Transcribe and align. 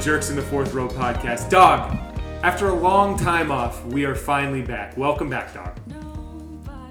Jerks 0.00 0.30
in 0.30 0.36
the 0.36 0.42
Fourth 0.42 0.72
Row 0.72 0.88
podcast. 0.88 1.50
Dog, 1.50 1.96
after 2.42 2.68
a 2.68 2.74
long 2.74 3.18
time 3.18 3.50
off, 3.50 3.84
we 3.86 4.04
are 4.06 4.14
finally 4.14 4.62
back. 4.62 4.96
Welcome 4.96 5.28
back, 5.28 5.52
Dog. 5.52 5.78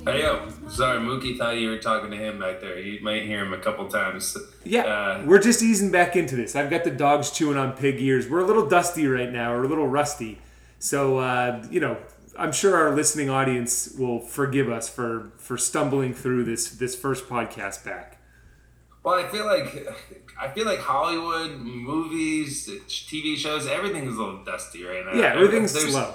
Hey 0.06 0.22
yo, 0.22 0.48
sorry, 0.70 1.00
Mookie 1.00 1.38
thought 1.38 1.58
you 1.58 1.70
were 1.70 1.78
talking 1.80 2.12
to 2.12 2.18
him 2.18 2.40
back 2.40 2.62
there. 2.62 2.78
You 2.80 3.02
might 3.04 3.24
hear 3.24 3.44
him 3.44 3.54
a 3.54 3.58
couple 3.58 3.88
times. 3.88 4.38
Yeah, 4.64 4.84
Uh, 4.84 5.24
we're 5.26 5.40
just 5.42 5.62
easing 5.64 5.92
back 5.92 6.16
into 6.16 6.36
this. 6.36 6.56
I've 6.56 6.70
got 6.70 6.84
the 6.84 6.92
dogs 6.92 7.32
chewing 7.32 7.58
on 7.58 7.74
pig 7.74 8.00
ears. 8.00 8.30
We're 8.30 8.42
a 8.42 8.46
little 8.46 8.68
dusty 8.68 9.08
right 9.08 9.32
now, 9.32 9.54
or 9.54 9.64
a 9.64 9.68
little 9.68 9.88
rusty. 9.88 10.40
So, 10.78 11.18
uh, 11.18 11.66
you 11.70 11.80
know, 11.80 11.98
I'm 12.38 12.52
sure 12.52 12.76
our 12.78 12.96
listening 12.96 13.30
audience 13.30 13.94
will 13.98 14.20
forgive 14.20 14.70
us 14.70 14.88
for 14.88 15.32
for 15.38 15.58
stumbling 15.58 16.14
through 16.14 16.44
this 16.44 16.70
this 16.70 16.96
first 16.96 17.28
podcast 17.28 17.84
back. 17.84 18.19
Well, 19.04 19.16
I 19.16 19.28
feel 19.28 19.46
like 19.46 19.88
I 20.40 20.50
feel 20.50 20.66
like 20.66 20.80
Hollywood 20.80 21.60
movies, 21.60 22.70
TV 22.88 23.36
shows, 23.36 23.68
everything 23.68 24.08
is 24.08 24.16
a 24.16 24.24
little 24.24 24.44
dusty 24.44 24.84
right 24.84 25.06
now. 25.06 25.14
Yeah, 25.14 25.34
everything's 25.36 25.74
there's, 25.74 25.92
slow. 25.92 26.14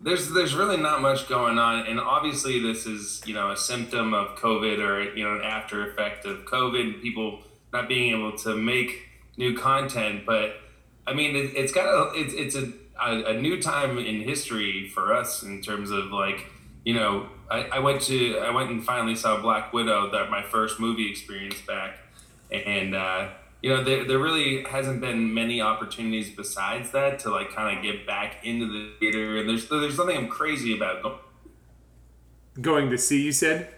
There's 0.00 0.30
there's 0.30 0.54
really 0.54 0.76
not 0.76 1.00
much 1.00 1.28
going 1.28 1.58
on, 1.58 1.86
and 1.86 1.98
obviously 1.98 2.60
this 2.60 2.86
is 2.86 3.22
you 3.26 3.34
know 3.34 3.50
a 3.50 3.56
symptom 3.56 4.12
of 4.12 4.36
COVID 4.36 4.78
or 4.78 5.14
you 5.16 5.24
know 5.24 5.36
an 5.36 5.42
after 5.42 5.88
effect 5.88 6.26
of 6.26 6.44
COVID. 6.44 7.00
People 7.00 7.40
not 7.72 7.88
being 7.88 8.14
able 8.14 8.36
to 8.38 8.54
make 8.54 9.08
new 9.38 9.56
content, 9.56 10.26
but 10.26 10.56
I 11.06 11.14
mean 11.14 11.34
it, 11.34 11.56
it's 11.56 11.72
got 11.72 11.86
a 11.86 12.18
it's 12.18 12.34
it's 12.34 12.56
a, 12.56 12.72
a 13.02 13.36
a 13.36 13.40
new 13.40 13.60
time 13.60 13.98
in 13.98 14.20
history 14.20 14.88
for 14.88 15.14
us 15.14 15.42
in 15.42 15.62
terms 15.62 15.90
of 15.90 16.06
like 16.12 16.46
you 16.86 16.94
know 16.94 17.28
I, 17.50 17.58
I 17.76 17.78
went 17.86 18.00
to 18.08 18.38
I 18.38 18.50
went 18.58 18.70
and 18.70 18.80
finally 18.92 19.16
saw 19.16 19.40
Black 19.42 19.72
Widow 19.72 20.10
that 20.12 20.30
my 20.30 20.42
first 20.42 20.80
movie 20.80 21.08
experience 21.10 21.60
back, 21.66 21.98
and 22.50 22.94
uh, 22.94 23.28
you 23.62 23.68
know 23.70 23.82
there, 23.84 24.04
there 24.08 24.18
really 24.28 24.62
hasn't 24.64 25.00
been 25.00 25.34
many 25.34 25.60
opportunities 25.60 26.28
besides 26.30 26.90
that 26.92 27.18
to 27.20 27.30
like 27.30 27.50
kind 27.54 27.76
of 27.76 27.82
get 27.84 28.06
back 28.06 28.44
into 28.44 28.66
the 28.66 28.92
theater 29.00 29.36
and 29.38 29.48
there's 29.48 29.68
there's 29.68 29.98
nothing 29.98 30.16
I'm 30.16 30.28
crazy 30.28 30.72
about 30.76 31.02
go- 31.02 31.20
Going 32.60 32.88
to 32.90 32.98
see, 32.98 33.22
you 33.22 33.32
said? 33.32 33.68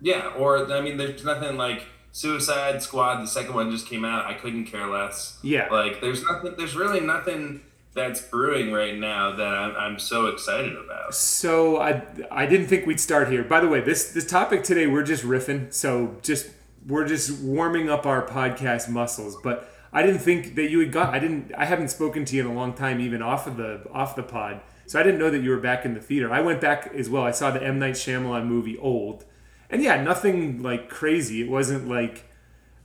yeah 0.00 0.26
or 0.36 0.70
I 0.72 0.80
mean 0.82 0.96
there's 0.98 1.24
nothing 1.24 1.56
like 1.56 1.80
Suicide 2.12 2.82
Squad 2.82 3.22
the 3.22 3.26
second 3.26 3.54
one 3.54 3.70
just 3.70 3.86
came 3.88 4.04
out 4.04 4.26
I 4.26 4.34
couldn't 4.34 4.66
care 4.66 4.86
less 4.86 5.38
Yeah. 5.42 5.68
like 5.70 6.00
there's 6.02 6.22
nothing 6.24 6.54
there's 6.58 6.76
really 6.76 7.00
nothing 7.00 7.62
that's 7.94 8.20
brewing 8.20 8.72
right 8.72 8.96
now 8.98 9.36
that 9.36 9.54
I'm, 9.54 9.76
I'm 9.76 9.98
so 9.98 10.26
excited 10.26 10.72
about 10.72 11.14
So 11.14 11.80
I 11.80 12.02
I 12.30 12.46
didn't 12.46 12.66
think 12.66 12.86
we'd 12.86 13.00
start 13.00 13.30
here. 13.30 13.44
By 13.44 13.60
the 13.60 13.68
way, 13.68 13.80
this 13.80 14.12
this 14.12 14.26
topic 14.26 14.64
today 14.64 14.86
we're 14.86 15.04
just 15.04 15.24
riffing, 15.24 15.72
so 15.72 16.16
just 16.22 16.50
we're 16.86 17.06
just 17.06 17.40
warming 17.40 17.88
up 17.88 18.04
our 18.04 18.26
podcast 18.26 18.88
muscles. 18.88 19.36
But 19.42 19.70
I 19.92 20.02
didn't 20.02 20.20
think 20.20 20.56
that 20.56 20.70
you 20.70 20.80
had 20.80 20.90
got. 20.90 21.14
I 21.14 21.20
didn't. 21.20 21.52
I 21.56 21.64
haven't 21.64 21.88
spoken 21.88 22.24
to 22.24 22.36
you 22.36 22.42
in 22.42 22.50
a 22.50 22.54
long 22.54 22.74
time, 22.74 23.00
even 23.00 23.22
off 23.22 23.46
of 23.46 23.56
the 23.56 23.86
off 23.92 24.16
the 24.16 24.24
pod. 24.24 24.60
So 24.86 24.98
I 24.98 25.02
didn't 25.02 25.18
know 25.18 25.30
that 25.30 25.42
you 25.42 25.50
were 25.50 25.60
back 25.60 25.84
in 25.84 25.94
the 25.94 26.00
theater. 26.00 26.32
I 26.32 26.40
went 26.40 26.60
back 26.60 26.92
as 26.94 27.08
well. 27.08 27.22
I 27.22 27.30
saw 27.30 27.52
the 27.52 27.62
M 27.62 27.78
Night 27.78 27.94
Shyamalan 27.94 28.46
movie 28.46 28.76
Old, 28.78 29.24
and 29.70 29.82
yeah, 29.82 30.02
nothing 30.02 30.62
like 30.62 30.90
crazy. 30.90 31.40
It 31.40 31.48
wasn't 31.48 31.88
like. 31.88 32.28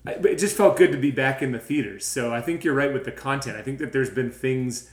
But 0.03 0.25
it 0.25 0.39
just 0.39 0.55
felt 0.55 0.77
good 0.77 0.93
to 0.93 0.97
be 0.97 1.11
back 1.11 1.41
in 1.41 1.51
the 1.51 1.59
theaters. 1.59 2.05
So 2.05 2.33
I 2.33 2.41
think 2.41 2.63
you're 2.63 2.73
right 2.73 2.93
with 2.93 3.03
the 3.03 3.11
content. 3.11 3.57
I 3.57 3.61
think 3.61 3.79
that 3.79 3.91
there's 3.91 4.09
been 4.09 4.31
things 4.31 4.89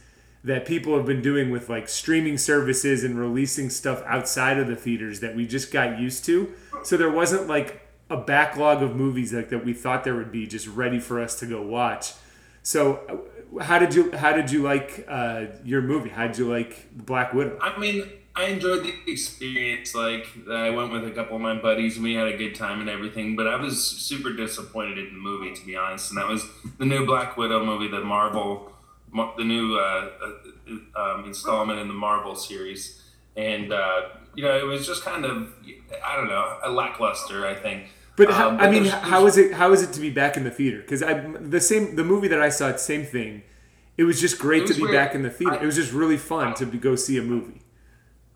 that 0.47 0.64
people 0.64 0.97
have 0.97 1.05
been 1.05 1.20
doing 1.20 1.50
with 1.50 1.69
like 1.69 1.89
streaming 1.89 2.39
services 2.39 3.02
and 3.02 3.19
releasing 3.19 3.69
stuff 3.69 4.00
outside 4.06 4.58
of 4.58 4.69
the 4.69 4.77
theaters 4.77 5.19
that 5.19 5.34
we 5.34 5.44
just 5.44 5.72
got 5.72 5.98
used 5.98 6.25
to. 6.25 6.52
So 6.84 6.97
there 6.97 7.11
wasn't 7.11 7.48
like 7.48 7.89
a 8.08 8.16
backlog 8.16 8.80
of 8.80 8.94
movies 8.94 9.33
like 9.33 9.48
that 9.48 9.64
we 9.64 9.72
thought 9.72 10.05
there 10.05 10.14
would 10.14 10.30
be 10.30 10.47
just 10.47 10.69
ready 10.69 11.01
for 11.01 11.20
us 11.20 11.36
to 11.40 11.46
go 11.46 11.61
watch. 11.62 12.12
So 12.62 13.27
uh, 13.58 13.64
how 13.64 13.80
did 13.80 13.92
you 13.92 14.12
how 14.12 14.33
did 14.33 14.52
you 14.52 14.62
like 14.62 15.05
uh, 15.08 15.46
your 15.64 15.83
movie? 15.83 16.11
How 16.11 16.29
did 16.29 16.39
you 16.39 16.48
like 16.48 16.95
Black 16.95 17.35
Widow? 17.35 17.58
I 17.61 17.77
mean, 17.77 18.08
I 18.36 18.45
enjoyed 18.45 18.85
the 18.85 18.95
experience. 19.11 19.96
Like, 19.96 20.29
I 20.48 20.70
went 20.70 20.92
with 20.92 21.05
a 21.06 21.11
couple 21.11 21.36
of 21.36 21.42
my 21.42 21.55
buddies 21.55 21.96
and 21.96 22.05
we 22.05 22.14
had 22.14 22.29
a 22.29 22.36
good 22.36 22.55
time 22.55 22.80
and 22.80 22.89
everything. 22.89 23.35
But 23.35 23.48
I 23.48 23.56
was 23.56 23.83
super 23.83 24.33
disappointed 24.33 24.98
in 24.98 25.06
the 25.06 25.18
movie, 25.18 25.55
to 25.55 25.67
be 25.67 25.74
honest. 25.74 26.11
And 26.11 26.18
that 26.18 26.29
was 26.29 26.45
the 26.79 26.85
new 26.85 27.05
Black 27.06 27.36
Widow 27.36 27.64
movie, 27.64 27.89
the 27.89 28.02
Marvel, 28.02 28.45
Mar- 28.45 28.76
the 29.12 29.44
new 29.44 29.77
uh, 29.78 30.11
uh, 30.96 31.00
um, 31.00 31.24
installment 31.24 31.78
in 31.80 31.89
the 31.89 31.94
Marvel 31.94 32.34
series. 32.34 33.02
And 33.36 33.72
uh, 33.72 34.02
you 34.34 34.42
know, 34.44 34.56
it 34.56 34.64
was 34.64 34.86
just 34.86 35.02
kind 35.05 35.24
of, 35.24 35.52
I 36.05 36.17
don't 36.17 36.28
know, 36.28 36.58
a 36.62 36.70
lackluster. 36.70 37.46
I 37.46 37.55
think. 37.55 37.89
But 38.17 38.30
how, 38.30 38.48
Um, 38.48 38.58
I 38.61 38.70
mean, 38.70 38.84
there's- 38.84 39.02
how 39.05 39.27
is 39.27 39.36
it? 39.36 39.52
How 39.52 39.72
is 39.72 39.83
it 39.83 39.92
to 39.92 40.00
be 40.00 40.08
back 40.11 40.36
in 40.39 40.44
the 40.44 40.50
theater? 40.50 40.78
Because 40.80 41.02
I 41.02 41.12
the 41.39 41.61
same 41.61 41.96
the 41.96 42.05
movie 42.05 42.28
that 42.28 42.40
I 42.40 42.48
saw, 42.48 42.74
same 42.77 43.05
thing. 43.05 43.42
It 43.98 44.05
was 44.05 44.20
just 44.20 44.39
great 44.39 44.62
It 44.64 44.68
to 44.68 44.74
be 44.74 44.83
weird. 44.83 44.94
back 44.94 45.14
in 45.14 45.23
the 45.23 45.30
theater. 45.30 45.55
I- 45.58 45.62
it 45.62 45.67
was 45.67 45.77
just 45.77 45.92
really 45.92 46.17
fun 46.18 46.55
to 46.55 46.64
go 46.67 46.96
see 46.96 47.17
a 47.18 47.23
movie. 47.23 47.61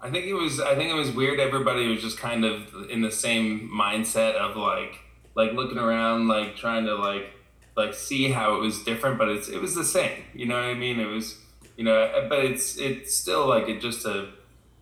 I 0.03 0.11
think 0.11 0.25
it 0.27 0.33
was. 0.35 0.61
I 0.61 0.75
think 0.75 0.91
it 0.91 0.95
was 0.95 1.11
weird. 1.13 1.39
Everybody 1.41 1.87
was 1.89 2.01
just 2.03 2.19
kind 2.19 2.45
of 2.45 2.55
in 2.91 3.01
the 3.03 3.11
same 3.11 3.71
mindset 3.71 4.35
of 4.35 4.57
like, 4.57 4.99
like 5.35 5.53
looking 5.53 5.79
around, 5.79 6.29
like 6.29 6.57
trying 6.57 6.85
to 6.87 6.95
like, 6.95 7.27
like 7.77 7.95
see 7.95 8.31
how 8.31 8.57
it 8.57 8.61
was 8.61 8.83
different, 8.83 9.19
but 9.19 9.29
it's 9.29 9.49
it 9.49 9.61
was 9.61 9.75
the 9.75 9.85
same. 9.85 10.25
You 10.35 10.47
know 10.47 10.55
what 10.55 10.65
I 10.65 10.75
mean? 10.75 11.01
It 11.01 11.07
was, 11.07 11.39
you 11.77 11.85
know, 11.85 11.99
eh, 11.99 12.27
but 12.29 12.45
it's 12.45 12.77
it's 12.79 13.15
still 13.15 13.47
like 13.47 13.69
it 13.69 13.81
just 13.81 14.05
a, 14.07 14.31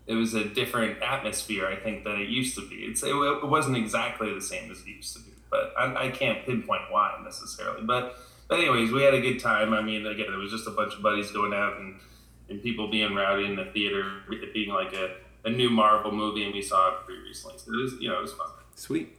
it 0.06 0.14
was 0.14 0.34
a 0.34 0.44
different 0.44 1.02
atmosphere. 1.02 1.66
I 1.66 1.76
think 1.76 2.04
than 2.04 2.20
it 2.20 2.28
used 2.28 2.54
to 2.56 2.68
be. 2.68 2.76
It's 2.76 3.02
it, 3.02 3.14
it 3.14 3.46
wasn't 3.46 3.76
exactly 3.76 4.32
the 4.32 4.40
same 4.40 4.70
as 4.70 4.80
it 4.80 4.88
used 4.88 5.14
to 5.16 5.22
be, 5.22 5.32
but 5.50 5.72
I, 5.78 6.06
I 6.06 6.10
can't 6.10 6.44
pinpoint 6.44 6.82
why 6.90 7.20
necessarily. 7.24 7.82
But 7.82 8.16
but 8.48 8.60
anyways, 8.60 8.90
we 8.90 9.02
had 9.02 9.14
a 9.14 9.20
good 9.20 9.38
time. 9.38 9.74
I 9.74 9.82
mean, 9.82 10.06
again, 10.06 10.32
it 10.32 10.36
was 10.36 10.50
just 10.50 10.66
a 10.66 10.70
bunch 10.70 10.94
of 10.94 11.02
buddies 11.02 11.30
going 11.30 11.52
out 11.52 11.76
and 11.78 12.00
and 12.48 12.62
people 12.62 12.90
being 12.90 13.14
rowdy 13.14 13.44
in 13.44 13.56
the 13.56 13.66
theater, 13.66 14.22
it 14.30 14.54
being 14.54 14.70
like 14.70 14.94
a, 14.94 15.16
a 15.44 15.50
new 15.50 15.68
Marvel 15.70 16.12
movie, 16.12 16.44
and 16.44 16.54
we 16.54 16.62
saw 16.62 16.88
it 16.88 17.04
pretty 17.04 17.20
recently. 17.20 17.58
So 17.58 17.72
it 17.72 17.82
was, 17.82 17.92
you 18.00 18.08
know, 18.08 18.18
it 18.18 18.22
was 18.22 18.32
fun. 18.32 18.48
Sweet. 18.74 19.16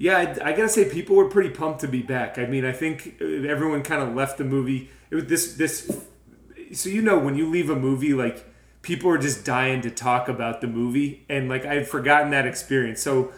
Yeah, 0.00 0.16
I, 0.16 0.48
I 0.48 0.52
gotta 0.52 0.70
say, 0.70 0.88
people 0.88 1.14
were 1.14 1.28
pretty 1.28 1.50
pumped 1.50 1.82
to 1.82 1.88
be 1.88 2.00
back. 2.00 2.38
I 2.38 2.46
mean, 2.46 2.64
I 2.64 2.72
think 2.72 3.18
uh, 3.20 3.24
everyone 3.26 3.82
kind 3.82 4.02
of 4.02 4.14
left 4.14 4.38
the 4.38 4.44
movie. 4.44 4.88
It 5.10 5.14
was 5.14 5.26
this 5.26 5.54
this. 5.56 6.06
So 6.72 6.88
you 6.88 7.02
know, 7.02 7.18
when 7.18 7.34
you 7.36 7.46
leave 7.46 7.68
a 7.68 7.76
movie, 7.76 8.14
like 8.14 8.46
people 8.80 9.10
are 9.10 9.18
just 9.18 9.44
dying 9.44 9.82
to 9.82 9.90
talk 9.90 10.26
about 10.26 10.62
the 10.62 10.68
movie, 10.68 11.26
and 11.28 11.50
like 11.50 11.66
I've 11.66 11.86
forgotten 11.86 12.30
that 12.30 12.46
experience. 12.46 13.02
So 13.02 13.30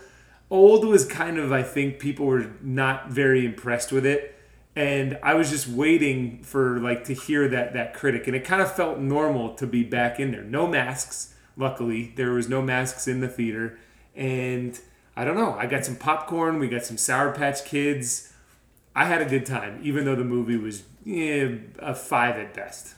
old 0.51 0.85
was 0.85 1.05
kind 1.05 1.37
of, 1.37 1.51
I 1.51 1.65
think, 1.65 1.99
people 1.99 2.27
were 2.27 2.53
not 2.63 3.11
very 3.11 3.45
impressed 3.45 3.91
with 3.91 4.07
it, 4.07 4.39
and 4.77 5.19
I 5.21 5.35
was 5.35 5.51
just 5.51 5.67
waiting 5.67 6.45
for 6.45 6.79
like 6.79 7.03
to 7.07 7.13
hear 7.13 7.49
that 7.49 7.73
that 7.73 7.93
critic, 7.93 8.29
and 8.29 8.37
it 8.37 8.45
kind 8.45 8.63
of 8.63 8.73
felt 8.73 9.01
normal 9.01 9.57
to 9.57 9.67
be 9.67 9.83
back 9.83 10.21
in 10.21 10.31
there. 10.31 10.45
No 10.45 10.69
masks, 10.69 11.35
luckily, 11.57 12.13
there 12.15 12.31
was 12.31 12.49
no 12.49 12.63
masks 12.63 13.09
in 13.09 13.19
the 13.19 13.27
theater, 13.27 13.81
and 14.15 14.79
I 15.17 15.25
don't 15.25 15.37
know. 15.37 15.55
I 15.55 15.67
got 15.67 15.85
some 15.85 15.97
popcorn. 15.97 16.59
We 16.59 16.69
got 16.69 16.85
some 16.85 16.97
Sour 16.97 17.33
Patch 17.33 17.65
Kids. 17.65 18.33
I 18.95 19.07
had 19.07 19.23
a 19.23 19.27
good 19.27 19.47
time, 19.47 19.81
even 19.83 20.05
though 20.05 20.15
the 20.15 20.25
movie 20.25 20.57
was 20.57 20.85
yeah, 21.05 21.49
a 21.79 21.95
five 21.95 22.37
at 22.37 22.55
best. 22.55 22.95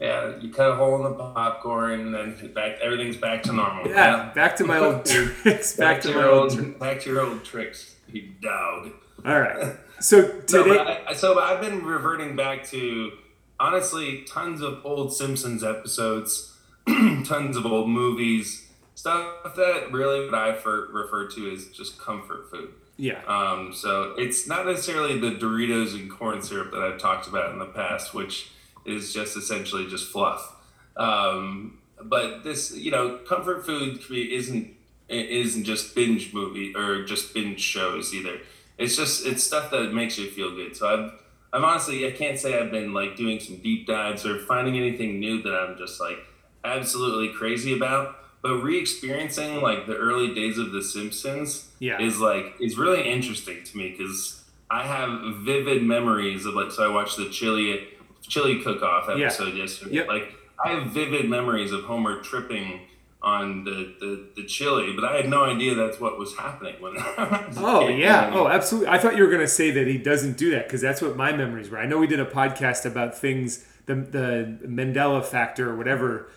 Yeah, 0.00 0.36
you 0.40 0.50
cut 0.50 0.70
a 0.70 0.74
hole 0.76 0.96
in 0.96 1.02
the 1.02 1.10
popcorn, 1.12 2.00
and 2.00 2.14
then 2.14 2.52
back 2.52 2.78
everything's 2.80 3.16
back 3.16 3.42
to 3.44 3.52
normal. 3.52 3.88
Yeah, 3.88 4.32
back 4.34 4.56
to 4.56 4.64
my 4.64 4.78
old 4.78 5.04
tricks. 5.44 5.76
Back, 5.76 6.00
to, 6.02 6.08
my 6.08 6.14
your 6.14 6.30
old. 6.30 6.78
back 6.78 7.00
to 7.02 7.10
your 7.10 7.20
old 7.20 7.44
tricks, 7.44 7.96
you 8.08 8.30
dog. 8.40 8.92
All 9.24 9.40
right. 9.40 9.76
So 10.00 10.26
today, 10.40 10.78
but 10.78 11.04
I, 11.08 11.12
so 11.12 11.38
I've 11.38 11.60
been 11.60 11.84
reverting 11.84 12.34
back 12.34 12.64
to 12.68 13.12
honestly 13.60 14.24
tons 14.26 14.62
of 14.62 14.80
old 14.82 15.12
Simpsons 15.12 15.62
episodes, 15.62 16.56
tons 16.86 17.54
of 17.54 17.66
old 17.66 17.90
movies, 17.90 18.66
stuff 19.00 19.54
that 19.56 19.90
really 19.90 20.26
what 20.26 20.34
I 20.34 20.52
for, 20.52 20.88
refer 20.92 21.26
to 21.28 21.50
as 21.52 21.66
just 21.66 21.98
comfort 21.98 22.50
food. 22.50 22.68
yeah, 22.98 23.22
Um, 23.26 23.72
so 23.72 24.14
it's 24.18 24.46
not 24.46 24.66
necessarily 24.66 25.18
the 25.18 25.30
Doritos 25.30 25.94
and 25.94 26.10
corn 26.10 26.42
syrup 26.42 26.70
that 26.72 26.82
I've 26.82 26.98
talked 26.98 27.26
about 27.26 27.52
in 27.52 27.58
the 27.58 27.64
past, 27.66 28.12
which 28.12 28.50
is 28.84 29.14
just 29.14 29.36
essentially 29.38 29.86
just 29.86 30.10
fluff. 30.10 30.54
Um, 30.96 31.78
but 32.02 32.44
this, 32.44 32.76
you 32.76 32.90
know, 32.90 33.16
comfort 33.26 33.64
food 33.64 34.00
isn't 34.10 34.76
isn't 35.08 35.64
just 35.64 35.94
binge 35.94 36.32
movie 36.32 36.72
or 36.76 37.04
just 37.04 37.34
binge 37.34 37.60
shows 37.60 38.14
either. 38.14 38.38
It's 38.78 38.96
just 38.96 39.26
it's 39.26 39.42
stuff 39.42 39.70
that 39.70 39.92
makes 39.94 40.18
you 40.18 40.30
feel 40.30 40.54
good. 40.54 40.76
So 40.76 40.86
I've 40.88 41.12
I'm 41.52 41.64
honestly 41.64 42.06
I 42.06 42.12
can't 42.12 42.38
say 42.38 42.58
I've 42.58 42.70
been 42.70 42.92
like 42.92 43.16
doing 43.16 43.40
some 43.40 43.56
deep 43.56 43.86
dives 43.86 44.26
or 44.26 44.38
finding 44.40 44.76
anything 44.76 45.18
new 45.18 45.42
that 45.42 45.54
I'm 45.54 45.78
just 45.78 46.00
like 46.00 46.18
absolutely 46.64 47.34
crazy 47.34 47.74
about. 47.74 48.16
But 48.42 48.56
re-experiencing 48.62 49.60
like 49.60 49.86
the 49.86 49.96
early 49.96 50.34
days 50.34 50.56
of 50.58 50.72
The 50.72 50.82
Simpsons 50.82 51.68
Yeah. 51.78 52.00
is 52.00 52.20
like 52.20 52.54
is 52.60 52.78
really 52.78 53.08
interesting 53.10 53.62
to 53.64 53.76
me 53.76 53.90
because 53.96 54.42
I 54.70 54.84
have 54.84 55.36
vivid 55.36 55.82
memories 55.82 56.46
of 56.46 56.54
like 56.54 56.70
so 56.70 56.84
I 56.84 56.94
watched 56.94 57.16
the 57.16 57.28
chili 57.30 57.88
chili 58.22 58.60
cook 58.62 58.82
off 58.82 59.08
Yeah. 59.08 59.26
episode 59.26 59.54
yesterday. 59.56 59.96
Yep. 59.96 60.08
Like 60.08 60.32
I 60.64 60.70
have 60.70 60.86
vivid 60.92 61.28
memories 61.28 61.72
of 61.72 61.84
Homer 61.84 62.20
tripping 62.22 62.80
on 63.22 63.64
the, 63.64 63.94
the, 64.00 64.28
the 64.36 64.44
chili, 64.46 64.94
but 64.94 65.04
I 65.04 65.14
had 65.16 65.28
no 65.28 65.44
idea 65.44 65.74
that's 65.74 66.00
what 66.00 66.18
was 66.18 66.34
happening 66.38 66.76
when. 66.80 66.94
Oh 67.58 67.88
yeah. 67.88 68.30
Oh, 68.32 68.48
absolutely. 68.48 68.88
I 68.88 68.96
thought 68.98 69.16
you 69.16 69.22
were 69.24 69.30
gonna 69.30 69.46
say 69.46 69.70
that 69.72 69.86
he 69.86 69.98
doesn't 69.98 70.38
do 70.38 70.50
that 70.52 70.66
because 70.66 70.80
that's 70.80 71.02
what 71.02 71.16
my 71.16 71.30
memories 71.32 71.68
were. 71.68 71.78
I 71.78 71.84
know 71.86 71.98
we 71.98 72.06
did 72.06 72.20
a 72.20 72.24
podcast 72.24 72.86
about 72.86 73.16
things 73.18 73.66
the 73.84 73.94
the 73.96 74.58
Mandela 74.66 75.22
factor 75.22 75.68
or 75.70 75.76
whatever. 75.76 76.30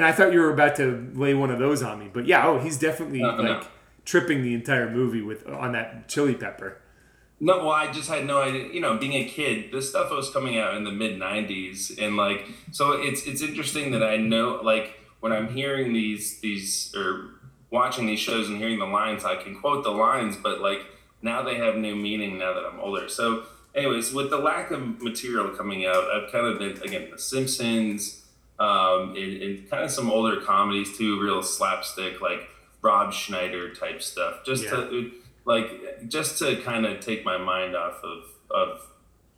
And 0.00 0.06
I 0.06 0.12
thought 0.12 0.32
you 0.32 0.40
were 0.40 0.50
about 0.50 0.76
to 0.76 1.12
lay 1.12 1.34
one 1.34 1.50
of 1.50 1.58
those 1.58 1.82
on 1.82 1.98
me, 1.98 2.08
but 2.10 2.24
yeah, 2.24 2.46
oh, 2.46 2.58
he's 2.58 2.78
definitely 2.78 3.20
No, 3.20 3.28
like 3.36 3.60
no. 3.60 3.66
tripping 4.06 4.40
the 4.42 4.54
entire 4.54 4.88
movie 4.88 5.20
with 5.20 5.46
on 5.46 5.72
that 5.72 6.08
chili 6.08 6.34
pepper. 6.34 6.78
No, 7.38 7.58
well, 7.58 7.72
I 7.72 7.92
just 7.92 8.08
had 8.08 8.24
no 8.24 8.40
idea. 8.40 8.68
You 8.72 8.80
know, 8.80 8.96
being 8.96 9.12
a 9.12 9.26
kid, 9.28 9.70
this 9.70 9.90
stuff 9.90 10.10
was 10.10 10.30
coming 10.30 10.56
out 10.58 10.74
in 10.74 10.84
the 10.84 10.90
mid 10.90 11.20
'90s, 11.20 11.98
and 12.02 12.16
like, 12.16 12.46
so 12.70 12.92
it's 12.92 13.26
it's 13.26 13.42
interesting 13.42 13.90
that 13.90 14.02
I 14.02 14.16
know, 14.16 14.60
like, 14.62 14.98
when 15.20 15.32
I'm 15.32 15.48
hearing 15.54 15.92
these 15.92 16.40
these 16.40 16.94
or 16.96 17.32
watching 17.70 18.06
these 18.06 18.20
shows 18.20 18.48
and 18.48 18.56
hearing 18.56 18.78
the 18.78 18.86
lines, 18.86 19.26
I 19.26 19.36
can 19.36 19.60
quote 19.60 19.84
the 19.84 19.90
lines, 19.90 20.34
but 20.38 20.62
like 20.62 20.80
now 21.20 21.42
they 21.42 21.56
have 21.56 21.76
new 21.76 21.94
meaning 21.94 22.38
now 22.38 22.54
that 22.54 22.64
I'm 22.64 22.80
older. 22.80 23.06
So, 23.10 23.42
anyways, 23.74 24.14
with 24.14 24.30
the 24.30 24.38
lack 24.38 24.70
of 24.70 25.02
material 25.02 25.50
coming 25.50 25.84
out, 25.84 26.04
I've 26.10 26.32
kind 26.32 26.46
of 26.46 26.58
been 26.58 26.80
again 26.82 27.10
The 27.10 27.18
Simpsons, 27.18 28.19
um, 28.60 29.16
and, 29.16 29.42
and 29.42 29.70
kind 29.70 29.82
of 29.82 29.90
some 29.90 30.10
older 30.10 30.40
comedies 30.42 30.96
too, 30.96 31.20
real 31.20 31.42
slapstick 31.42 32.20
like 32.20 32.48
Rob 32.82 33.12
Schneider 33.12 33.74
type 33.74 34.02
stuff, 34.02 34.44
just 34.44 34.64
to 34.68 35.10
like 35.46 36.08
just 36.08 36.38
to 36.38 36.56
kind 36.62 36.84
of 36.86 37.00
take 37.00 37.24
my 37.24 37.38
mind 37.38 37.74
off 37.74 38.04
of 38.04 38.24
of 38.50 38.86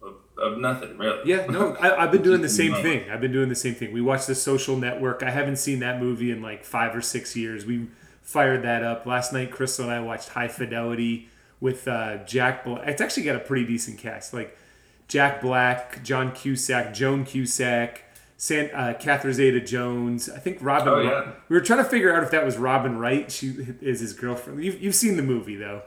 of, 0.03 0.15
of 0.37 0.59
nothing 0.59 0.99
really. 0.99 1.21
Yeah, 1.25 1.47
no, 1.47 1.77
I, 1.77 2.03
I've 2.03 2.13
been 2.13 2.23
doing 2.23 2.43
the 2.43 2.49
same 2.63 2.75
thing. 2.75 3.09
I've 3.09 3.21
been 3.21 3.33
doing 3.33 3.49
the 3.49 3.55
same 3.55 3.75
thing. 3.75 3.93
We 3.93 4.01
watched 4.01 4.27
The 4.27 4.35
Social 4.35 4.77
Network. 4.77 5.23
I 5.23 5.31
haven't 5.31 5.57
seen 5.57 5.79
that 5.79 6.01
movie 6.01 6.33
in 6.33 6.43
like 6.43 6.65
five 6.65 6.95
or 6.97 7.01
six 7.01 7.37
years. 7.37 7.65
We 7.65 7.87
fired 8.23 8.63
that 8.63 8.83
up 8.83 9.07
last 9.07 9.33
night. 9.33 9.53
Crystal 9.53 9.85
and 9.85 9.95
I 9.95 10.01
watched 10.01 10.31
High 10.31 10.49
Fidelity 10.49 11.29
with 11.61 11.87
uh, 11.87 12.25
Jack 12.25 12.65
Black. 12.65 12.89
It's 12.89 13.01
actually 13.01 13.23
got 13.23 13.37
a 13.37 13.41
pretty 13.41 13.65
decent 13.67 13.99
cast, 13.99 14.35
like 14.35 14.59
Jack 15.07 15.41
Black, 15.41 16.03
John 16.03 16.33
Cusack, 16.33 16.93
Joan 16.93 17.25
Cusack, 17.25 18.03
San, 18.43 18.71
uh, 18.75 18.93
Catherine 18.99 19.33
Zeta-Jones. 19.35 20.29
I 20.29 20.41
think 20.41 20.59
Robin. 20.61 20.89
Oh, 20.89 21.01
yeah. 21.01 21.31
We 21.49 21.55
were 21.55 21.61
trying 21.63 21.79
to 21.79 21.89
figure 21.89 22.13
out 22.13 22.25
if 22.25 22.33
that 22.33 22.45
was 22.45 22.57
Robin 22.59 22.99
Wright. 22.99 23.31
She 23.31 23.55
is 23.81 24.01
his 24.01 24.15
girlfriend. 24.15 24.65
You've, 24.65 24.83
you've 24.83 24.97
seen 24.97 25.17
the 25.17 25.23
movie 25.23 25.55
though. 25.55 25.83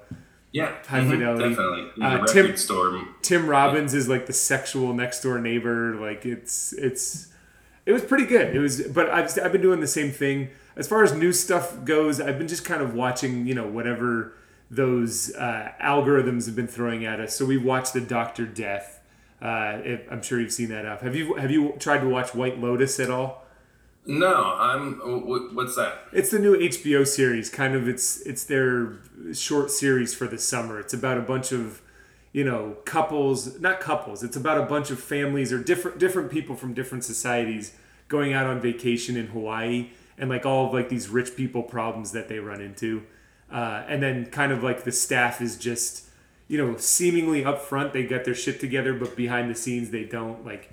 Yeah, 0.53 0.71
High 0.87 1.01
mhm, 1.01 1.09
fidelity. 1.09 1.49
definitely. 1.49 1.91
Uh, 2.01 2.25
Tim- 2.27 2.55
store. 2.55 3.03
Tim 3.21 3.47
Robbins 3.47 3.93
is 3.93 4.07
like 4.07 4.25
the 4.25 4.31
sexual 4.31 4.93
next 4.93 5.19
door 5.21 5.37
neighbor. 5.37 5.95
Like 5.99 6.25
it's 6.25 6.71
it's 6.71 7.27
it 7.85 7.91
was 7.91 8.01
pretty 8.03 8.25
good. 8.25 8.55
It 8.55 8.59
was, 8.59 8.83
but 8.83 9.09
I've 9.09 9.37
I've 9.37 9.51
been 9.51 9.61
doing 9.61 9.81
the 9.81 9.85
same 9.87 10.11
thing 10.13 10.47
as 10.77 10.87
far 10.87 11.03
as 11.03 11.13
new 11.13 11.33
stuff 11.33 11.83
goes. 11.83 12.21
I've 12.21 12.37
been 12.37 12.47
just 12.47 12.63
kind 12.63 12.81
of 12.81 12.93
watching, 12.93 13.45
you 13.45 13.53
know, 13.53 13.67
whatever 13.67 14.31
those 14.71 15.35
uh, 15.35 15.73
algorithms 15.83 16.45
have 16.45 16.55
been 16.55 16.67
throwing 16.67 17.05
at 17.05 17.19
us. 17.19 17.35
So 17.35 17.45
we 17.45 17.57
watched 17.57 17.91
the 17.91 17.99
Doctor 17.99 18.45
Death. 18.45 18.94
Uh, 19.45 19.79
if, 19.85 20.11
I'm 20.11 20.23
sure 20.23 20.41
you've 20.41 20.51
seen 20.51 20.69
that 20.69 20.87
up. 20.87 21.01
Have 21.01 21.15
you 21.15 21.35
have 21.35 21.51
you 21.51 21.75
tried 21.77 21.99
to 21.99 22.09
watch 22.09 22.33
White 22.33 22.59
Lotus 22.59 22.99
at 22.99 23.11
all? 23.11 23.45
No, 24.07 24.55
I'm. 24.57 24.93
What's 25.53 25.75
that? 25.75 25.99
It's 26.11 26.31
the 26.31 26.39
new 26.39 26.57
HBO 26.57 27.05
series. 27.05 27.51
Kind 27.51 27.75
of, 27.75 27.87
it's 27.87 28.21
it's 28.21 28.43
their 28.43 28.93
short 29.33 29.69
series 29.69 30.15
for 30.15 30.25
the 30.25 30.39
summer. 30.39 30.79
It's 30.79 30.95
about 30.95 31.19
a 31.19 31.21
bunch 31.21 31.51
of, 31.51 31.83
you 32.31 32.43
know, 32.43 32.77
couples. 32.85 33.59
Not 33.59 33.79
couples. 33.79 34.23
It's 34.23 34.35
about 34.35 34.57
a 34.57 34.65
bunch 34.65 34.89
of 34.89 34.99
families 34.99 35.53
or 35.53 35.63
different 35.63 35.99
different 35.99 36.31
people 36.31 36.55
from 36.55 36.73
different 36.73 37.03
societies 37.03 37.75
going 38.07 38.33
out 38.33 38.47
on 38.47 38.59
vacation 38.59 39.15
in 39.15 39.27
Hawaii, 39.27 39.89
and 40.17 40.27
like 40.27 40.47
all 40.47 40.67
of 40.67 40.73
like 40.73 40.89
these 40.89 41.07
rich 41.09 41.35
people 41.35 41.61
problems 41.61 42.13
that 42.13 42.29
they 42.29 42.39
run 42.39 42.61
into, 42.61 43.03
uh, 43.51 43.83
and 43.87 44.01
then 44.01 44.25
kind 44.25 44.51
of 44.51 44.63
like 44.63 44.85
the 44.85 44.91
staff 44.91 45.39
is 45.39 45.55
just, 45.55 46.04
you 46.47 46.57
know, 46.57 46.77
seemingly 46.77 47.43
up 47.43 47.61
front 47.61 47.93
they 47.93 48.03
got 48.03 48.25
their 48.25 48.35
shit 48.35 48.59
together, 48.59 48.93
but 48.93 49.15
behind 49.15 49.49
the 49.49 49.55
scenes 49.55 49.91
they 49.91 50.03
don't 50.03 50.45
like. 50.45 50.71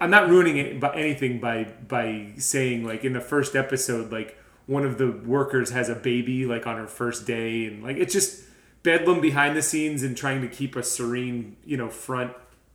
I'm 0.00 0.10
not 0.10 0.28
ruining 0.28 0.56
it 0.56 0.80
by 0.80 0.94
anything 0.94 1.38
by 1.38 1.64
by 1.64 2.32
saying 2.38 2.84
like 2.84 3.04
in 3.04 3.12
the 3.12 3.20
first 3.20 3.54
episode 3.54 4.10
like 4.10 4.38
one 4.66 4.84
of 4.84 4.96
the 4.96 5.10
workers 5.10 5.70
has 5.70 5.88
a 5.88 5.94
baby 5.94 6.46
like 6.46 6.66
on 6.66 6.76
her 6.76 6.86
first 6.86 7.26
day 7.26 7.66
and 7.66 7.82
like 7.82 7.96
it's 7.96 8.12
just 8.12 8.44
bedlam 8.82 9.20
behind 9.20 9.54
the 9.56 9.62
scenes 9.62 10.02
and 10.02 10.16
trying 10.16 10.40
to 10.40 10.48
keep 10.48 10.76
a 10.76 10.82
serene 10.82 11.56
you 11.64 11.76
know 11.76 11.90
front 11.90 12.32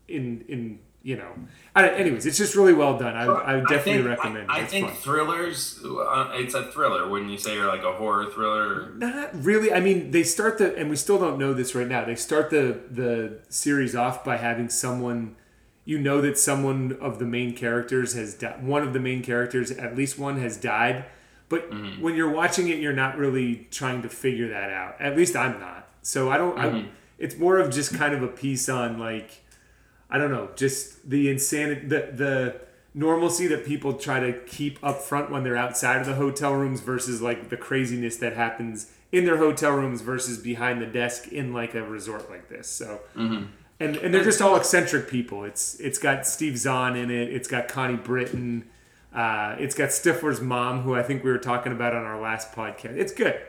in 0.08 0.46
in 0.48 0.80
you 1.04 1.16
know 1.16 1.34
I, 1.76 1.90
anyways 1.90 2.26
it's 2.26 2.38
just 2.38 2.56
really 2.56 2.74
well 2.74 2.98
done 2.98 3.16
I, 3.16 3.26
I 3.26 3.60
definitely 3.62 4.04
think, 4.04 4.08
recommend 4.08 4.52
I, 4.52 4.60
it 4.60 4.64
I 4.64 4.66
think 4.66 4.88
fun. 4.88 4.98
thrillers. 4.98 5.80
Uh, 5.84 6.32
it's 6.34 6.54
a 6.54 6.72
thriller. 6.72 7.08
Wouldn't 7.08 7.32
you 7.32 7.38
say 7.38 7.56
you're 7.56 7.68
like 7.68 7.84
a 7.84 7.94
horror 7.94 8.30
thriller? 8.30 8.92
Not 8.92 9.44
really. 9.44 9.74
I 9.74 9.80
mean, 9.80 10.12
they 10.12 10.24
start 10.24 10.58
the, 10.58 10.76
and 10.76 10.90
we 10.90 10.96
still 10.96 11.18
don't 11.18 11.40
know 11.40 11.54
this 11.54 11.74
right 11.74 11.88
now. 11.88 12.06
They 12.06 12.16
start 12.16 12.50
the 12.50 12.80
the 12.90 13.40
series 13.50 13.96
off 13.96 14.24
by 14.24 14.38
having 14.38 14.70
someone, 14.70 15.36
you 15.86 15.98
know, 15.98 16.22
that 16.22 16.38
someone 16.38 16.98
of 17.02 17.20
the 17.20 17.26
main 17.26 17.56
characters 17.56 18.14
has 18.14 18.34
died. 18.36 18.64
One 18.64 18.84
of 18.84 18.94
the 18.94 19.00
main 19.00 19.24
characters, 19.24 19.72
at 19.72 19.96
least 19.96 20.20
one, 20.20 20.40
has 20.40 20.58
died. 20.58 21.06
But 21.50 21.70
when 22.00 22.16
you're 22.16 22.30
watching 22.30 22.68
it, 22.70 22.80
you're 22.80 22.94
not 22.94 23.18
really 23.18 23.68
trying 23.72 24.02
to 24.04 24.10
figure 24.10 24.50
that 24.50 24.72
out. 24.72 25.00
At 25.02 25.18
least 25.18 25.36
I'm 25.36 25.60
not. 25.60 25.88
So 26.02 26.30
I 26.30 26.38
don't. 26.38 26.58
I, 26.60 26.86
it's 27.18 27.38
more 27.38 27.58
of 27.60 27.72
just 27.72 27.94
kind 27.94 28.14
of 28.14 28.24
a 28.24 28.28
piece 28.28 28.70
on 28.70 29.00
like, 29.00 29.42
I 30.12 30.18
don't 30.18 30.32
know, 30.32 30.50
just 30.56 31.10
the 31.10 31.30
insanity, 31.30 31.88
the 31.88 32.12
the 32.14 32.62
normalcy 32.94 33.48
that 33.48 33.66
people 33.66 33.94
try 33.94 34.20
to 34.20 34.34
keep 34.46 34.78
up 34.84 35.00
front 35.02 35.32
when 35.32 35.44
they're 35.44 35.56
outside 35.56 36.02
of 36.02 36.06
the 36.06 36.16
hotel 36.16 36.54
rooms 36.54 36.82
versus 36.82 37.22
like 37.22 37.50
the 37.50 37.56
craziness 37.56 38.18
that 38.18 38.34
happens 38.36 38.92
in 39.14 39.24
their 39.24 39.38
hotel 39.38 39.72
rooms 39.72 40.02
versus 40.02 40.38
behind 40.38 40.82
the 40.82 40.86
desk 40.86 41.30
in 41.30 41.54
like 41.54 41.74
a 41.74 41.84
resort 41.84 42.30
like 42.30 42.50
this. 42.50 42.68
So, 42.68 43.00
and 43.80 43.96
and 43.98 44.14
they're 44.14 44.24
just 44.24 44.42
all 44.42 44.56
eccentric 44.58 45.08
people. 45.10 45.46
It's 45.46 45.80
it's 45.80 45.98
got 45.98 46.28
Steve 46.28 46.58
Zahn 46.58 46.98
in 46.98 47.10
it. 47.10 47.32
It's 47.34 47.48
got 47.48 47.70
Connie 47.70 47.96
Britton. 47.96 48.70
Uh, 49.14 49.56
it's 49.60 49.76
got 49.76 49.90
Stifler's 49.90 50.40
mom, 50.42 50.82
who 50.82 50.96
I 50.96 51.04
think 51.04 51.24
we 51.24 51.32
were 51.32 51.38
talking 51.38 51.72
about 51.72 51.94
on 51.96 52.04
our 52.04 52.20
last 52.20 52.54
podcast. 52.54 52.98
It's 52.98 53.14
good. 53.14 53.42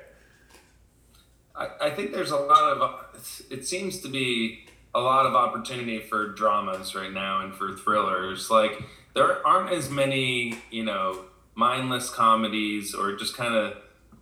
I, 1.54 1.68
I 1.80 1.90
think 1.90 2.12
there's 2.12 2.30
a 2.30 2.36
lot 2.36 2.78
of. 2.78 3.42
It 3.50 3.66
seems 3.66 4.00
to 4.00 4.08
be 4.08 4.66
a 4.94 5.00
lot 5.00 5.26
of 5.26 5.34
opportunity 5.34 5.98
for 6.00 6.28
dramas 6.28 6.94
right 6.94 7.12
now 7.12 7.40
and 7.40 7.54
for 7.54 7.72
thrillers. 7.72 8.50
Like 8.50 8.82
there 9.14 9.46
aren't 9.46 9.72
as 9.72 9.90
many, 9.90 10.58
you 10.70 10.84
know, 10.84 11.24
mindless 11.54 12.10
comedies 12.10 12.94
or 12.94 13.14
just 13.16 13.36
kind 13.36 13.54
of, 13.54 13.76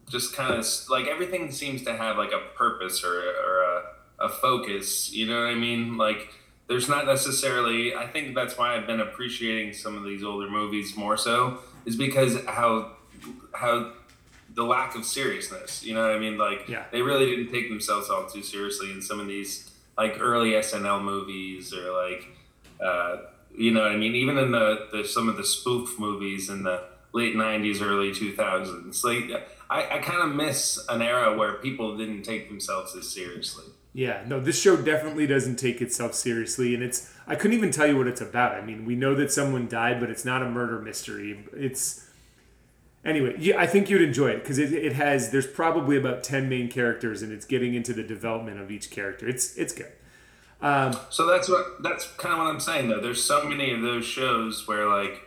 just 0.09 0.35
kind 0.35 0.55
of 0.55 0.67
like 0.89 1.07
everything 1.07 1.51
seems 1.53 1.83
to 1.83 1.97
have 1.97 2.17
like 2.19 2.33
a 2.33 2.41
purpose 2.57 3.05
or 3.05 3.15
or 3.21 3.63
a, 3.63 4.27
a 4.27 4.29
focus. 4.29 5.13
You 5.13 5.27
know 5.27 5.41
what 5.45 5.51
I 5.51 5.55
mean? 5.55 5.97
Like 5.97 6.33
there's 6.69 6.89
not 6.89 7.07
necessarily. 7.07 7.95
I 7.95 8.07
think 8.07 8.35
that's 8.35 8.57
why 8.59 8.77
I've 8.77 8.87
been 8.87 9.01
appreciating 9.01 9.73
some 9.73 9.97
of 9.97 10.05
these 10.05 10.23
older 10.25 10.49
movies 10.51 10.97
more 10.97 11.17
so 11.17 11.59
is 11.87 11.97
because 11.97 12.45
how 12.47 12.93
how 13.53 13.93
the 14.55 14.65
lack 14.65 14.97
of 14.97 15.05
seriousness. 15.05 15.85
You 15.85 15.95
know 15.95 16.03
what 16.03 16.17
I 16.17 16.19
mean? 16.19 16.37
Like 16.39 16.69
Yeah. 16.69 16.85
they 16.91 17.03
really 17.03 17.27
didn't 17.27 17.53
take 17.53 17.69
themselves 17.69 18.11
all 18.11 18.27
too 18.29 18.43
seriously 18.43 18.91
in 18.91 19.01
some 19.01 19.21
of 19.21 19.29
these 19.29 19.70
like 20.01 20.19
early 20.19 20.53
SNL 20.53 21.05
movies 21.05 21.75
or 21.75 21.93
like 21.93 22.27
uh, 22.83 23.19
you 23.55 23.71
know 23.71 23.83
what 23.83 23.93
I 23.93 23.97
mean? 23.97 24.15
Even 24.15 24.39
in 24.39 24.51
the, 24.51 24.89
the 24.91 25.05
some 25.07 25.29
of 25.29 25.37
the 25.37 25.45
spoof 25.45 25.99
movies 25.99 26.49
in 26.49 26.63
the 26.63 26.83
late 27.13 27.35
'90s, 27.35 27.83
early 27.83 28.11
2000s. 28.11 29.05
Like 29.05 29.47
I, 29.69 29.97
I 29.97 29.99
kind 29.99 30.23
of 30.23 30.35
miss 30.35 30.83
an 30.89 31.03
era 31.03 31.37
where 31.37 31.55
people 31.55 31.99
didn't 31.99 32.23
take 32.23 32.49
themselves 32.49 32.97
as 32.97 33.13
seriously. 33.13 33.65
Yeah, 33.93 34.23
no, 34.27 34.41
this 34.41 34.59
show 34.59 34.77
definitely 34.77 35.27
doesn't 35.27 35.57
take 35.57 35.83
itself 35.83 36.15
seriously, 36.15 36.75
and 36.75 36.83
it's 36.83 37.13
I 37.27 37.35
couldn't 37.35 37.59
even 37.59 37.71
tell 37.71 37.87
you 37.87 37.99
what 37.99 38.07
it's 38.07 38.23
about. 38.23 38.55
I 38.55 38.65
mean, 38.65 38.87
we 38.87 38.95
know 38.95 39.15
that 39.17 39.31
someone 39.31 39.69
died, 39.69 40.01
but 40.01 40.09
it's 40.09 40.25
not 40.25 40.41
a 40.41 40.49
murder 40.49 40.81
mystery. 40.81 41.45
It's 41.53 42.09
anyway. 43.05 43.35
Yeah, 43.39 43.59
I 43.59 43.67
think 43.67 43.91
you'd 43.91 44.03
enjoy 44.03 44.29
it 44.31 44.41
because 44.43 44.59
it, 44.59 44.73
it 44.73 44.93
has. 44.95 45.31
There's 45.31 45.47
probably 45.47 45.97
about 45.97 46.23
ten 46.23 46.49
main 46.49 46.69
characters, 46.69 47.23
and 47.23 47.33
it's 47.33 47.45
getting 47.47 47.75
into 47.75 47.93
the 47.93 48.03
development 48.03 48.61
of 48.61 48.71
each 48.71 48.91
character. 48.91 49.29
It's 49.29 49.57
it's 49.57 49.73
good. 49.73 49.93
Um, 50.63 50.95
So 51.09 51.27
that's 51.27 51.49
what 51.49 51.83
that's 51.83 52.07
kind 52.19 52.33
of 52.35 52.39
what 52.39 52.47
I'm 52.49 52.61
saying 52.61 52.89
though. 52.89 53.01
There's 53.01 53.23
so 53.23 53.45
many 53.45 53.73
of 53.73 53.81
those 53.83 54.05
shows 54.05 54.67
where 54.69 54.87
like, 54.87 55.23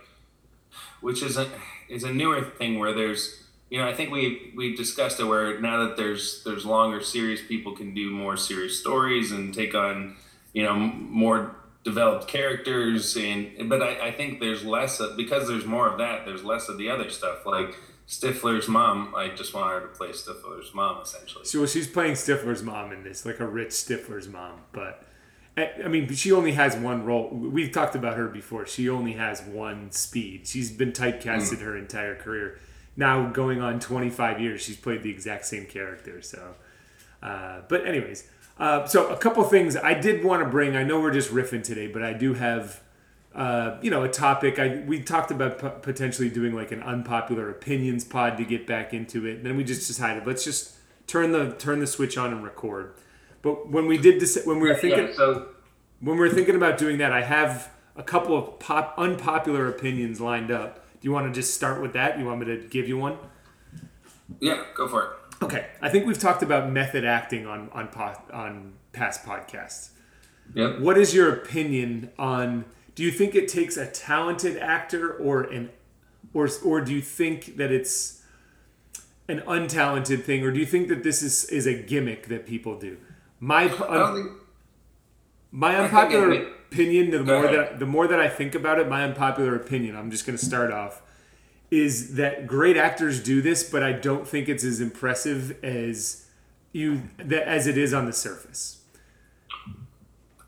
which 1.00 1.22
is 1.22 1.36
a 1.36 1.48
is 1.88 2.04
a 2.04 2.12
newer 2.12 2.42
thing 2.42 2.78
where 2.78 2.92
there's 2.92 3.42
you 3.70 3.78
know 3.78 3.88
I 3.88 3.94
think 3.94 4.12
we 4.12 4.52
we 4.56 4.76
discussed 4.76 5.18
it 5.18 5.24
where 5.24 5.60
now 5.60 5.84
that 5.86 5.96
there's 5.96 6.42
there's 6.44 6.64
longer 6.64 7.00
series, 7.00 7.42
people 7.42 7.72
can 7.72 7.94
do 7.94 8.10
more 8.10 8.36
serious 8.36 8.78
stories 8.78 9.32
and 9.32 9.52
take 9.52 9.74
on 9.74 10.16
you 10.52 10.62
know 10.62 10.74
more 10.74 11.56
developed 11.84 12.26
characters 12.26 13.16
and 13.16 13.68
but 13.68 13.82
I, 13.82 14.08
I 14.08 14.10
think 14.10 14.40
there's 14.40 14.64
less 14.64 15.00
of, 15.00 15.16
because 15.16 15.46
there's 15.46 15.66
more 15.66 15.86
of 15.86 15.98
that. 15.98 16.24
There's 16.24 16.42
less 16.42 16.68
of 16.68 16.78
the 16.78 16.88
other 16.88 17.10
stuff 17.10 17.46
like 17.46 17.76
Stifler's 18.08 18.68
mom. 18.68 19.14
I 19.14 19.28
just 19.28 19.54
want 19.54 19.70
her 19.70 19.80
to 19.80 19.88
play 19.88 20.08
Stifler's 20.08 20.74
mom 20.74 21.02
essentially. 21.02 21.44
so 21.44 21.66
she's 21.66 21.86
playing 21.86 22.14
Stifler's 22.14 22.62
mom 22.62 22.90
in 22.92 23.04
this, 23.04 23.24
like 23.24 23.38
a 23.38 23.46
rich 23.46 23.70
Stifler's 23.70 24.28
mom, 24.28 24.60
but. 24.72 25.04
I 25.56 25.70
I 25.84 25.88
mean, 25.88 26.12
she 26.12 26.32
only 26.32 26.50
has 26.52 26.74
one 26.74 27.04
role. 27.04 27.28
We've 27.30 27.70
talked 27.70 27.94
about 27.94 28.16
her 28.16 28.26
before. 28.26 28.66
She 28.66 28.88
only 28.88 29.12
has 29.12 29.40
one 29.40 29.92
speed. 29.92 30.48
She's 30.48 30.72
been 30.72 30.90
typecasted 30.90 31.60
her 31.60 31.76
entire 31.76 32.16
career. 32.16 32.58
Now 32.96 33.30
going 33.30 33.60
on 33.60 33.78
25 33.78 34.40
years, 34.40 34.62
she's 34.62 34.76
played 34.76 35.04
the 35.04 35.10
exact 35.10 35.46
same 35.46 35.66
character. 35.66 36.22
So, 36.22 36.54
uh, 37.22 37.60
but 37.68 37.86
anyways, 37.86 38.28
uh, 38.58 38.86
so 38.86 39.08
a 39.08 39.16
couple 39.16 39.42
things 39.44 39.76
I 39.76 39.94
did 39.94 40.24
want 40.24 40.42
to 40.42 40.48
bring. 40.48 40.76
I 40.76 40.84
know 40.84 41.00
we're 41.00 41.12
just 41.12 41.30
riffing 41.30 41.62
today, 41.62 41.86
but 41.86 42.02
I 42.02 42.12
do 42.12 42.34
have 42.34 42.80
uh, 43.34 43.78
you 43.82 43.90
know, 43.90 44.04
a 44.04 44.08
topic. 44.08 44.58
I 44.58 44.82
we 44.86 45.02
talked 45.02 45.30
about 45.30 45.58
p- 45.58 45.80
potentially 45.82 46.30
doing 46.30 46.54
like 46.54 46.70
an 46.70 46.82
unpopular 46.82 47.50
opinions 47.50 48.04
pod 48.04 48.36
to 48.38 48.44
get 48.44 48.66
back 48.66 48.94
into 48.94 49.26
it. 49.26 49.38
And 49.38 49.46
then 49.46 49.56
we 49.56 49.64
just 49.64 49.88
decided 49.88 50.26
let's 50.26 50.44
just 50.44 50.76
turn 51.06 51.32
the 51.32 51.52
turn 51.52 51.80
the 51.80 51.86
switch 51.86 52.16
on 52.16 52.32
and 52.32 52.44
record. 52.44 52.94
But 53.42 53.68
when 53.68 53.86
we 53.86 53.98
did 53.98 54.20
this, 54.20 54.40
when 54.44 54.60
we 54.60 54.68
were 54.68 54.76
thinking, 54.76 55.08
yeah, 55.08 55.14
so 55.14 55.48
when 56.00 56.16
we 56.16 56.20
were 56.20 56.30
thinking 56.30 56.54
about 56.54 56.78
doing 56.78 56.98
that, 56.98 57.12
I 57.12 57.22
have 57.22 57.70
a 57.96 58.02
couple 58.04 58.36
of 58.36 58.60
pop 58.60 58.94
unpopular 58.96 59.68
opinions 59.68 60.20
lined 60.20 60.52
up. 60.52 60.86
Do 61.00 61.08
you 61.08 61.12
want 61.12 61.26
to 61.26 61.32
just 61.32 61.54
start 61.54 61.82
with 61.82 61.92
that? 61.94 62.18
You 62.18 62.24
want 62.26 62.38
me 62.38 62.46
to 62.46 62.68
give 62.68 62.88
you 62.88 62.98
one? 62.98 63.18
yeah, 64.40 64.62
go 64.76 64.86
for 64.86 65.02
it. 65.02 65.10
Okay, 65.44 65.66
I 65.82 65.88
think 65.90 66.06
we've 66.06 66.18
talked 66.18 66.42
about 66.42 66.70
method 66.70 67.04
acting 67.04 67.46
on 67.46 67.68
on 67.72 67.88
po- 67.88 68.20
on 68.32 68.74
past 68.92 69.24
podcasts. 69.24 69.90
Yep. 70.54 70.80
What 70.80 70.96
is 70.98 71.14
your 71.14 71.32
opinion 71.32 72.10
on? 72.18 72.64
Do 72.94 73.02
you 73.02 73.10
think 73.10 73.34
it 73.34 73.48
takes 73.48 73.76
a 73.76 73.86
talented 73.86 74.56
actor 74.56 75.12
or 75.12 75.42
an, 75.42 75.70
or 76.32 76.48
or 76.64 76.80
do 76.80 76.94
you 76.94 77.00
think 77.00 77.56
that 77.56 77.70
it's 77.70 78.22
an 79.28 79.40
untalented 79.40 80.24
thing, 80.24 80.44
or 80.44 80.50
do 80.50 80.60
you 80.60 80.66
think 80.66 80.88
that 80.88 81.02
this 81.02 81.22
is 81.22 81.44
is 81.46 81.66
a 81.66 81.74
gimmick 81.74 82.28
that 82.28 82.46
people 82.46 82.78
do? 82.78 82.96
My 83.40 83.68
think. 83.68 84.30
my 85.50 85.76
unpopular 85.76 86.32
opinion, 86.70 87.10
the 87.10 87.22
more 87.22 87.44
ahead. 87.44 87.58
that 87.58 87.78
the 87.78 87.86
more 87.86 88.06
that 88.06 88.20
I 88.20 88.28
think 88.28 88.54
about 88.54 88.78
it, 88.78 88.88
my 88.88 89.04
unpopular 89.04 89.54
opinion, 89.56 89.96
I'm 89.96 90.10
just 90.10 90.26
going 90.26 90.38
to 90.38 90.44
start 90.44 90.72
off, 90.72 91.02
is 91.70 92.14
that 92.14 92.46
great 92.46 92.76
actors 92.76 93.22
do 93.22 93.42
this, 93.42 93.64
but 93.64 93.82
I 93.82 93.92
don't 93.92 94.26
think 94.26 94.48
it's 94.48 94.64
as 94.64 94.80
impressive 94.80 95.62
as 95.64 96.26
you 96.72 97.02
that 97.18 97.48
as 97.48 97.66
it 97.66 97.78
is 97.78 97.94
on 97.94 98.06
the 98.06 98.12
surface. 98.12 98.82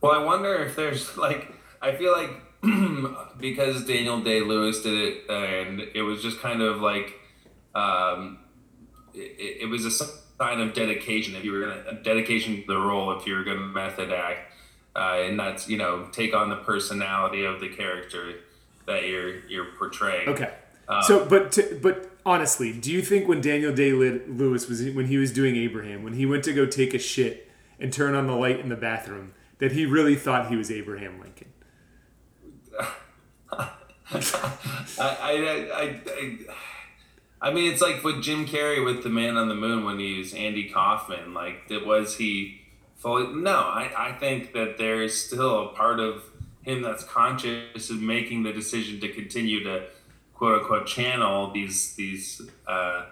Well, 0.00 0.12
I 0.12 0.24
wonder 0.24 0.54
if 0.56 0.76
there's 0.76 1.16
like 1.16 1.52
I 1.80 1.92
feel 1.96 2.12
like 2.12 2.30
because 3.38 3.84
Daniel 3.84 4.20
Day 4.20 4.40
Lewis 4.40 4.82
did 4.82 4.94
it, 4.94 5.30
and 5.30 5.80
it 5.94 6.02
was 6.02 6.22
just 6.22 6.40
kind 6.40 6.62
of 6.62 6.80
like 6.80 7.14
um, 7.74 8.38
it, 9.14 9.62
it 9.62 9.68
was 9.68 9.84
a 9.84 9.90
sign 9.90 10.60
of 10.60 10.74
dedication 10.74 11.34
if 11.34 11.44
you 11.44 11.52
were 11.52 11.60
gonna 11.60 12.02
dedication 12.02 12.62
to 12.62 12.66
the 12.66 12.78
role 12.78 13.16
if 13.18 13.26
you 13.26 13.34
were 13.34 13.44
gonna 13.44 13.60
method 13.60 14.12
act, 14.12 14.52
uh, 14.94 15.18
and 15.20 15.38
that's 15.38 15.68
you 15.68 15.76
know 15.76 16.08
take 16.12 16.34
on 16.34 16.50
the 16.50 16.56
personality 16.56 17.44
of 17.44 17.60
the 17.60 17.68
character 17.68 18.40
that 18.86 19.06
you're 19.06 19.40
you're 19.46 19.72
portraying. 19.78 20.28
Okay. 20.28 20.50
Uh, 20.88 21.02
so, 21.02 21.24
but 21.24 21.52
to, 21.52 21.78
but 21.82 22.10
honestly, 22.24 22.72
do 22.72 22.92
you 22.92 23.02
think 23.02 23.28
when 23.28 23.40
Daniel 23.40 23.74
Day 23.74 23.92
Lewis 23.92 24.68
was 24.68 24.82
when 24.90 25.06
he 25.06 25.16
was 25.16 25.32
doing 25.32 25.56
Abraham, 25.56 26.02
when 26.02 26.14
he 26.14 26.26
went 26.26 26.44
to 26.44 26.52
go 26.52 26.66
take 26.66 26.94
a 26.94 26.98
shit 26.98 27.50
and 27.78 27.92
turn 27.92 28.14
on 28.14 28.26
the 28.26 28.34
light 28.34 28.60
in 28.60 28.68
the 28.68 28.76
bathroom, 28.76 29.34
that 29.58 29.72
he 29.72 29.86
really 29.86 30.14
thought 30.14 30.48
he 30.48 30.56
was 30.56 30.70
Abraham 30.70 31.20
Lincoln? 31.20 31.48
I, 33.52 33.70
I, 34.98 35.70
I, 35.72 36.00
I, 36.12 36.36
I 37.40 37.52
mean, 37.52 37.72
it's 37.72 37.82
like 37.82 38.04
with 38.04 38.22
Jim 38.22 38.46
Carrey 38.46 38.84
with 38.84 39.02
The 39.02 39.08
Man 39.08 39.36
on 39.36 39.48
the 39.48 39.54
Moon 39.54 39.84
when 39.84 39.98
he 39.98 40.18
was 40.18 40.32
Andy 40.34 40.68
Kaufman. 40.68 41.34
Like, 41.34 41.70
was 41.70 42.16
he 42.16 42.60
fully? 42.96 43.34
No, 43.34 43.56
I, 43.56 43.90
I 43.96 44.12
think 44.12 44.52
that 44.52 44.78
there 44.78 45.02
is 45.02 45.20
still 45.20 45.68
a 45.68 45.74
part 45.74 46.00
of 46.00 46.22
him 46.62 46.82
that's 46.82 47.04
conscious 47.04 47.90
of 47.90 48.00
making 48.00 48.42
the 48.42 48.52
decision 48.52 49.00
to 49.00 49.08
continue 49.08 49.62
to 49.64 49.86
quote 50.36 50.62
unquote 50.62 50.86
channel 50.86 51.50
these 51.50 51.94
these 51.94 52.42
uh, 52.66 53.06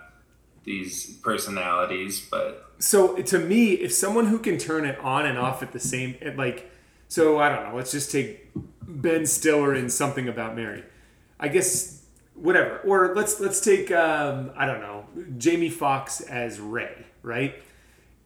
these 0.64 1.16
personalities. 1.22 2.20
But 2.30 2.70
So 2.78 3.16
to 3.16 3.38
me, 3.38 3.72
if 3.72 3.92
someone 3.92 4.26
who 4.26 4.38
can 4.38 4.58
turn 4.58 4.84
it 4.84 4.98
on 4.98 5.26
and 5.26 5.38
off 5.38 5.62
at 5.62 5.72
the 5.72 5.80
same, 5.80 6.16
it 6.20 6.36
like, 6.36 6.70
so 7.08 7.38
I 7.38 7.48
don't 7.48 7.68
know. 7.68 7.76
Let's 7.76 7.92
just 7.92 8.12
take 8.12 8.50
Ben 8.54 9.26
Stiller 9.26 9.74
in 9.74 9.88
Something 9.88 10.28
About 10.28 10.54
Mary. 10.54 10.84
I 11.40 11.48
guess 11.48 12.04
whatever. 12.34 12.78
Or 12.78 13.14
let's 13.14 13.40
let's 13.40 13.60
take 13.60 13.90
um, 13.90 14.50
I 14.56 14.66
don't 14.66 14.80
know 14.80 15.06
Jamie 15.38 15.70
Foxx 15.70 16.20
as 16.20 16.60
Ray. 16.60 17.06
Right? 17.22 17.62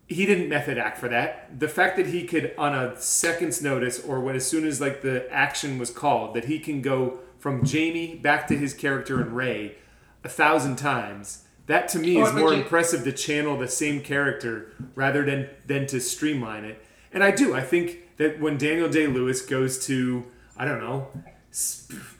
He 0.08 0.24
didn't 0.24 0.48
method 0.48 0.78
act 0.78 0.96
for 0.96 1.08
that. 1.08 1.60
The 1.60 1.68
fact 1.68 1.98
that 1.98 2.06
he 2.06 2.26
could, 2.26 2.54
on 2.56 2.74
a 2.74 2.98
second's 2.98 3.60
notice, 3.60 4.02
or 4.02 4.20
when 4.20 4.36
as 4.36 4.46
soon 4.46 4.66
as 4.66 4.80
like 4.80 5.02
the 5.02 5.30
action 5.30 5.78
was 5.78 5.90
called, 5.90 6.34
that 6.34 6.46
he 6.46 6.58
can 6.58 6.80
go 6.80 7.18
from 7.38 7.64
Jamie 7.64 8.16
back 8.16 8.46
to 8.48 8.56
his 8.56 8.74
character 8.74 9.20
in 9.20 9.34
Ray 9.34 9.76
a 10.24 10.28
thousand 10.28 10.76
times. 10.76 11.44
That 11.66 11.88
to 11.90 11.98
me 11.98 12.18
is 12.20 12.32
more 12.32 12.52
you- 12.52 12.62
impressive 12.62 13.04
to 13.04 13.12
channel 13.12 13.58
the 13.58 13.68
same 13.68 14.00
character 14.00 14.72
rather 14.94 15.24
than 15.24 15.48
than 15.66 15.86
to 15.88 16.00
streamline 16.00 16.64
it. 16.64 16.84
And 17.12 17.22
I 17.22 17.30
do. 17.30 17.54
I 17.54 17.62
think 17.62 18.16
that 18.16 18.40
when 18.40 18.58
Daniel 18.58 18.88
Day 18.88 19.06
Lewis 19.06 19.42
goes 19.42 19.84
to 19.86 20.24
I 20.56 20.64
don't 20.64 20.80
know 20.80 21.08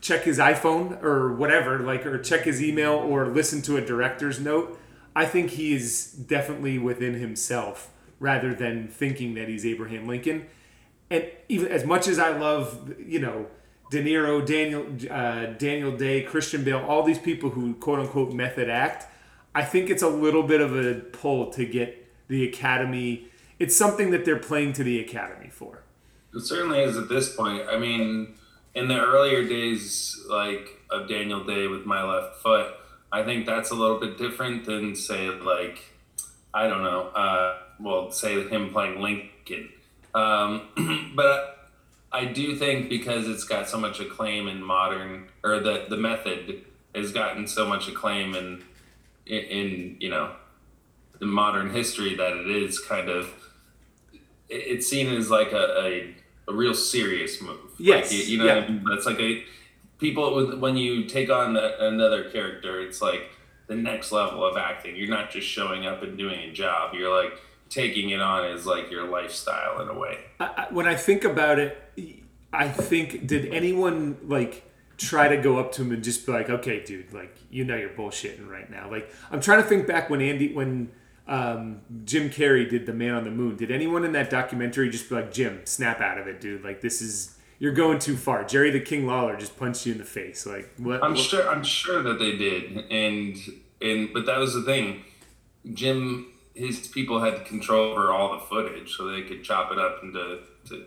check 0.01 0.23
his 0.23 0.39
iPhone 0.39 1.01
or 1.03 1.33
whatever, 1.33 1.79
like 1.79 2.05
or 2.05 2.17
check 2.19 2.41
his 2.43 2.61
email 2.61 2.93
or 2.93 3.27
listen 3.27 3.61
to 3.63 3.77
a 3.77 3.81
director's 3.81 4.39
note, 4.39 4.77
I 5.15 5.25
think 5.25 5.51
he 5.51 5.73
is 5.73 6.11
definitely 6.11 6.77
within 6.77 7.13
himself 7.13 7.91
rather 8.19 8.53
than 8.53 8.87
thinking 8.87 9.35
that 9.35 9.47
he's 9.47 9.65
Abraham 9.65 10.07
Lincoln. 10.07 10.47
And 11.09 11.29
even 11.47 11.71
as 11.71 11.85
much 11.85 12.07
as 12.07 12.19
I 12.19 12.37
love, 12.37 12.93
you 12.99 13.19
know, 13.19 13.47
De 13.89 14.03
Niro, 14.03 14.45
Daniel, 14.45 14.85
uh, 15.11 15.47
Daniel 15.57 15.91
Day, 15.95 16.21
Christian 16.21 16.63
Bale, 16.63 16.79
all 16.79 17.03
these 17.03 17.17
people 17.17 17.51
who 17.51 17.73
quote 17.75 17.99
unquote 17.99 18.33
method 18.33 18.69
act, 18.69 19.07
I 19.55 19.63
think 19.63 19.89
it's 19.89 20.03
a 20.03 20.09
little 20.09 20.43
bit 20.43 20.61
of 20.61 20.77
a 20.77 20.95
pull 20.95 21.51
to 21.51 21.65
get 21.65 22.07
the 22.27 22.47
Academy. 22.47 23.27
It's 23.57 23.75
something 23.75 24.11
that 24.11 24.25
they're 24.25 24.37
playing 24.37 24.73
to 24.73 24.83
the 24.83 24.99
Academy 24.99 25.49
for. 25.49 25.83
It 26.33 26.41
certainly 26.41 26.81
is 26.81 26.97
at 26.97 27.09
this 27.09 27.35
point. 27.35 27.63
I 27.67 27.79
mean, 27.79 28.35
in 28.75 28.87
the 28.87 28.99
earlier 28.99 29.47
days, 29.47 30.19
like 30.29 30.79
of 30.91 31.09
Daniel 31.09 31.43
Day 31.43 31.67
with 31.67 31.85
my 31.85 32.03
left 32.03 32.37
foot, 32.37 32.73
I 33.11 33.23
think 33.23 33.45
that's 33.45 33.71
a 33.71 33.75
little 33.75 33.99
bit 33.99 34.17
different 34.17 34.65
than 34.65 34.95
say 34.95 35.29
like 35.29 35.79
I 36.53 36.67
don't 36.67 36.83
know. 36.83 37.07
Uh, 37.07 37.57
well, 37.79 38.11
say 38.11 38.47
him 38.47 38.71
playing 38.71 39.01
Lincoln, 39.01 39.69
um, 40.13 41.11
but 41.15 41.58
I 41.58 41.58
do 42.25 42.55
think 42.55 42.89
because 42.89 43.27
it's 43.27 43.43
got 43.43 43.69
so 43.69 43.77
much 43.79 43.99
acclaim 43.99 44.47
in 44.47 44.63
modern, 44.63 45.29
or 45.43 45.59
the 45.59 45.85
the 45.89 45.97
method 45.97 46.63
has 46.95 47.11
gotten 47.11 47.47
so 47.47 47.67
much 47.67 47.87
acclaim 47.87 48.35
in 48.35 48.63
in, 49.25 49.39
in 49.43 49.97
you 49.99 50.09
know 50.09 50.31
the 51.19 51.25
modern 51.25 51.69
history 51.71 52.15
that 52.15 52.31
it 52.33 52.49
is 52.49 52.79
kind 52.79 53.09
of 53.09 53.25
it- 54.49 54.55
it's 54.67 54.87
seen 54.87 55.13
as 55.13 55.29
like 55.29 55.51
a, 55.51 55.83
a, 55.83 56.15
a 56.47 56.53
real 56.53 56.73
serious 56.73 57.41
move. 57.41 57.59
Yes, 57.77 58.11
like, 58.11 58.19
you, 58.19 58.25
you 58.33 58.37
know, 58.39 58.45
yeah. 58.45 58.55
what 58.55 58.63
I 58.63 58.69
mean? 58.69 58.83
that's 58.89 59.05
like 59.05 59.19
a 59.19 59.43
people 59.99 60.33
with 60.35 60.59
when 60.59 60.77
you 60.77 61.05
take 61.05 61.29
on 61.29 61.53
the, 61.53 61.87
another 61.87 62.29
character, 62.31 62.81
it's 62.81 63.01
like 63.01 63.29
the 63.67 63.75
next 63.75 64.11
level 64.11 64.43
of 64.43 64.57
acting. 64.57 64.95
You're 64.95 65.09
not 65.09 65.29
just 65.29 65.47
showing 65.47 65.85
up 65.85 66.01
and 66.01 66.17
doing 66.17 66.39
a 66.39 66.51
job. 66.51 66.95
You're 66.95 67.15
like 67.23 67.39
taking 67.69 68.09
it 68.09 68.21
on 68.21 68.45
as 68.45 68.65
like 68.65 68.89
your 68.91 69.07
lifestyle 69.07 69.81
in 69.81 69.89
a 69.89 69.97
way. 69.97 70.17
I, 70.39 70.45
I, 70.45 70.67
when 70.73 70.87
I 70.87 70.95
think 70.95 71.23
about 71.23 71.59
it, 71.59 71.77
I 72.51 72.67
think 72.67 73.27
did 73.27 73.53
anyone 73.53 74.17
like 74.23 74.65
try 74.97 75.27
to 75.29 75.37
go 75.37 75.57
up 75.59 75.71
to 75.73 75.83
him 75.83 75.91
and 75.91 76.03
just 76.03 76.25
be 76.25 76.31
like, 76.31 76.49
"Okay, 76.49 76.83
dude, 76.83 77.13
like 77.13 77.35
you 77.49 77.63
know 77.63 77.75
you're 77.75 77.89
bullshitting 77.89 78.49
right 78.49 78.69
now." 78.69 78.89
Like 78.89 79.09
I'm 79.31 79.39
trying 79.41 79.61
to 79.61 79.67
think 79.67 79.87
back 79.87 80.09
when 80.09 80.21
Andy 80.21 80.53
when 80.53 80.91
um, 81.27 81.81
Jim 82.05 82.29
Carrey 82.31 82.67
did 82.67 82.85
The 82.87 82.93
Man 82.93 83.13
on 83.13 83.23
the 83.23 83.29
Moon. 83.31 83.55
Did 83.55 83.69
anyone 83.71 84.03
in 84.03 84.13
that 84.13 84.29
documentary 84.29 84.89
just 84.89 85.09
be 85.09 85.15
like, 85.15 85.31
"Jim, 85.31 85.61
snap 85.65 86.01
out 86.01 86.17
of 86.17 86.27
it, 86.27 86.41
dude. 86.41 86.63
Like 86.63 86.81
this 86.81 87.01
is 87.01 87.37
you're 87.59 87.73
going 87.73 87.99
too 87.99 88.17
far." 88.17 88.43
Jerry 88.43 88.71
the 88.71 88.79
King 88.79 89.05
Lawler 89.05 89.37
just 89.37 89.57
punched 89.57 89.85
you 89.85 89.91
in 89.91 89.99
the 89.99 90.05
face. 90.05 90.45
Like 90.47 90.69
what? 90.77 91.03
I'm 91.03 91.11
what- 91.11 91.19
sure. 91.19 91.47
I'm 91.47 91.63
sure 91.63 92.01
that 92.01 92.17
they 92.17 92.35
did, 92.35 92.85
and 92.91 93.37
and 93.79 94.09
but 94.11 94.25
that 94.25 94.39
was 94.39 94.55
the 94.55 94.63
thing. 94.63 95.03
Jim, 95.73 96.25
his 96.59 96.87
people 96.87 97.21
had 97.21 97.45
control 97.45 97.91
over 97.91 98.11
all 98.11 98.33
the 98.33 98.39
footage, 98.39 98.95
so 98.95 99.07
they 99.07 99.21
could 99.21 99.43
chop 99.43 99.71
it 99.71 99.79
up 99.79 100.03
and 100.03 100.13
to, 100.13 100.39
to 100.67 100.85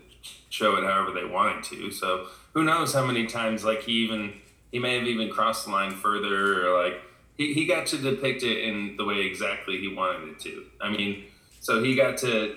show 0.49 0.75
it 0.75 0.83
however 0.83 1.11
they 1.11 1.25
wanted 1.25 1.63
to. 1.63 1.91
So 1.91 2.27
who 2.53 2.63
knows 2.63 2.93
how 2.93 3.05
many 3.05 3.25
times 3.25 3.65
like 3.65 3.81
he 3.81 3.93
even 4.03 4.33
he 4.71 4.77
may 4.79 4.97
have 4.99 5.07
even 5.07 5.29
crossed 5.29 5.65
the 5.65 5.71
line 5.71 5.91
further, 5.91 6.67
or 6.67 6.83
like 6.83 7.01
he, 7.37 7.53
he 7.53 7.65
got 7.65 7.87
to 7.87 7.97
depict 7.97 8.43
it 8.43 8.63
in 8.63 8.95
the 8.97 9.03
way 9.03 9.21
exactly 9.21 9.79
he 9.79 9.87
wanted 9.87 10.29
it 10.29 10.39
to. 10.41 10.65
I 10.79 10.91
mean, 10.91 11.25
so 11.59 11.83
he 11.83 11.95
got 11.95 12.17
to. 12.19 12.55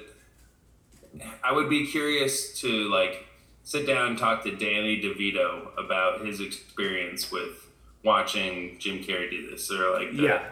I 1.43 1.53
would 1.53 1.71
be 1.71 1.87
curious 1.87 2.61
to 2.61 2.69
like 2.91 3.25
sit 3.63 3.87
down 3.87 4.09
and 4.09 4.19
talk 4.19 4.45
to 4.45 4.51
Danny 4.51 5.01
DeVito 5.01 5.71
about 5.79 6.25
his 6.27 6.41
experience 6.41 7.33
with 7.33 7.71
watching 8.05 8.77
Jim 8.79 8.99
Carrey 8.99 9.31
do 9.31 9.51
this, 9.51 9.71
or 9.71 9.93
like 9.99 10.15
the, 10.15 10.23
yeah, 10.23 10.43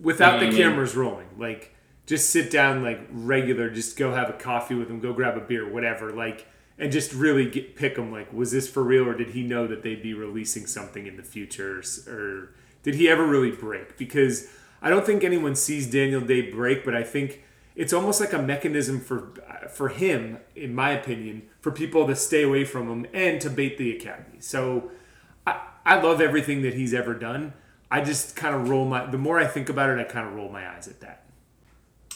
without 0.00 0.34
You 0.34 0.40
know 0.40 0.40
the 0.40 0.46
I 0.46 0.50
mean? 0.50 0.58
cameras 0.58 0.96
rolling, 0.96 1.28
like 1.38 1.74
just 2.08 2.30
sit 2.30 2.50
down 2.50 2.82
like 2.82 3.00
regular, 3.10 3.68
just 3.68 3.98
go 3.98 4.14
have 4.14 4.30
a 4.30 4.32
coffee 4.32 4.74
with 4.74 4.88
him, 4.88 4.98
go 4.98 5.12
grab 5.12 5.36
a 5.36 5.40
beer, 5.40 5.70
whatever, 5.70 6.10
like, 6.10 6.46
and 6.78 6.90
just 6.90 7.12
really 7.12 7.50
get, 7.50 7.76
pick 7.76 7.98
him. 7.98 8.10
Like, 8.10 8.32
was 8.32 8.50
this 8.50 8.66
for 8.66 8.82
real, 8.82 9.06
or 9.06 9.14
did 9.14 9.30
he 9.30 9.42
know 9.42 9.66
that 9.66 9.82
they'd 9.82 10.02
be 10.02 10.14
releasing 10.14 10.66
something 10.66 11.06
in 11.06 11.18
the 11.18 11.22
future, 11.22 11.82
or, 12.08 12.12
or 12.12 12.48
did 12.82 12.94
he 12.94 13.10
ever 13.10 13.26
really 13.26 13.50
break? 13.50 13.98
Because 13.98 14.48
I 14.80 14.88
don't 14.88 15.04
think 15.04 15.22
anyone 15.22 15.54
sees 15.54 15.86
Daniel 15.86 16.22
Day 16.22 16.50
break, 16.50 16.82
but 16.82 16.94
I 16.94 17.02
think 17.02 17.44
it's 17.76 17.92
almost 17.92 18.20
like 18.20 18.32
a 18.32 18.40
mechanism 18.40 19.00
for 19.00 19.34
uh, 19.46 19.68
for 19.68 19.90
him, 19.90 20.38
in 20.56 20.74
my 20.74 20.92
opinion, 20.92 21.42
for 21.60 21.70
people 21.70 22.06
to 22.06 22.16
stay 22.16 22.42
away 22.42 22.64
from 22.64 22.88
him 22.88 23.06
and 23.12 23.38
to 23.42 23.50
bait 23.50 23.76
the 23.76 23.94
academy. 23.94 24.40
So 24.40 24.90
I, 25.46 25.60
I 25.84 26.00
love 26.00 26.22
everything 26.22 26.62
that 26.62 26.72
he's 26.72 26.94
ever 26.94 27.12
done. 27.12 27.52
I 27.90 28.00
just 28.00 28.34
kind 28.34 28.54
of 28.54 28.70
roll 28.70 28.86
my. 28.86 29.04
The 29.04 29.18
more 29.18 29.38
I 29.38 29.46
think 29.46 29.68
about 29.68 29.90
it, 29.90 29.98
I 30.00 30.04
kind 30.04 30.26
of 30.26 30.32
roll 30.32 30.48
my 30.48 30.66
eyes 30.66 30.88
at 30.88 31.00
that. 31.00 31.27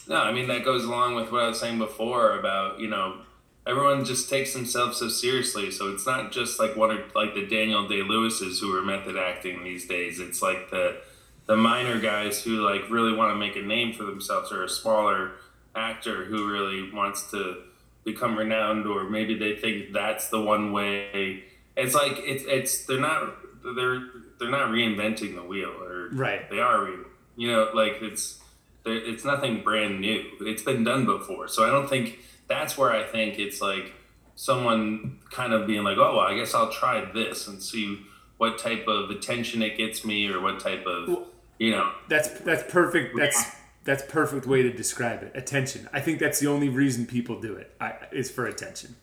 No, 0.08 0.16
I 0.16 0.32
mean 0.32 0.48
that 0.48 0.64
goes 0.64 0.84
along 0.84 1.14
with 1.14 1.30
what 1.30 1.42
I 1.42 1.48
was 1.48 1.60
saying 1.60 1.78
before 1.78 2.38
about 2.38 2.80
you 2.80 2.88
know 2.88 3.18
everyone 3.66 4.04
just 4.04 4.28
takes 4.28 4.52
themselves 4.52 4.98
so 4.98 5.08
seriously. 5.08 5.70
So 5.70 5.92
it's 5.92 6.06
not 6.06 6.32
just 6.32 6.58
like 6.58 6.76
one 6.76 6.90
or 6.90 7.04
like 7.14 7.34
the 7.34 7.46
Daniel 7.46 7.86
Day 7.86 8.02
Lewis's 8.02 8.60
who 8.60 8.76
are 8.76 8.82
method 8.82 9.16
acting 9.16 9.64
these 9.64 9.86
days. 9.86 10.20
It's 10.20 10.42
like 10.42 10.70
the 10.70 11.00
the 11.46 11.56
minor 11.56 12.00
guys 12.00 12.42
who 12.42 12.66
like 12.66 12.88
really 12.90 13.14
want 13.14 13.32
to 13.32 13.36
make 13.36 13.56
a 13.56 13.62
name 13.62 13.92
for 13.92 14.04
themselves 14.04 14.52
or 14.52 14.64
a 14.64 14.68
smaller 14.68 15.32
actor 15.74 16.24
who 16.24 16.50
really 16.50 16.92
wants 16.92 17.30
to 17.30 17.62
become 18.04 18.36
renowned 18.36 18.86
or 18.86 19.04
maybe 19.04 19.38
they 19.38 19.56
think 19.56 19.92
that's 19.92 20.28
the 20.28 20.40
one 20.40 20.72
way. 20.72 21.44
It's 21.76 21.94
like 21.94 22.14
it's 22.18 22.44
it's 22.46 22.86
they're 22.86 23.00
not 23.00 23.36
they're 23.76 24.02
they're 24.38 24.50
not 24.50 24.70
reinventing 24.70 25.34
the 25.34 25.42
wheel 25.42 25.72
or 25.82 26.08
right 26.10 26.50
they 26.50 26.58
are 26.58 26.88
you 27.36 27.50
know 27.50 27.70
like 27.74 28.02
it's 28.02 28.40
it's 28.84 29.24
nothing 29.24 29.62
brand 29.62 30.00
new. 30.00 30.24
It's 30.40 30.62
been 30.62 30.84
done 30.84 31.04
before. 31.06 31.48
So 31.48 31.64
I 31.64 31.70
don't 31.70 31.88
think 31.88 32.18
that's 32.48 32.76
where 32.76 32.92
I 32.92 33.04
think 33.04 33.38
it's 33.38 33.60
like 33.60 33.92
someone 34.34 35.18
kind 35.30 35.52
of 35.52 35.66
being 35.66 35.84
like, 35.84 35.98
oh, 35.98 36.16
well, 36.16 36.26
I 36.26 36.34
guess 36.34 36.54
I'll 36.54 36.70
try 36.70 37.04
this 37.12 37.46
and 37.46 37.62
see 37.62 38.00
what 38.38 38.58
type 38.58 38.88
of 38.88 39.10
attention 39.10 39.62
it 39.62 39.76
gets 39.76 40.04
me 40.04 40.28
or 40.28 40.40
what 40.40 40.60
type 40.60 40.84
of, 40.86 41.26
you 41.58 41.70
know. 41.70 41.92
That's 42.08 42.28
that's 42.40 42.70
perfect. 42.70 43.16
That's 43.16 43.54
that's 43.84 44.02
perfect 44.04 44.46
way 44.46 44.62
to 44.62 44.72
describe 44.72 45.22
it. 45.22 45.32
Attention. 45.34 45.88
I 45.92 46.00
think 46.00 46.18
that's 46.18 46.40
the 46.40 46.48
only 46.48 46.68
reason 46.68 47.06
people 47.06 47.40
do 47.40 47.54
it. 47.54 47.74
I, 47.80 47.94
is 48.12 48.30
for 48.30 48.46
attention. 48.46 48.96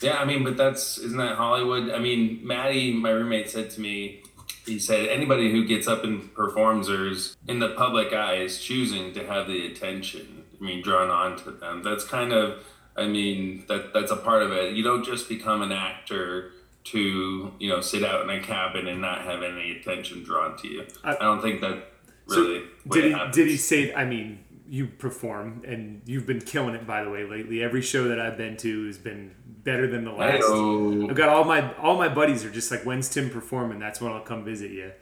Yeah, 0.00 0.18
I 0.18 0.24
mean, 0.24 0.42
but 0.42 0.56
that's 0.56 0.98
isn't 0.98 1.18
that 1.18 1.36
Hollywood? 1.36 1.90
I 1.90 1.98
mean, 1.98 2.40
Maddie, 2.42 2.92
my 2.92 3.10
roommate, 3.10 3.48
said 3.50 3.70
to 3.70 3.80
me, 3.80 4.22
he 4.64 4.78
said 4.78 5.08
anybody 5.08 5.50
who 5.50 5.64
gets 5.66 5.88
up 5.88 6.04
and 6.04 6.32
performs 6.34 6.88
or 6.88 7.08
is 7.08 7.36
in 7.48 7.58
the 7.58 7.70
public 7.70 8.12
eye 8.12 8.36
is 8.36 8.60
choosing 8.60 9.12
to 9.14 9.26
have 9.26 9.46
the 9.46 9.66
attention. 9.66 10.44
I 10.60 10.64
mean, 10.64 10.82
drawn 10.82 11.10
on 11.10 11.36
to 11.44 11.50
them. 11.50 11.82
That's 11.82 12.04
kind 12.04 12.32
of, 12.32 12.64
I 12.96 13.06
mean, 13.06 13.64
that 13.68 13.92
that's 13.92 14.12
a 14.12 14.16
part 14.16 14.42
of 14.42 14.52
it. 14.52 14.74
You 14.74 14.84
don't 14.84 15.04
just 15.04 15.28
become 15.28 15.62
an 15.62 15.72
actor 15.72 16.52
to 16.84 17.52
you 17.58 17.68
know 17.68 17.80
sit 17.80 18.04
out 18.04 18.22
in 18.22 18.30
a 18.30 18.40
cabin 18.40 18.88
and 18.88 19.00
not 19.00 19.22
have 19.22 19.42
any 19.42 19.72
attention 19.72 20.22
drawn 20.22 20.56
to 20.58 20.68
you. 20.68 20.86
I, 21.04 21.16
I 21.16 21.20
don't 21.20 21.42
think 21.42 21.60
that 21.60 21.84
really. 22.26 22.64
So 22.88 22.94
did 22.94 23.04
he? 23.12 23.30
Did 23.32 23.48
he 23.48 23.56
say? 23.56 23.92
I 23.94 24.04
mean, 24.04 24.41
you 24.72 24.86
perform 24.86 25.60
and 25.66 26.00
you've 26.06 26.26
been 26.26 26.40
killing 26.40 26.74
it 26.74 26.86
by 26.86 27.04
the 27.04 27.10
way 27.10 27.24
lately. 27.24 27.62
Every 27.62 27.82
show 27.82 28.08
that 28.08 28.18
i've 28.18 28.38
been 28.38 28.56
to 28.56 28.86
has 28.86 28.96
been 28.96 29.34
better 29.46 29.86
than 29.86 30.06
the 30.06 30.12
last. 30.12 30.36
Hey-o. 30.36 31.08
i've 31.10 31.14
got 31.14 31.28
all 31.28 31.44
my 31.44 31.74
all 31.76 31.98
my 31.98 32.08
buddies 32.08 32.42
are 32.42 32.50
just 32.50 32.70
like 32.70 32.82
when's 32.84 33.10
tim 33.10 33.28
performing? 33.28 33.78
That's 33.78 34.00
when 34.00 34.12
i'll 34.12 34.22
come 34.22 34.46
visit 34.46 34.70
you 34.70 34.92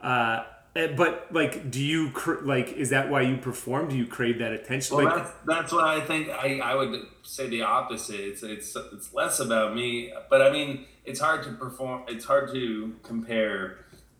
uh, 0.00 0.44
eh, 0.76 0.86
but 0.96 1.26
like 1.32 1.68
do 1.68 1.82
you 1.82 2.12
like 2.42 2.74
is 2.74 2.90
that 2.90 3.10
why 3.10 3.22
you 3.22 3.38
perform? 3.38 3.88
Do 3.88 3.96
you 3.96 4.06
crave 4.06 4.38
that 4.38 4.52
attention? 4.52 4.96
Well, 4.96 5.06
like 5.06 5.16
that's, 5.16 5.32
that's 5.44 5.72
what 5.72 5.84
i 5.84 6.00
think 6.00 6.28
I, 6.28 6.60
I 6.60 6.76
would 6.76 6.94
say 7.24 7.48
the 7.48 7.62
opposite. 7.62 8.20
It's, 8.20 8.44
it's 8.44 8.76
it's 8.76 9.12
less 9.12 9.40
about 9.40 9.74
me 9.74 10.12
but 10.30 10.42
i 10.42 10.50
mean 10.52 10.84
it's 11.04 11.18
hard 11.18 11.42
to 11.42 11.50
perform 11.54 12.04
it's 12.06 12.24
hard 12.24 12.52
to 12.52 12.94
compare 13.02 13.78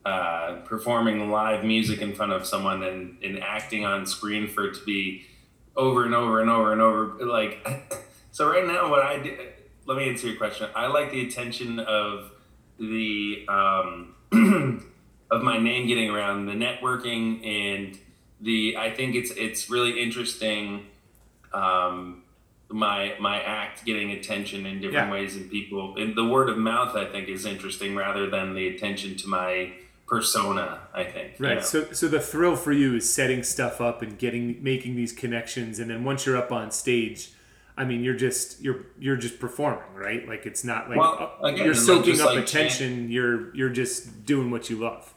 uh, 0.09 0.61
performing 0.65 1.31
live 1.31 1.65
music 1.65 2.01
in 2.01 2.15
front 2.15 2.33
of 2.33 2.47
someone 2.47 2.83
and, 2.83 3.19
and 3.23 3.43
acting 3.43 3.85
on 3.85 4.07
screen 4.07 4.49
for 4.49 4.65
it 4.65 4.75
to 4.75 4.83
be 4.85 5.27
over 5.77 6.07
and 6.07 6.15
over 6.15 6.41
and 6.41 6.49
over 6.49 6.73
and 6.73 6.81
over. 6.81 7.27
Like, 7.27 7.69
so 8.31 8.49
right 8.49 8.67
now, 8.67 8.89
what 8.89 9.03
I 9.03 9.23
do, 9.23 9.37
let 9.85 9.99
me 9.99 10.09
answer 10.09 10.29
your 10.29 10.37
question. 10.37 10.71
I 10.75 10.87
like 10.87 11.11
the 11.11 11.27
attention 11.27 11.79
of 11.79 12.31
the, 12.79 13.45
um, 13.49 14.15
of 15.31 15.43
my 15.43 15.59
name 15.59 15.87
getting 15.87 16.09
around, 16.09 16.47
the 16.47 16.53
networking 16.53 17.47
and 17.47 17.99
the, 18.41 18.79
I 18.79 18.91
think 18.91 19.15
it's, 19.15 19.31
it's 19.33 19.69
really 19.69 20.03
interesting. 20.03 20.87
Um, 21.53 22.23
my 22.71 23.15
my 23.19 23.41
act 23.43 23.83
getting 23.87 24.11
attention 24.11 24.67
in 24.67 24.81
different 24.81 25.09
yeah. 25.09 25.11
ways 25.11 25.37
and 25.37 25.51
people 25.51 25.97
and 25.97 26.15
the 26.15 26.25
word 26.25 26.51
of 26.51 26.59
mouth 26.59 26.95
i 26.95 27.07
think 27.07 27.27
is 27.27 27.47
interesting 27.47 27.97
rather 27.97 28.29
than 28.29 28.53
the 28.53 28.69
attention 28.69 29.17
to 29.17 29.27
my 29.27 29.73
persona 30.09 30.81
i 30.95 31.05
think 31.05 31.35
right 31.39 31.51
you 31.51 31.55
know? 31.57 31.61
so 31.61 31.93
so 31.93 32.09
the 32.09 32.21
thrill 32.21 32.57
for 32.57 32.73
you 32.73 32.97
is 32.97 33.13
setting 33.13 33.43
stuff 33.43 33.81
up 33.81 34.01
and 34.01 34.19
getting 34.19 34.63
making 34.63 34.97
these 34.97 35.13
connections 35.13 35.79
and 35.79 35.91
then 35.91 36.03
once 36.03 36.25
you're 36.25 36.37
up 36.37 36.51
on 36.51 36.71
stage 36.71 37.33
i 37.77 37.85
mean 37.85 38.03
you're 38.03 38.17
just 38.17 38.61
you're 38.63 38.87
you're 38.99 39.17
just 39.17 39.39
performing 39.39 39.83
right? 39.99 40.29
Like 40.29 40.47
it's 40.47 40.65
not 40.65 40.89
like 40.89 40.99
well, 40.99 41.37
again, 41.43 41.65
you're 41.65 41.75
soaking 41.75 42.21
up 42.21 42.29
like 42.29 42.45
attention 42.45 42.97
chant- 42.97 43.11
you're 43.11 43.55
you're 43.55 43.69
just 43.69 44.25
doing 44.25 44.51
what 44.51 44.71
you 44.71 44.77
love. 44.77 45.13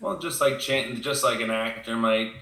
Well 0.00 0.18
just 0.18 0.40
like 0.40 0.58
chant 0.58 1.02
just 1.02 1.24
like 1.24 1.40
an 1.40 1.50
actor 1.50 1.96
might 1.96 2.32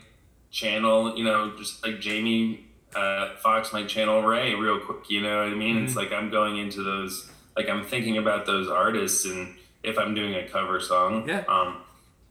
channel 0.51 1.17
you 1.17 1.25
know 1.25 1.53
just 1.59 1.85
like 1.85 2.01
jamie 2.01 2.67
uh, 2.95 3.37
foxx 3.43 3.73
might 3.73 3.89
channel 3.89 4.23
ray 4.23 4.55
real 4.55 4.81
quick 4.81 5.11
you 5.11 5.21
know 5.21 5.39
what 5.39 5.49
i 5.49 5.55
mean? 5.55 5.77
Mm-hmm. 5.77 5.85
it's 5.85 5.97
like 5.97 6.13
i'm 6.13 6.31
going 6.31 6.57
into 6.57 6.83
those 6.83 7.31
like 7.57 7.69
i'm 7.69 7.85
thinking 7.85 8.17
about 8.17 8.47
those 8.47 8.69
artists 8.69 9.27
and 9.27 9.55
if 9.83 9.99
i'm 9.99 10.15
doing 10.15 10.35
a 10.35 10.49
cover 10.49 10.81
song 10.81 11.29
yeah. 11.29 11.45
um 11.49 11.79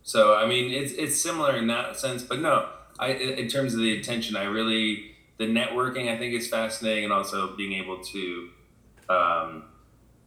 so 0.06 0.36
I 0.36 0.46
mean, 0.46 0.72
it's 0.72 0.94
it's 0.94 1.20
similar 1.20 1.58
in 1.58 1.66
that 1.68 2.00
sense, 2.00 2.22
but 2.22 2.40
no, 2.40 2.70
I 3.00 3.10
in 3.10 3.48
terms 3.48 3.74
of 3.74 3.80
the 3.80 4.00
attention, 4.00 4.36
I 4.36 4.44
really 4.44 5.16
the 5.38 5.46
networking 5.46 6.14
I 6.14 6.18
think 6.18 6.36
is 6.36 6.48
fascinating, 6.48 7.06
and 7.06 7.12
also 7.12 7.56
being 7.56 7.74
able 7.74 8.04
to 8.04 8.50
um, 9.10 9.64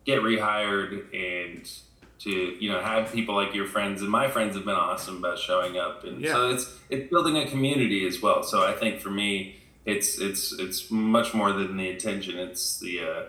get 0.04 0.20
rehired 0.20 1.14
and 1.14 1.70
to 2.18 2.30
you 2.30 2.72
know 2.72 2.80
have 2.80 3.12
people 3.12 3.36
like 3.36 3.54
your 3.54 3.66
friends 3.66 4.02
and 4.02 4.10
my 4.10 4.28
friends 4.28 4.56
have 4.56 4.64
been 4.64 4.74
awesome 4.74 5.18
about 5.18 5.38
showing 5.38 5.78
up, 5.78 6.02
and 6.02 6.22
yeah. 6.22 6.32
so 6.32 6.50
it's 6.50 6.76
it's 6.90 7.08
building 7.08 7.36
a 7.36 7.46
community 7.46 8.04
as 8.04 8.20
well. 8.20 8.42
So 8.42 8.66
I 8.66 8.72
think 8.72 8.98
for 8.98 9.10
me, 9.10 9.60
it's 9.86 10.18
it's 10.18 10.52
it's 10.58 10.90
much 10.90 11.34
more 11.34 11.52
than 11.52 11.76
the 11.76 11.88
attention. 11.90 12.36
It's 12.36 12.80
the 12.80 13.00
uh, 13.00 13.22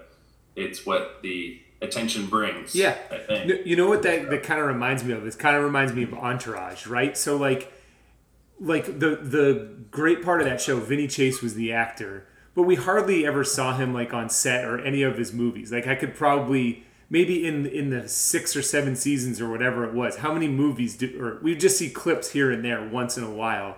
it's 0.55 0.83
what 0.83 1.21
the 1.21 1.61
attention 1.81 2.27
brings. 2.27 2.75
Yeah. 2.75 2.97
You 3.65 3.75
know 3.75 3.87
what 3.87 4.03
that, 4.03 4.29
that 4.29 4.43
kind 4.43 4.59
of 4.59 4.67
reminds 4.67 5.03
me 5.03 5.13
of? 5.13 5.25
It 5.25 5.37
kind 5.39 5.55
of 5.55 5.63
reminds 5.63 5.93
me 5.93 6.03
of 6.03 6.13
Entourage, 6.13 6.87
right? 6.87 7.17
So 7.17 7.37
like 7.37 7.71
like 8.59 8.85
the 8.99 9.15
the 9.21 9.69
great 9.89 10.23
part 10.23 10.41
of 10.41 10.47
that 10.47 10.61
show, 10.61 10.79
Vinny 10.79 11.07
Chase 11.07 11.41
was 11.41 11.55
the 11.55 11.71
actor, 11.71 12.27
but 12.55 12.63
we 12.63 12.75
hardly 12.75 13.25
ever 13.25 13.43
saw 13.43 13.75
him 13.77 13.93
like 13.93 14.13
on 14.13 14.29
set 14.29 14.65
or 14.65 14.79
any 14.79 15.01
of 15.01 15.17
his 15.17 15.33
movies. 15.33 15.71
Like 15.71 15.87
I 15.87 15.95
could 15.95 16.15
probably 16.15 16.83
maybe 17.09 17.45
in 17.45 17.65
in 17.65 17.89
the 17.89 18.07
six 18.07 18.55
or 18.55 18.61
seven 18.61 18.95
seasons 18.95 19.39
or 19.39 19.49
whatever 19.49 19.85
it 19.85 19.93
was, 19.93 20.17
how 20.17 20.33
many 20.33 20.47
movies 20.47 20.97
did 20.97 21.15
or 21.15 21.39
we 21.41 21.55
just 21.55 21.77
see 21.77 21.89
clips 21.89 22.31
here 22.31 22.51
and 22.51 22.63
there 22.63 22.85
once 22.87 23.17
in 23.17 23.23
a 23.23 23.31
while. 23.31 23.77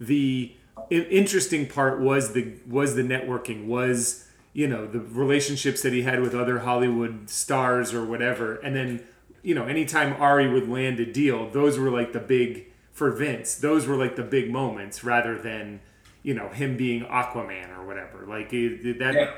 The 0.00 0.54
interesting 0.90 1.68
part 1.68 2.00
was 2.00 2.32
the 2.32 2.54
was 2.66 2.96
the 2.96 3.02
networking 3.02 3.66
was 3.66 4.25
you 4.56 4.66
know 4.66 4.86
the 4.86 5.00
relationships 5.00 5.82
that 5.82 5.92
he 5.92 6.00
had 6.00 6.22
with 6.22 6.34
other 6.34 6.60
Hollywood 6.60 7.28
stars 7.28 7.92
or 7.92 8.06
whatever, 8.06 8.54
and 8.56 8.74
then 8.74 9.06
you 9.42 9.54
know 9.54 9.66
anytime 9.66 10.14
Ari 10.14 10.50
would 10.50 10.66
land 10.66 10.98
a 10.98 11.04
deal, 11.04 11.50
those 11.50 11.78
were 11.78 11.90
like 11.90 12.14
the 12.14 12.20
big 12.20 12.64
for 12.90 13.10
Vince. 13.10 13.56
Those 13.56 13.86
were 13.86 13.96
like 13.96 14.16
the 14.16 14.22
big 14.22 14.50
moments 14.50 15.04
rather 15.04 15.38
than 15.38 15.80
you 16.22 16.32
know 16.32 16.48
him 16.48 16.78
being 16.78 17.04
Aquaman 17.04 17.76
or 17.76 17.86
whatever. 17.86 18.24
Like 18.26 18.50
it, 18.54 18.98
that. 18.98 19.14
Yeah. 19.14 19.34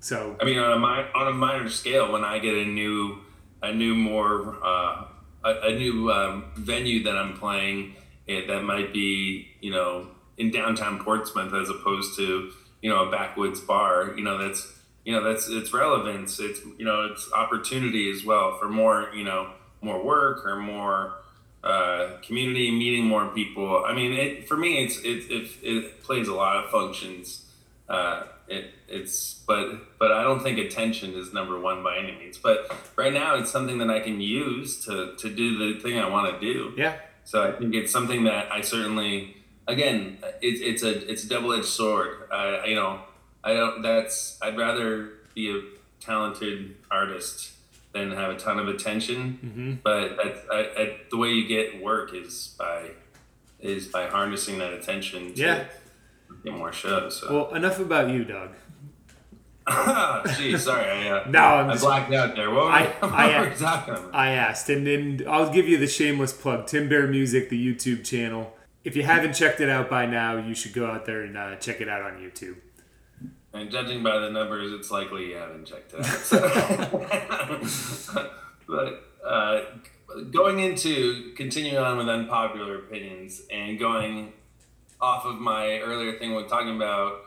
So 0.00 0.34
I 0.40 0.46
mean, 0.46 0.58
on 0.58 0.82
a 0.82 0.86
on 1.14 1.28
a 1.28 1.34
minor 1.34 1.68
scale, 1.68 2.10
when 2.10 2.24
I 2.24 2.38
get 2.38 2.54
a 2.54 2.64
new 2.64 3.18
a 3.62 3.74
new 3.74 3.94
more 3.94 4.56
uh, 4.64 5.08
a, 5.44 5.60
a, 5.64 5.78
new 5.78 6.10
um, 6.10 6.52
venue 6.56 7.02
that 7.02 7.18
I'm 7.18 7.36
playing, 7.36 7.96
it, 8.26 8.46
that 8.48 8.62
might 8.62 8.94
be 8.94 9.48
you 9.60 9.72
know 9.72 10.08
in 10.38 10.50
downtown 10.50 11.04
Portsmouth 11.04 11.52
as 11.52 11.68
opposed 11.68 12.16
to 12.16 12.50
you 12.82 12.90
know 12.90 13.08
a 13.08 13.10
backwoods 13.10 13.60
bar 13.60 14.12
you 14.16 14.22
know 14.22 14.36
that's 14.36 14.70
you 15.04 15.12
know 15.12 15.24
that's 15.24 15.48
it's 15.48 15.72
relevance 15.72 16.38
it's 16.38 16.60
you 16.78 16.84
know 16.84 17.08
it's 17.10 17.32
opportunity 17.32 18.10
as 18.10 18.24
well 18.24 18.58
for 18.58 18.68
more 18.68 19.10
you 19.14 19.24
know 19.24 19.50
more 19.80 20.02
work 20.04 20.46
or 20.46 20.56
more 20.56 21.14
uh, 21.64 22.16
community 22.22 22.70
meeting 22.70 23.04
more 23.04 23.28
people. 23.28 23.84
I 23.84 23.94
mean 23.94 24.12
it 24.12 24.48
for 24.48 24.56
me 24.56 24.84
it's 24.84 24.98
it, 24.98 25.30
it, 25.30 25.50
it 25.62 26.02
plays 26.02 26.28
a 26.28 26.34
lot 26.34 26.64
of 26.64 26.70
functions. 26.70 27.46
Uh, 27.88 28.24
it, 28.48 28.70
it's 28.88 29.34
but 29.46 29.98
but 29.98 30.10
i 30.10 30.22
don't 30.22 30.42
think 30.42 30.58
attention 30.58 31.14
is 31.14 31.32
number 31.32 31.60
one 31.60 31.82
by 31.82 31.98
any 31.98 32.12
means. 32.18 32.38
But 32.38 32.74
right 32.96 33.12
now 33.12 33.36
it's 33.36 33.50
something 33.50 33.78
that 33.78 33.90
i 33.90 34.00
can 34.00 34.20
use 34.20 34.84
to 34.86 35.14
to 35.16 35.28
do 35.28 35.74
the 35.74 35.80
thing 35.80 35.98
i 35.98 36.08
want 36.08 36.32
to 36.32 36.40
do. 36.40 36.74
Yeah. 36.76 36.96
So 37.24 37.42
i 37.42 37.52
think 37.52 37.74
it's 37.74 37.92
something 37.92 38.24
that 38.24 38.50
i 38.50 38.60
certainly 38.60 39.36
again, 39.72 40.18
it's 40.40 40.60
it's 40.60 40.82
a 40.82 41.10
it's 41.10 41.24
a 41.24 41.28
double 41.28 41.52
edged 41.52 41.64
sword. 41.66 42.28
I 42.30 42.66
you 42.66 42.74
know 42.74 43.00
I 43.42 43.54
don't. 43.54 43.82
That's 43.82 44.38
I'd 44.42 44.56
rather 44.56 45.10
be 45.34 45.50
a 45.50 45.60
talented 46.00 46.76
artist 46.90 47.52
than 47.92 48.10
have 48.12 48.30
a 48.30 48.38
ton 48.38 48.58
of 48.58 48.68
attention. 48.68 49.38
Mm-hmm. 49.44 49.72
But 49.82 50.18
I, 50.50 50.58
I, 50.80 50.96
the 51.10 51.16
way 51.16 51.28
you 51.30 51.46
get 51.46 51.82
work 51.82 52.14
is 52.14 52.54
by 52.58 52.90
is 53.60 53.86
by 53.88 54.06
harnessing 54.06 54.58
that 54.58 54.72
attention. 54.72 55.34
To, 55.34 55.40
yeah. 55.40 55.64
get 56.44 56.52
more 56.54 56.72
shows. 56.72 57.20
So. 57.20 57.32
Well, 57.32 57.54
enough 57.54 57.78
about 57.78 58.10
you, 58.10 58.24
Doug. 58.24 58.50
Gee, 60.38 60.58
sorry, 60.58 60.90
I, 60.90 61.08
uh, 61.10 61.24
No, 61.28 61.38
I'm 61.38 61.70
I 61.70 61.72
just- 61.74 61.84
blacked 61.84 62.12
out 62.12 62.34
there. 62.34 62.50
What 62.50 62.64
were, 62.64 62.70
I- 62.70 62.86
what 63.00 63.12
I- 63.12 63.40
were 63.40 63.46
about? 63.52 64.14
I 64.14 64.30
asked, 64.30 64.68
and 64.68 64.84
then 64.86 65.24
I'll 65.28 65.52
give 65.52 65.68
you 65.68 65.78
the 65.78 65.86
shameless 65.86 66.32
plug: 66.32 66.66
Tim 66.66 66.88
Bear 66.88 67.06
Music, 67.06 67.48
the 67.48 67.74
YouTube 67.74 68.04
channel. 68.04 68.52
If 68.84 68.96
you 68.96 69.02
haven't 69.04 69.34
checked 69.34 69.60
it 69.60 69.68
out 69.68 69.88
by 69.88 70.06
now, 70.06 70.36
you 70.36 70.54
should 70.54 70.72
go 70.72 70.86
out 70.86 71.06
there 71.06 71.22
and 71.22 71.36
uh, 71.36 71.56
check 71.56 71.80
it 71.80 71.88
out 71.88 72.02
on 72.02 72.18
YouTube. 72.18 72.56
And 73.54 73.70
judging 73.70 74.02
by 74.02 74.18
the 74.18 74.30
numbers, 74.30 74.72
it's 74.72 74.90
likely 74.90 75.30
you 75.30 75.36
haven't 75.36 75.66
checked 75.66 75.92
it 75.94 76.00
out. 76.00 77.64
So- 77.66 78.30
but 78.66 79.04
uh, 79.24 79.60
going 80.30 80.58
into 80.60 81.32
continuing 81.36 81.76
on 81.78 81.98
with 81.98 82.08
unpopular 82.08 82.76
opinions 82.78 83.42
and 83.50 83.78
going 83.78 84.32
off 85.00 85.24
of 85.26 85.38
my 85.38 85.78
earlier 85.80 86.18
thing 86.18 86.34
with 86.34 86.48
talking 86.48 86.74
about 86.76 87.20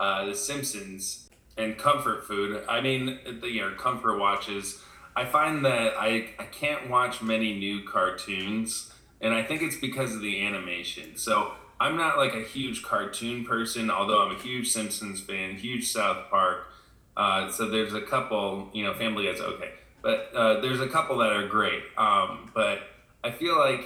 uh, 0.00 0.24
The 0.26 0.34
Simpsons 0.34 1.28
and 1.56 1.76
comfort 1.78 2.26
food. 2.26 2.64
I 2.68 2.80
mean, 2.80 3.18
the 3.40 3.48
you 3.48 3.60
know, 3.62 3.74
comfort 3.76 4.18
watches. 4.18 4.82
I 5.16 5.24
find 5.24 5.64
that 5.64 5.94
I, 5.98 6.30
I 6.38 6.44
can't 6.44 6.88
watch 6.88 7.20
many 7.22 7.58
new 7.58 7.82
cartoons, 7.82 8.92
and 9.20 9.34
I 9.34 9.42
think 9.42 9.62
it's 9.62 9.76
because 9.76 10.14
of 10.14 10.20
the 10.20 10.46
animation. 10.46 11.16
So 11.16 11.52
I'm 11.80 11.96
not 11.96 12.18
like 12.18 12.34
a 12.34 12.42
huge 12.42 12.82
cartoon 12.82 13.44
person, 13.44 13.90
although 13.90 14.22
I'm 14.22 14.34
a 14.34 14.38
huge 14.38 14.68
Simpsons 14.70 15.20
fan, 15.20 15.56
huge 15.56 15.88
South 15.90 16.28
Park. 16.30 16.66
Uh, 17.16 17.50
so 17.50 17.68
there's 17.68 17.94
a 17.94 18.00
couple, 18.00 18.70
you 18.72 18.84
know, 18.84 18.94
Family 18.94 19.26
Guy's 19.26 19.40
okay, 19.40 19.72
but 20.02 20.30
uh, 20.34 20.60
there's 20.60 20.80
a 20.80 20.88
couple 20.88 21.18
that 21.18 21.32
are 21.32 21.46
great. 21.48 21.82
Um, 21.96 22.50
but 22.54 22.80
I 23.24 23.30
feel 23.32 23.58
like 23.58 23.84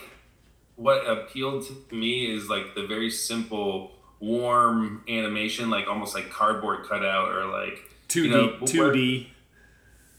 what 0.76 1.06
appealed 1.08 1.66
to 1.88 1.94
me 1.94 2.34
is 2.34 2.48
like 2.48 2.74
the 2.74 2.86
very 2.86 3.10
simple, 3.10 3.92
warm 4.20 5.02
animation, 5.08 5.70
like 5.70 5.88
almost 5.88 6.14
like 6.14 6.30
cardboard 6.30 6.86
cutout 6.86 7.32
or 7.32 7.46
like 7.46 7.78
Two 8.08 8.28
D, 8.28 8.66
two 8.66 8.92
D. 8.92 9.30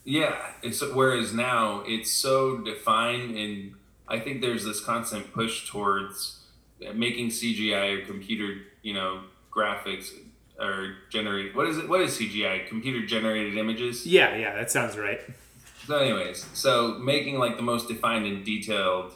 yeah, 0.03 0.35
it's 0.63 0.81
whereas 0.81 1.33
now 1.33 1.83
it's 1.85 2.11
so 2.11 2.57
defined, 2.57 3.37
and 3.37 3.75
I 4.13 4.19
think 4.19 4.41
there's 4.41 4.63
this 4.63 4.79
constant 4.79 5.33
push 5.33 5.67
towards 5.67 6.39
making 6.93 7.29
CGI 7.29 7.97
or 7.97 8.05
computer, 8.05 8.61
you 8.83 8.93
know, 8.93 9.23
graphics 9.51 10.11
or 10.59 10.97
generate. 11.09 11.55
What 11.55 11.67
is 11.67 11.79
it? 11.79 11.89
What 11.89 12.01
is 12.01 12.17
CGI? 12.19 12.67
Computer 12.67 13.05
generated 13.07 13.57
images. 13.57 14.05
Yeah, 14.05 14.35
yeah, 14.35 14.53
that 14.53 14.69
sounds 14.69 14.97
right. 14.97 15.19
So, 15.87 15.97
anyways, 15.97 16.45
so 16.53 16.99
making 16.99 17.39
like 17.39 17.57
the 17.57 17.63
most 17.63 17.87
defined 17.87 18.27
and 18.27 18.45
detailed 18.45 19.13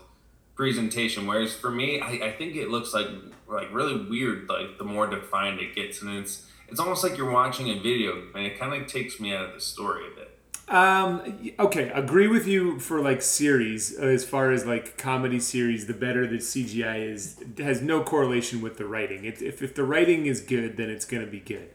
presentation. 0.56 1.28
Whereas 1.28 1.56
for 1.56 1.70
me, 1.70 2.02
I, 2.02 2.28
I 2.28 2.32
think 2.32 2.56
it 2.56 2.70
looks 2.70 2.92
like 2.94 3.08
like 3.48 3.72
really 3.72 4.04
weird. 4.10 4.50
Like 4.50 4.80
the 4.80 4.84
more 4.84 5.06
defined 5.06 5.60
it 5.60 5.76
gets, 5.76 6.02
and 6.02 6.18
it's 6.18 6.48
it's 6.70 6.80
almost 6.80 7.04
like 7.04 7.18
you're 7.18 7.32
watching 7.32 7.70
a 7.70 7.76
video, 7.76 8.24
and 8.34 8.48
it 8.48 8.60
kind 8.60 8.74
of 8.74 8.88
takes 8.88 9.20
me 9.20 9.34
out 9.36 9.46
of 9.46 9.54
the 9.54 9.62
story 9.62 10.08
a 10.12 10.16
bit. 10.16 10.27
Um, 10.70 11.52
okay, 11.58 11.92
agree 11.94 12.28
with 12.28 12.46
you 12.46 12.78
for 12.80 13.00
like 13.00 13.22
series 13.22 13.98
uh, 13.98 14.04
as 14.04 14.26
far 14.26 14.52
as 14.52 14.66
like 14.66 14.98
comedy 14.98 15.40
series. 15.40 15.88
The 15.88 15.94
better 15.94 16.28
the 16.28 16.38
CGI 16.38 17.10
is, 17.10 17.42
has 17.58 17.82
no 17.82 18.04
correlation 18.04 18.62
with 18.62 18.78
the 18.78 18.86
writing. 18.86 19.24
It, 19.24 19.42
if 19.42 19.62
if 19.62 19.74
the 19.74 19.86
writing 19.86 20.26
is 20.26 20.42
good, 20.42 20.76
then 20.76 20.90
it's 20.90 21.06
gonna 21.06 21.26
be 21.26 21.40
good. 21.40 21.70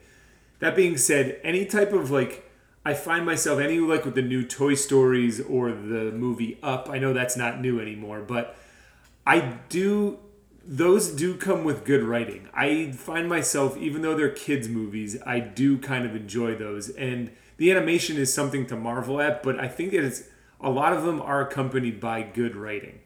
That 0.59 0.77
being 0.77 0.99
said, 0.99 1.41
any 1.43 1.65
type 1.65 1.93
of 1.93 2.11
like, 2.11 2.51
I 2.85 2.93
find 2.93 3.25
myself 3.25 3.61
any 3.61 3.79
like 3.79 4.05
with 4.05 4.15
the 4.15 4.23
new 4.23 4.45
Toy 4.45 4.75
Stories 4.75 5.41
or 5.41 5.71
the 5.71 6.13
movie 6.13 6.59
Up. 6.63 6.91
I 6.91 6.99
know 6.99 7.15
that's 7.15 7.37
not 7.37 7.61
new 7.61 7.81
anymore, 7.81 8.21
but 8.21 8.57
I 9.27 9.59
do. 9.71 10.19
Those 10.65 11.11
do 11.11 11.35
come 11.37 11.65
with 11.65 11.85
good 11.85 12.05
writing. 12.05 12.49
I 12.55 12.93
find 12.93 13.29
myself, 13.29 13.77
even 13.79 14.03
though 14.03 14.15
they're 14.15 14.29
kids' 14.29 14.69
movies, 14.69 15.17
I 15.27 15.41
do 15.41 15.79
kind 15.79 16.05
of 16.05 16.15
enjoy 16.15 16.55
those. 16.55 16.91
And 16.91 17.33
the 17.63 17.71
animation 17.71 18.17
is 18.17 18.35
something 18.35 18.67
to 18.67 18.75
marvel 18.75 19.21
at, 19.21 19.41
but 19.41 19.57
I 19.57 19.69
think 19.69 19.93
that 19.93 20.03
it's 20.03 20.25
a 20.61 20.69
lot 20.69 20.93
of 20.93 21.05
them 21.05 21.23
are 21.23 21.47
accompanied 21.47 22.01
by 22.01 22.23
good 22.23 22.57
writing. 22.57 22.99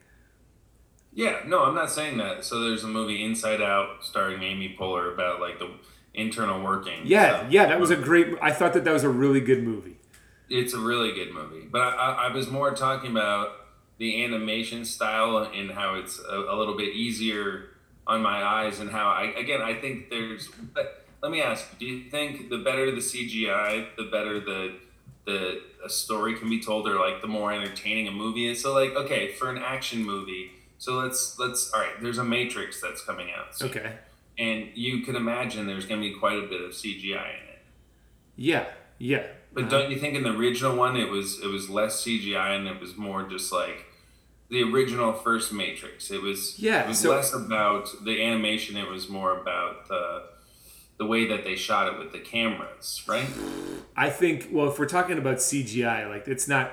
Yeah, 1.13 1.41
no, 1.45 1.63
I'm 1.63 1.75
not 1.75 1.91
saying 1.91 2.17
that. 2.17 2.43
So 2.43 2.61
there's 2.61 2.83
a 2.83 2.87
movie 2.87 3.23
Inside 3.23 3.61
Out 3.61 4.03
starring 4.03 4.41
Amy 4.41 4.75
Poehler 4.75 5.13
about 5.13 5.39
like 5.39 5.59
the 5.59 5.69
internal 6.15 6.63
working. 6.63 7.01
Yeah, 7.05 7.37
stuff. 7.37 7.51
yeah, 7.51 7.67
that 7.67 7.79
was 7.79 7.91
a 7.91 7.95
great. 7.95 8.33
I 8.41 8.51
thought 8.51 8.73
that 8.73 8.83
that 8.83 8.93
was 8.93 9.03
a 9.03 9.09
really 9.09 9.41
good 9.41 9.61
movie. 9.61 9.97
It's 10.49 10.73
a 10.73 10.79
really 10.79 11.13
good 11.13 11.31
movie, 11.35 11.67
but 11.71 11.81
I, 11.81 11.91
I, 11.91 12.27
I 12.29 12.33
was 12.33 12.49
more 12.49 12.71
talking 12.71 13.11
about 13.11 13.49
the 13.99 14.23
animation 14.23 14.85
style 14.85 15.37
and 15.53 15.69
how 15.69 15.93
it's 15.99 16.19
a, 16.19 16.35
a 16.35 16.55
little 16.57 16.75
bit 16.75 16.95
easier 16.95 17.65
on 18.07 18.23
my 18.23 18.41
eyes, 18.41 18.79
and 18.79 18.89
how 18.89 19.05
I 19.09 19.25
again 19.37 19.61
I 19.61 19.75
think 19.75 20.09
there's. 20.09 20.47
But 20.73 21.06
let 21.27 21.33
me 21.33 21.41
ask: 21.41 21.67
you, 21.73 21.77
Do 21.79 21.93
you 21.93 22.09
think 22.09 22.49
the 22.49 22.59
better 22.59 22.89
the 22.89 23.01
CGI, 23.01 23.87
the 23.97 24.03
better 24.03 24.39
the 24.39 24.75
the 25.25 25.61
a 25.83 25.89
story 25.89 26.35
can 26.35 26.49
be 26.49 26.61
told, 26.61 26.87
or 26.87 26.97
like 26.97 27.21
the 27.21 27.27
more 27.27 27.51
entertaining 27.51 28.07
a 28.07 28.11
movie 28.11 28.47
is? 28.47 28.61
So 28.61 28.73
like, 28.73 28.95
okay, 28.95 29.33
for 29.33 29.49
an 29.49 29.57
action 29.57 30.03
movie, 30.05 30.51
so 30.77 30.93
let's 30.99 31.37
let's 31.37 31.73
all 31.73 31.81
right. 31.81 32.01
There's 32.01 32.17
a 32.17 32.23
Matrix 32.23 32.79
that's 32.79 33.03
coming 33.03 33.27
out, 33.37 33.57
soon, 33.57 33.69
Okay. 33.71 33.91
and 34.37 34.69
you 34.73 35.01
can 35.01 35.17
imagine 35.17 35.67
there's 35.67 35.85
going 35.85 36.01
to 36.01 36.07
be 36.07 36.15
quite 36.15 36.37
a 36.37 36.47
bit 36.47 36.61
of 36.61 36.71
CGI 36.71 37.29
in 37.39 37.49
it. 37.49 37.61
Yeah, 38.37 38.65
yeah. 38.97 39.23
But 39.53 39.65
uh-huh. 39.65 39.69
don't 39.79 39.91
you 39.91 39.97
think 39.99 40.15
in 40.15 40.23
the 40.23 40.31
original 40.31 40.77
one 40.77 40.95
it 40.95 41.09
was 41.09 41.41
it 41.41 41.47
was 41.47 41.69
less 41.69 42.05
CGI 42.05 42.55
and 42.55 42.69
it 42.69 42.79
was 42.79 42.95
more 42.95 43.23
just 43.23 43.51
like 43.51 43.85
the 44.49 44.63
original 44.63 45.11
first 45.11 45.51
Matrix? 45.51 46.09
It 46.09 46.21
was 46.21 46.57
Yeah, 46.57 46.83
It 46.85 46.87
was 46.87 46.99
so- 46.99 47.09
less 47.11 47.33
about 47.33 47.89
the 48.05 48.23
animation. 48.23 48.77
It 48.77 48.87
was 48.87 49.09
more 49.09 49.37
about 49.41 49.89
the 49.89 50.36
the 50.97 51.05
way 51.05 51.27
that 51.27 51.43
they 51.43 51.55
shot 51.55 51.93
it 51.93 51.99
with 51.99 52.11
the 52.11 52.19
cameras, 52.19 53.03
right? 53.07 53.27
I 53.95 54.09
think 54.09 54.49
well, 54.51 54.69
if 54.69 54.79
we're 54.79 54.87
talking 54.87 55.17
about 55.17 55.37
CGI, 55.37 56.09
like 56.09 56.27
it's 56.27 56.47
not 56.47 56.71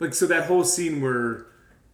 like 0.00 0.14
so 0.14 0.26
that 0.26 0.44
whole 0.46 0.64
scene 0.64 1.00
where 1.00 1.46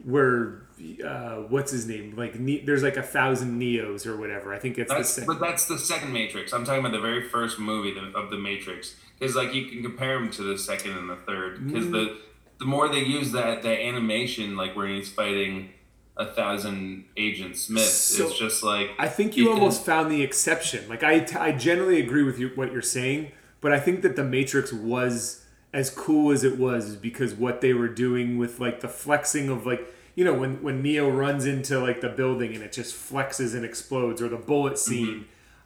where 0.05 0.63
uh, 1.05 1.37
what's 1.49 1.73
his 1.73 1.87
name? 1.87 2.15
Like 2.17 2.39
ne- 2.39 2.65
there's 2.65 2.83
like 2.83 2.97
a 2.97 3.03
thousand 3.03 3.61
Neos 3.61 4.07
or 4.07 4.17
whatever. 4.17 4.53
I 4.55 4.59
think 4.59 4.79
it's 4.79 4.91
the 4.91 4.97
That's, 4.99 5.11
same. 5.11 5.27
but 5.27 5.41
that's 5.41 5.67
the 5.67 5.79
second 5.79 6.13
Matrix. 6.13 6.53
I'm 6.53 6.65
talking 6.65 6.81
about 6.81 6.93
the 6.93 7.01
very 7.01 7.29
first 7.29 7.59
movie 7.59 7.93
the- 7.95 8.17
of 8.19 8.31
the 8.31 8.39
Matrix, 8.39 8.95
because 9.19 9.37
like 9.37 9.55
you 9.55 9.67
can 9.67 9.83
compare 9.83 10.19
them 10.19 10.31
to 10.33 10.43
the 10.43 10.59
second 10.59 10.93
and 10.97 11.09
the 11.11 11.17
third, 11.17 11.67
because 11.67 11.87
Mm. 11.87 11.93
the 11.93 12.17
the 12.59 12.65
more 12.65 12.89
they 12.89 13.01
use 13.05 13.31
that 13.33 13.63
that 13.63 13.81
animation, 13.81 14.57
like 14.57 14.75
where 14.75 14.89
he's 14.89 15.09
fighting 15.09 15.71
a 16.19 16.27
thousand 16.27 17.05
Agent 17.17 17.57
Smiths, 17.57 17.93
So- 17.93 18.27
it's 18.27 18.39
just 18.39 18.63
like 18.63 18.91
I 18.99 19.09
think 19.09 19.37
you 19.37 19.51
almost 19.51 19.85
found 19.85 20.11
the 20.11 20.23
exception. 20.23 20.89
Like 20.89 21.03
I, 21.03 21.27
I 21.39 21.53
generally 21.53 22.01
agree 22.01 22.25
with 22.25 22.39
you 22.39 22.51
what 22.55 22.73
you're 22.73 22.83
saying, 22.83 23.33
but 23.61 23.73
I 23.73 23.79
think 23.79 24.03
that 24.03 24.17
the 24.17 24.25
Matrix 24.25 24.73
was 24.73 25.45
as 25.73 25.91
cool 25.91 26.33
as 26.33 26.45
it 26.45 26.59
was 26.59 26.97
because 26.97 27.35
what 27.35 27.61
they 27.61 27.73
were 27.73 27.89
doing 27.89 28.39
with 28.39 28.59
like 28.59 28.81
the 28.81 28.89
flexing 28.89 29.49
of 29.49 29.67
like 29.67 29.87
you 30.17 30.25
know 30.25 30.35
when 30.35 30.63
when 30.63 30.83
Neo 30.83 31.09
runs 31.09 31.47
into 31.47 31.79
like 31.79 32.01
the 32.01 32.09
building 32.09 32.55
and 32.55 32.65
it 32.65 32.73
just 32.73 32.95
flexes 32.95 33.55
and 33.55 33.65
explodes 33.65 34.21
or 34.21 34.29
the 34.29 34.37
bullet 34.37 34.75
mm-hmm. 34.75 34.91
scene. 34.91 35.25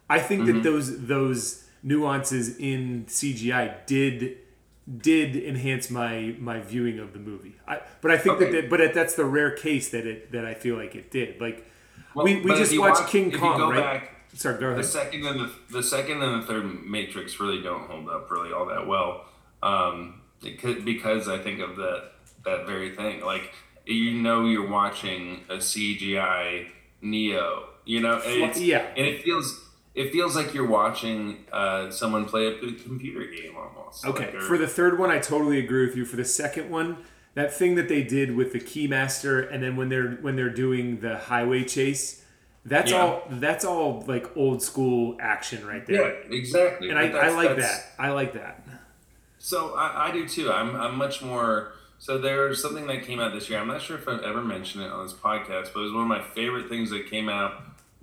I 0.09 0.19
think 0.19 0.45
that 0.45 0.51
mm-hmm. 0.53 0.63
those 0.63 1.07
those 1.07 1.63
nuances 1.81 2.57
in 2.57 3.05
CGI 3.07 3.85
did 3.87 4.37
did 4.97 5.35
enhance 5.35 5.89
my 5.89 6.35
my 6.39 6.59
viewing 6.59 6.99
of 6.99 7.13
the 7.13 7.19
movie. 7.19 7.55
I, 7.67 7.79
but 8.01 8.11
I 8.11 8.17
think 8.17 8.35
Okay. 8.35 8.51
that, 8.51 8.61
that 8.63 8.69
but 8.69 8.93
that's 8.93 9.15
the 9.15 9.25
rare 9.25 9.51
case 9.51 9.89
that 9.89 10.05
it 10.05 10.31
that 10.33 10.45
I 10.45 10.53
feel 10.53 10.75
like 10.75 10.95
it 10.95 11.09
did. 11.11 11.39
Like 11.39 11.65
Well, 12.13 12.25
we, 12.25 12.41
we 12.41 12.53
just 12.55 12.77
watched 12.77 13.01
watch- 13.01 13.09
King 13.09 13.31
Kong, 13.31 13.57
go 13.57 13.71
right? 13.71 13.79
back- 14.01 14.09
Sorry, 14.35 14.59
go 14.59 14.75
The 14.75 14.83
second 14.83 15.25
and 15.27 15.39
the, 15.39 15.51
the 15.69 15.83
second 15.83 16.23
and 16.23 16.41
the 16.41 16.45
third 16.47 16.65
Matrix 16.85 17.39
really 17.39 17.61
don't 17.61 17.83
hold 17.83 18.09
up 18.09 18.31
really 18.31 18.51
all 18.51 18.65
that 18.65 18.87
well, 18.87 19.25
um, 19.61 20.21
because, 20.41 20.83
because 20.83 21.27
I 21.27 21.37
think 21.37 21.59
of 21.59 21.75
that 21.77 22.11
that 22.43 22.65
very 22.65 22.95
thing. 22.95 23.23
Like 23.23 23.53
you 23.85 24.11
know, 24.13 24.45
you're 24.45 24.67
watching 24.67 25.41
a 25.49 25.57
CGI 25.57 26.67
Neo. 27.01 27.65
You 27.85 27.99
know, 27.99 28.13
and 28.25 28.43
it's, 28.49 28.59
yeah. 28.61 28.87
and 28.97 29.05
it 29.05 29.23
feels 29.23 29.59
it 29.95 30.11
feels 30.11 30.35
like 30.35 30.53
you're 30.53 30.67
watching 30.67 31.45
uh, 31.51 31.89
someone 31.91 32.25
play 32.25 32.47
a 32.47 32.57
computer 32.57 33.25
game 33.25 33.55
almost. 33.55 34.05
Okay, 34.05 34.23
Like, 34.25 34.31
they're- 34.33 34.41
for 34.41 34.57
the 34.57 34.67
third 34.67 34.97
one, 34.97 35.11
I 35.11 35.19
totally 35.19 35.59
agree 35.59 35.85
with 35.85 35.95
you. 35.95 36.03
For 36.05 36.15
the 36.15 36.25
second 36.25 36.69
one, 36.69 36.97
that 37.35 37.53
thing 37.53 37.75
that 37.75 37.87
they 37.89 38.03
did 38.03 38.35
with 38.35 38.53
the 38.53 38.59
Keymaster, 38.59 39.51
and 39.51 39.61
then 39.63 39.75
when 39.75 39.89
they're 39.89 40.11
when 40.21 40.35
they're 40.35 40.49
doing 40.49 40.99
the 41.01 41.17
highway 41.17 41.63
chase, 41.63 42.23
that's 42.65 42.91
Yeah. 42.91 43.01
all 43.01 43.23
that's 43.29 43.65
all 43.65 44.03
like 44.07 44.35
old 44.37 44.61
school 44.63 45.17
action 45.19 45.65
right 45.65 45.85
there. 45.85 46.23
yeah, 46.23 46.35
exactly. 46.37 46.89
And 46.89 46.97
I, 46.99 47.09
I 47.09 47.29
like 47.29 47.49
that's- 47.49 47.77
that. 47.83 47.91
I 47.99 48.09
like 48.11 48.33
that. 48.33 48.67
So 49.39 49.75
I, 49.75 50.07
I 50.07 50.11
do 50.11 50.27
too. 50.27 50.51
I'm, 50.51 50.75
I'm 50.75 50.95
much 50.97 51.21
more. 51.21 51.73
So 51.99 52.17
there's 52.17 52.61
something 52.61 52.85
that 52.87 53.03
came 53.03 53.19
out 53.19 53.33
this 53.33 53.49
year. 53.49 53.59
I'm 53.59 53.67
not 53.67 53.81
sure 53.81 53.97
if 53.97 54.07
I've 54.07 54.21
ever 54.23 54.41
mentioned 54.41 54.83
it 54.85 54.91
on 54.91 55.05
this 55.05 55.13
podcast, 55.13 55.73
but 55.73 55.79
it 55.79 55.83
was 55.83 55.93
one 55.93 56.03
of 56.03 56.07
my 56.07 56.21
favorite 56.21 56.67
things 56.69 56.89
that 56.91 57.09
came 57.09 57.29
out 57.29 57.53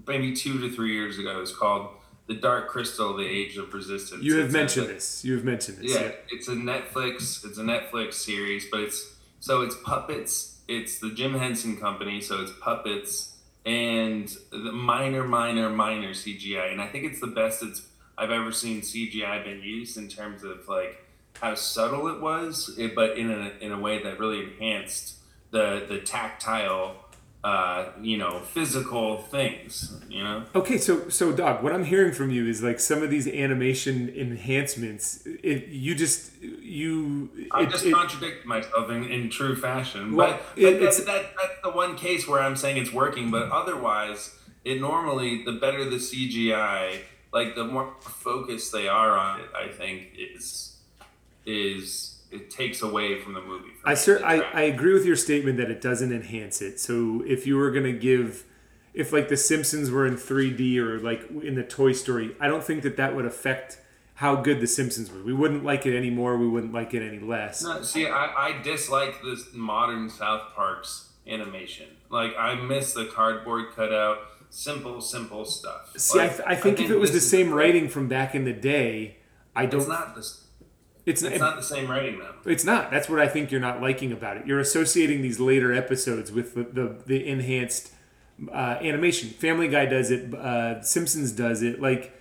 maybe 0.06 0.34
two 0.34 0.58
to 0.60 0.70
three 0.70 0.92
years 0.92 1.18
ago. 1.18 1.40
It's 1.40 1.54
called 1.54 1.88
The 2.26 2.34
Dark 2.34 2.68
Crystal: 2.68 3.16
The 3.16 3.26
Age 3.26 3.56
of 3.56 3.72
Resistance. 3.72 4.22
You 4.22 4.36
have 4.36 4.46
It's 4.46 4.54
mentioned 4.54 4.88
this. 4.88 5.24
You 5.24 5.34
have 5.34 5.44
mentioned 5.44 5.78
this. 5.78 5.94
Yeah, 5.94 6.12
it's 6.30 6.48
a 6.48 6.54
Netflix. 6.54 7.44
It's 7.44 7.58
a 7.58 7.62
Netflix 7.62 8.14
series, 8.14 8.66
but 8.70 8.80
it's 8.80 9.14
so 9.40 9.62
it's 9.62 9.76
puppets. 9.84 10.60
It's 10.68 10.98
the 11.00 11.10
Jim 11.10 11.34
Henson 11.34 11.76
Company, 11.76 12.20
so 12.20 12.42
it's 12.42 12.52
puppets 12.60 13.30
and 13.66 14.34
the 14.50 14.72
minor, 14.72 15.24
minor, 15.24 15.68
minor 15.68 16.10
CGI, 16.10 16.72
and 16.72 16.80
I 16.80 16.86
think 16.86 17.04
it's 17.04 17.20
the 17.20 17.26
best 17.26 17.62
it's 17.62 17.82
I've 18.16 18.30
ever 18.30 18.52
seen 18.52 18.80
CGI 18.82 19.44
been 19.44 19.62
used 19.62 19.96
in 19.96 20.08
terms 20.08 20.44
of 20.44 20.68
like 20.68 21.04
how 21.34 21.54
subtle 21.54 22.08
it 22.08 22.20
was, 22.20 22.76
eh, 22.78 22.88
but 22.94 23.16
in 23.16 23.30
a 23.30 23.52
in 23.60 23.72
a 23.72 23.78
way 23.78 24.02
that 24.02 24.18
really 24.18 24.42
enhanced 24.42 25.16
the 25.50 25.84
the 25.88 25.98
tactile 25.98 26.99
uh, 27.42 27.86
you 28.02 28.18
know, 28.18 28.40
physical 28.40 29.16
things, 29.22 29.98
you 30.10 30.22
know. 30.22 30.44
Okay, 30.54 30.76
so 30.76 31.08
so 31.08 31.32
Doc, 31.32 31.62
what 31.62 31.72
I'm 31.72 31.84
hearing 31.84 32.12
from 32.12 32.30
you 32.30 32.46
is 32.46 32.62
like 32.62 32.78
some 32.78 33.02
of 33.02 33.08
these 33.08 33.26
animation 33.26 34.10
enhancements. 34.10 35.22
It, 35.24 35.68
you 35.68 35.94
just 35.94 36.32
you. 36.42 37.30
I 37.52 37.62
it, 37.62 37.70
just 37.70 37.86
it, 37.86 37.94
contradict 37.94 38.44
myself 38.44 38.90
in, 38.90 39.04
in 39.04 39.30
true 39.30 39.56
fashion, 39.56 40.14
Well, 40.14 40.32
but, 40.32 40.58
it- 40.60 40.64
but 40.74 40.82
it's- 40.82 40.98
that, 40.98 41.06
that, 41.06 41.32
that's 41.40 41.62
the 41.64 41.70
one 41.70 41.96
case 41.96 42.28
where 42.28 42.40
I'm 42.40 42.56
saying 42.56 42.76
it's 42.76 42.92
working. 42.92 43.30
But 43.30 43.50
otherwise, 43.50 44.36
it 44.64 44.78
normally 44.80 45.42
the 45.44 45.52
better 45.52 45.84
the 45.88 45.96
CGI, 45.96 46.98
like 47.32 47.54
the 47.54 47.64
more 47.64 47.94
focused 48.00 48.70
they 48.72 48.86
are 48.86 49.16
on 49.16 49.40
it, 49.40 49.46
I 49.56 49.68
think 49.68 50.10
is 50.14 50.76
is 51.46 52.19
it 52.30 52.50
takes 52.50 52.82
away 52.82 53.20
from 53.20 53.34
the 53.34 53.42
movie. 53.42 53.70
I 53.84 53.94
the 53.94 54.20
I. 54.24 54.36
I 54.52 54.62
agree 54.62 54.92
with 54.92 55.04
your 55.04 55.16
statement 55.16 55.58
that 55.58 55.70
it 55.70 55.80
doesn't 55.80 56.12
enhance 56.12 56.62
it. 56.62 56.80
So 56.80 57.22
if 57.26 57.46
you 57.46 57.56
were 57.56 57.70
gonna 57.70 57.92
give, 57.92 58.44
if 58.94 59.12
like 59.12 59.28
the 59.28 59.36
Simpsons 59.36 59.90
were 59.90 60.06
in 60.06 60.16
3D 60.16 60.76
or 60.78 60.98
like 61.00 61.28
in 61.42 61.54
the 61.54 61.64
Toy 61.64 61.92
Story, 61.92 62.36
I 62.40 62.48
don't 62.48 62.64
think 62.64 62.82
that 62.82 62.96
that 62.96 63.14
would 63.14 63.26
affect 63.26 63.78
how 64.20 64.36
good 64.36 64.60
the 64.60 64.66
Simpsons 64.66 65.10
were. 65.10 65.22
We 65.22 65.32
wouldn't 65.32 65.64
like 65.64 65.86
it 65.86 65.96
any 65.96 66.10
more. 66.10 66.36
We 66.36 66.46
wouldn't 66.46 66.74
like 66.74 66.92
it 66.92 67.02
any 67.02 67.18
less. 67.20 67.62
No, 67.62 67.82
see, 67.82 68.06
I, 68.06 68.48
I 68.48 68.62
dislike 68.62 69.22
this 69.22 69.46
modern 69.54 70.10
South 70.10 70.54
Park's 70.54 71.08
animation. 71.26 71.86
Like, 72.10 72.34
I 72.38 72.54
miss 72.54 72.92
the 72.92 73.06
cardboard 73.06 73.74
cutout, 73.74 74.18
simple, 74.50 75.00
simple 75.00 75.46
stuff. 75.46 75.92
See, 75.96 76.20
I, 76.20 76.28
th- 76.28 76.40
I 76.46 76.54
think 76.54 76.80
if 76.80 76.90
it 76.90 76.98
was 76.98 77.12
the 77.12 77.20
same 77.20 77.50
writing 77.50 77.88
from 77.88 78.08
back 78.08 78.34
in 78.34 78.44
the 78.44 78.52
day, 78.52 79.16
I 79.56 79.64
don't. 79.64 79.80
it's 79.80 79.88
not 79.88 80.14
this. 80.14 80.44
It's 81.06 81.22
It's 81.22 81.38
not 81.38 81.56
the 81.56 81.62
same 81.62 81.90
writing 81.90 82.18
now. 82.18 82.30
It's 82.44 82.64
not. 82.64 82.90
That's 82.90 83.08
what 83.08 83.18
I 83.20 83.28
think 83.28 83.50
you're 83.50 83.60
not 83.60 83.80
liking 83.80 84.12
about 84.12 84.36
it. 84.36 84.46
You're 84.46 84.60
associating 84.60 85.22
these 85.22 85.40
later 85.40 85.72
episodes 85.72 86.30
with 86.32 86.54
the 86.54 86.62
the, 86.64 87.02
the 87.06 87.26
enhanced 87.26 87.92
uh, 88.52 88.76
animation. 88.80 89.30
Family 89.30 89.68
Guy 89.68 89.86
does 89.86 90.10
it. 90.10 90.34
Uh, 90.34 90.80
Simpsons 90.82 91.32
does 91.32 91.62
it. 91.62 91.80
Like, 91.80 92.12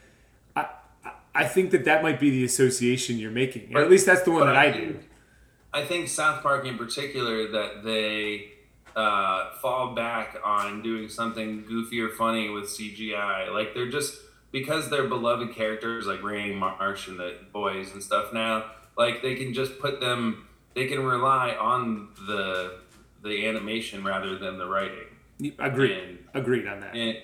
I 0.55 0.67
I- 1.05 1.11
I 1.35 1.45
think 1.45 1.71
that 1.71 1.85
that 1.85 2.01
might 2.03 2.19
be 2.19 2.29
the 2.31 2.43
association 2.43 3.17
you're 3.19 3.31
making, 3.31 3.73
or 3.75 3.81
at 3.81 3.89
least 3.89 4.05
that's 4.05 4.23
the 4.23 4.31
one 4.31 4.41
But 4.41 4.47
that 4.47 4.55
I 4.57 4.71
think- 4.71 4.93
do. 4.93 4.99
I 5.71 5.85
think 5.85 6.07
South 6.07 6.41
Park 6.41 6.65
in 6.65 6.77
particular 6.77 7.47
that 7.51 7.83
they 7.83 8.51
uh, 8.95 9.51
fall 9.61 9.93
back 9.93 10.35
on 10.43 10.81
doing 10.81 11.07
something 11.07 11.63
goofy 11.65 12.01
or 12.01 12.09
funny 12.09 12.49
with 12.49 12.65
CGI. 12.65 13.53
Like 13.53 13.73
they're 13.75 13.91
just 13.91 14.15
because 14.51 14.89
they're 14.89 15.07
beloved 15.07 15.53
characters 15.55 16.05
like 16.07 16.23
Randy 16.23 16.55
Marsh 16.55 17.07
and 17.07 17.19
the 17.19 17.35
boys 17.53 17.91
and 17.93 18.01
stuff 18.03 18.33
now. 18.33 18.65
Like 18.97 19.21
they 19.21 19.35
can 19.35 19.53
just 19.53 19.79
put 19.79 19.99
them. 19.99 20.47
They 20.75 20.87
can 20.87 21.03
rely 21.03 21.51
on 21.59 22.09
the 22.27 22.79
the 23.23 23.47
animation 23.47 24.03
rather 24.03 24.37
than 24.37 24.57
the 24.57 24.65
writing. 24.65 25.07
Agreed. 25.59 25.91
And 25.97 26.17
Agreed 26.33 26.67
on 26.67 26.79
that. 26.81 26.95
and, 26.95 27.17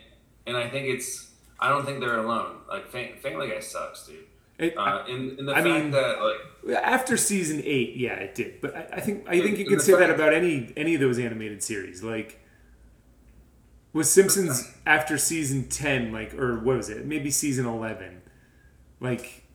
and 0.48 0.58
I 0.58 0.70
think 0.70 0.88
it's. 0.88 1.32
I 1.60 1.70
don't 1.70 1.86
think 1.86 2.00
they're 2.02 2.18
alone. 2.20 2.58
Like 2.70 2.90
Family 2.90 3.48
Guy 3.50 3.60
sucks, 3.60 4.08
dude. 4.08 4.18
It- 4.58 4.78
Uh, 4.78 5.04
in, 5.08 5.38
in 5.40 5.46
the 5.46 5.52
I 5.52 5.56
fact 5.62 5.66
mean- 5.66 5.92
that 5.92 6.22
like 6.64 6.78
after 6.82 7.18
season 7.18 7.62
eight, 7.66 7.96
yeah, 7.98 8.14
it 8.14 8.36
did. 8.36 8.62
But 8.62 8.76
I, 8.76 8.98
I 8.98 9.00
think 9.02 9.26
I 9.28 9.42
think 9.42 9.58
you 9.58 9.66
could 9.66 9.82
say 9.82 9.94
that 9.94 10.10
about 10.10 10.34
any 10.34 10.72
any 10.78 10.96
of 10.96 11.02
those 11.02 11.20
animated 11.20 11.62
series. 11.62 12.04
Like 12.04 12.40
was 13.96 14.12
Simpsons 14.12 14.74
after 14.86 15.18
season 15.18 15.70
ten, 15.70 16.12
like 16.12 16.34
or 16.34 16.60
what 16.60 16.76
was 16.76 16.90
it? 16.90 17.06
Maybe 17.06 17.32
season 17.32 17.66
eleven. 17.66 18.22
Like 19.00 19.46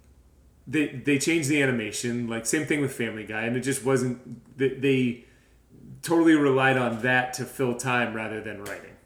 they 0.66 0.88
they 0.88 1.18
changed 1.18 1.50
the 1.50 1.62
animation. 1.62 2.26
Like 2.26 2.46
same 2.46 2.66
thing 2.66 2.80
with 2.80 2.94
Family 2.94 3.24
Guy, 3.24 3.42
and 3.42 3.54
it 3.54 3.60
just 3.60 3.84
wasn't 3.84 4.56
they, 4.56 4.70
they 4.70 5.24
totally 6.00 6.34
relied 6.34 6.78
on 6.78 7.02
that 7.02 7.34
to 7.34 7.44
fill 7.44 7.74
time 7.74 8.14
rather 8.14 8.40
than 8.40 8.64
writing. 8.64 8.96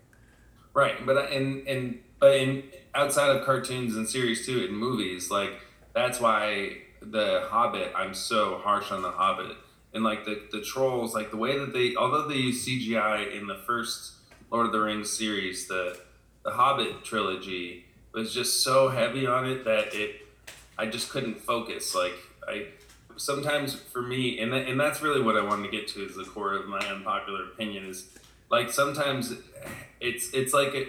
Right, 0.73 1.05
but 1.05 1.33
in 1.33 1.67
in 1.67 1.99
but 2.21 2.37
in 2.37 2.63
outside 2.95 3.35
of 3.35 3.45
cartoons 3.45 3.97
and 3.97 4.09
series 4.09 4.47
too, 4.47 4.65
in 4.65 4.77
movies, 4.77 5.33
like 5.33 5.51
that's 5.95 6.21
why 6.21 6.77
the 7.01 7.49
Hobbit. 7.51 7.93
I'm 7.97 8.15
so 8.15 8.59
harsh 8.59 8.93
on 8.93 9.03
the 9.03 9.11
Hobbit, 9.11 9.57
and 9.93 10.05
like 10.05 10.25
the 10.25 10.43
the 10.53 10.61
trolls, 10.61 11.13
like 11.13 11.33
the 11.33 11.39
way 11.39 11.59
that 11.59 11.73
they, 11.73 11.97
although 11.97 12.29
they 12.29 12.37
use 12.37 12.65
CGI 12.65 13.37
in 13.37 13.49
the 13.49 13.57
first 13.67 14.13
Lord 14.55 14.67
of 14.67 14.73
the 14.73 14.79
Rings 14.79 15.11
series, 15.11 15.67
the 15.67 15.99
the 16.45 16.53
Hobbit 16.53 17.03
trilogy 17.03 17.87
was 18.13 18.33
just 18.33 18.63
so 18.63 18.89
heavy 18.89 19.27
on 19.27 19.47
it 19.47 19.65
that 19.65 19.93
it, 19.93 20.29
I 20.79 20.87
just 20.87 21.11
couldn't 21.11 21.41
focus. 21.41 21.93
Like 21.93 22.15
I 22.47 22.69
sometimes 23.17 23.75
for 23.75 24.01
me, 24.01 24.39
and 24.39 24.53
that, 24.53 24.69
and 24.69 24.79
that's 24.79 25.03
really 25.03 25.21
what 25.21 25.37
I 25.37 25.43
wanted 25.43 25.73
to 25.73 25.77
get 25.77 25.89
to 25.89 26.07
is 26.07 26.15
the 26.15 26.23
core 26.23 26.55
of 26.55 26.69
my 26.69 26.79
unpopular 26.79 27.47
opinion 27.47 27.87
is 27.87 28.09
like 28.49 28.71
sometimes 28.71 29.35
it's 30.01 30.33
it's 30.33 30.55
like 30.55 30.73
a, 30.73 30.87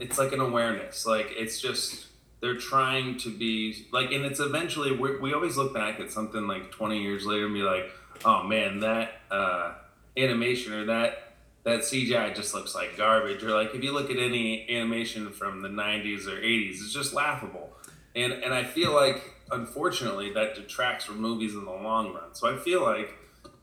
it's 0.00 0.18
like 0.18 0.32
an 0.32 0.40
awareness 0.40 1.06
like 1.06 1.28
it's 1.36 1.60
just 1.60 2.06
they're 2.40 2.56
trying 2.56 3.18
to 3.18 3.30
be 3.30 3.86
like 3.92 4.10
and 4.10 4.24
it's 4.24 4.40
eventually 4.40 4.90
we 4.90 5.16
we 5.18 5.32
always 5.32 5.56
look 5.56 5.72
back 5.72 6.00
at 6.00 6.10
something 6.10 6.48
like 6.48 6.72
20 6.72 7.00
years 7.00 7.24
later 7.24 7.44
and 7.44 7.54
be 7.54 7.62
like 7.62 7.92
oh 8.24 8.42
man 8.42 8.80
that 8.80 9.20
uh, 9.30 9.74
animation 10.16 10.72
or 10.72 10.86
that 10.86 11.29
that 11.62 11.80
cgi 11.80 12.34
just 12.34 12.54
looks 12.54 12.74
like 12.74 12.96
garbage 12.96 13.42
or 13.42 13.50
like 13.50 13.74
if 13.74 13.82
you 13.82 13.92
look 13.92 14.10
at 14.10 14.18
any 14.18 14.68
animation 14.70 15.30
from 15.30 15.62
the 15.62 15.68
90s 15.68 16.26
or 16.26 16.40
80s 16.40 16.70
it's 16.70 16.92
just 16.92 17.12
laughable 17.12 17.70
and 18.14 18.32
and 18.32 18.54
i 18.54 18.64
feel 18.64 18.94
like 18.94 19.34
unfortunately 19.52 20.32
that 20.32 20.54
detracts 20.54 21.04
from 21.04 21.20
movies 21.20 21.54
in 21.54 21.64
the 21.64 21.70
long 21.70 22.14
run 22.14 22.34
so 22.34 22.52
i 22.52 22.56
feel 22.58 22.82
like 22.82 23.14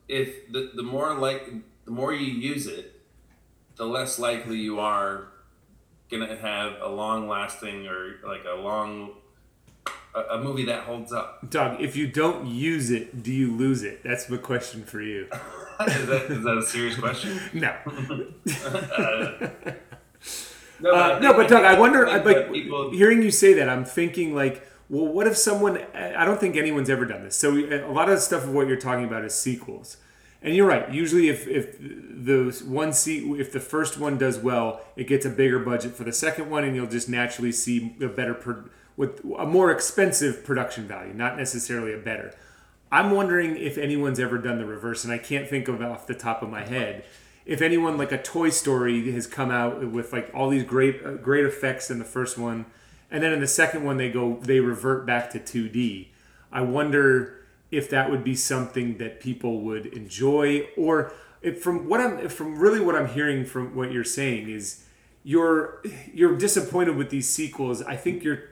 if 0.07 0.51
the, 0.51 0.71
the 0.75 0.83
more 0.83 1.13
like 1.15 1.51
the 1.85 1.91
more 1.91 2.13
you 2.13 2.31
use 2.31 2.67
it 2.67 3.01
the 3.75 3.85
less 3.85 4.19
likely 4.19 4.57
you 4.57 4.79
are 4.79 5.29
gonna 6.09 6.35
have 6.35 6.73
a 6.81 6.87
long 6.87 7.27
lasting 7.27 7.87
or 7.87 8.15
like 8.25 8.43
a 8.45 8.55
long 8.55 9.11
a, 10.15 10.35
a 10.35 10.43
movie 10.43 10.65
that 10.65 10.83
holds 10.83 11.13
up. 11.13 11.49
Doug, 11.49 11.79
if 11.79 11.95
you 11.95 12.07
don't 12.07 12.47
use 12.47 12.89
it, 12.91 13.23
do 13.23 13.31
you 13.31 13.55
lose 13.55 13.83
it? 13.83 14.03
That's 14.03 14.25
the 14.25 14.37
question 14.37 14.83
for 14.83 15.01
you. 15.01 15.27
is 15.85 16.05
that 16.07 16.31
is 16.31 16.43
that 16.43 16.57
a 16.57 16.61
serious 16.63 16.95
question? 16.97 17.39
No. 17.53 17.73
Uh, 18.65 19.49
no, 20.79 20.91
Uh, 20.93 21.19
no, 21.19 21.33
but 21.33 21.47
Doug, 21.47 21.63
I 21.65 21.79
wonder. 21.79 22.05
like 22.05 22.51
people, 22.51 22.91
hearing 22.91 23.23
you 23.23 23.31
say 23.31 23.53
that, 23.53 23.67
I'm 23.67 23.83
thinking 23.83 24.35
like, 24.35 24.67
well, 24.89 25.07
what 25.07 25.25
if 25.27 25.35
someone? 25.35 25.79
I 25.95 26.23
don't 26.23 26.39
think 26.39 26.55
anyone's 26.55 26.89
ever 26.89 27.05
done 27.05 27.23
this. 27.23 27.35
So 27.35 27.55
a 27.55 27.91
lot 27.91 28.09
of 28.09 28.19
stuff 28.19 28.43
of 28.43 28.53
what 28.53 28.67
you're 28.67 28.77
talking 28.77 29.03
about 29.05 29.25
is 29.25 29.33
sequels, 29.33 29.97
and 30.41 30.55
you're 30.55 30.67
right. 30.67 30.89
Usually, 30.93 31.29
if 31.29 31.47
if 31.47 31.77
the 31.79 32.55
one 32.67 32.93
se- 32.93 33.25
if 33.39 33.51
the 33.51 33.59
first 33.59 33.97
one 33.99 34.17
does 34.17 34.37
well, 34.37 34.81
it 34.95 35.07
gets 35.07 35.25
a 35.25 35.29
bigger 35.29 35.59
budget 35.59 35.93
for 35.95 36.03
the 36.03 36.13
second 36.13 36.49
one, 36.49 36.63
and 36.63 36.75
you'll 36.75 36.87
just 36.87 37.09
naturally 37.09 37.51
see 37.51 37.95
a 37.99 38.07
better 38.07 38.33
pro- 38.35 38.65
with 38.95 39.21
a 39.37 39.45
more 39.45 39.71
expensive 39.71 40.43
production 40.45 40.87
value, 40.87 41.13
not 41.13 41.37
necessarily 41.37 41.93
a 41.93 41.97
better. 41.97 42.33
I'm 42.91 43.11
wondering 43.11 43.57
if 43.57 43.77
anyone's 43.77 44.19
ever 44.19 44.37
done 44.37 44.57
the 44.57 44.65
reverse, 44.65 45.03
and 45.03 45.11
I 45.11 45.17
can't 45.17 45.47
think 45.47 45.67
of 45.67 45.81
off 45.81 46.07
the 46.07 46.13
top 46.13 46.41
of 46.41 46.49
my 46.49 46.65
head. 46.65 47.03
If 47.45 47.61
anyone 47.61 47.97
like 47.97 48.11
a 48.11 48.21
Toy 48.21 48.49
Story 48.49 49.11
has 49.11 49.27
come 49.27 49.51
out 49.51 49.91
with 49.91 50.13
like 50.13 50.29
all 50.33 50.49
these 50.49 50.63
great 50.63 51.05
uh, 51.05 51.13
great 51.13 51.45
effects 51.45 51.89
in 51.89 51.99
the 51.99 52.05
first 52.05 52.37
one, 52.37 52.65
and 53.09 53.23
then 53.23 53.33
in 53.33 53.39
the 53.39 53.47
second 53.47 53.83
one 53.83 53.97
they 53.97 54.09
go 54.09 54.37
they 54.41 54.59
revert 54.59 55.05
back 55.05 55.29
to 55.31 55.39
2D. 55.39 56.07
I 56.51 56.61
wonder 56.61 57.45
if 57.71 57.89
that 57.89 58.09
would 58.09 58.23
be 58.23 58.35
something 58.35 58.97
that 58.97 59.19
people 59.19 59.61
would 59.61 59.87
enjoy, 59.87 60.67
or 60.77 61.11
if 61.41 61.61
from 61.61 61.87
what 61.87 61.99
I'm 61.99 62.29
from 62.29 62.57
really 62.57 62.79
what 62.79 62.95
I'm 62.95 63.07
hearing 63.07 63.45
from 63.45 63.75
what 63.75 63.91
you're 63.91 64.03
saying 64.03 64.49
is 64.49 64.85
you're 65.23 65.83
you're 66.13 66.37
disappointed 66.37 66.95
with 66.95 67.09
these 67.09 67.29
sequels. 67.29 67.81
I 67.81 67.97
think 67.97 68.23
you're 68.23 68.43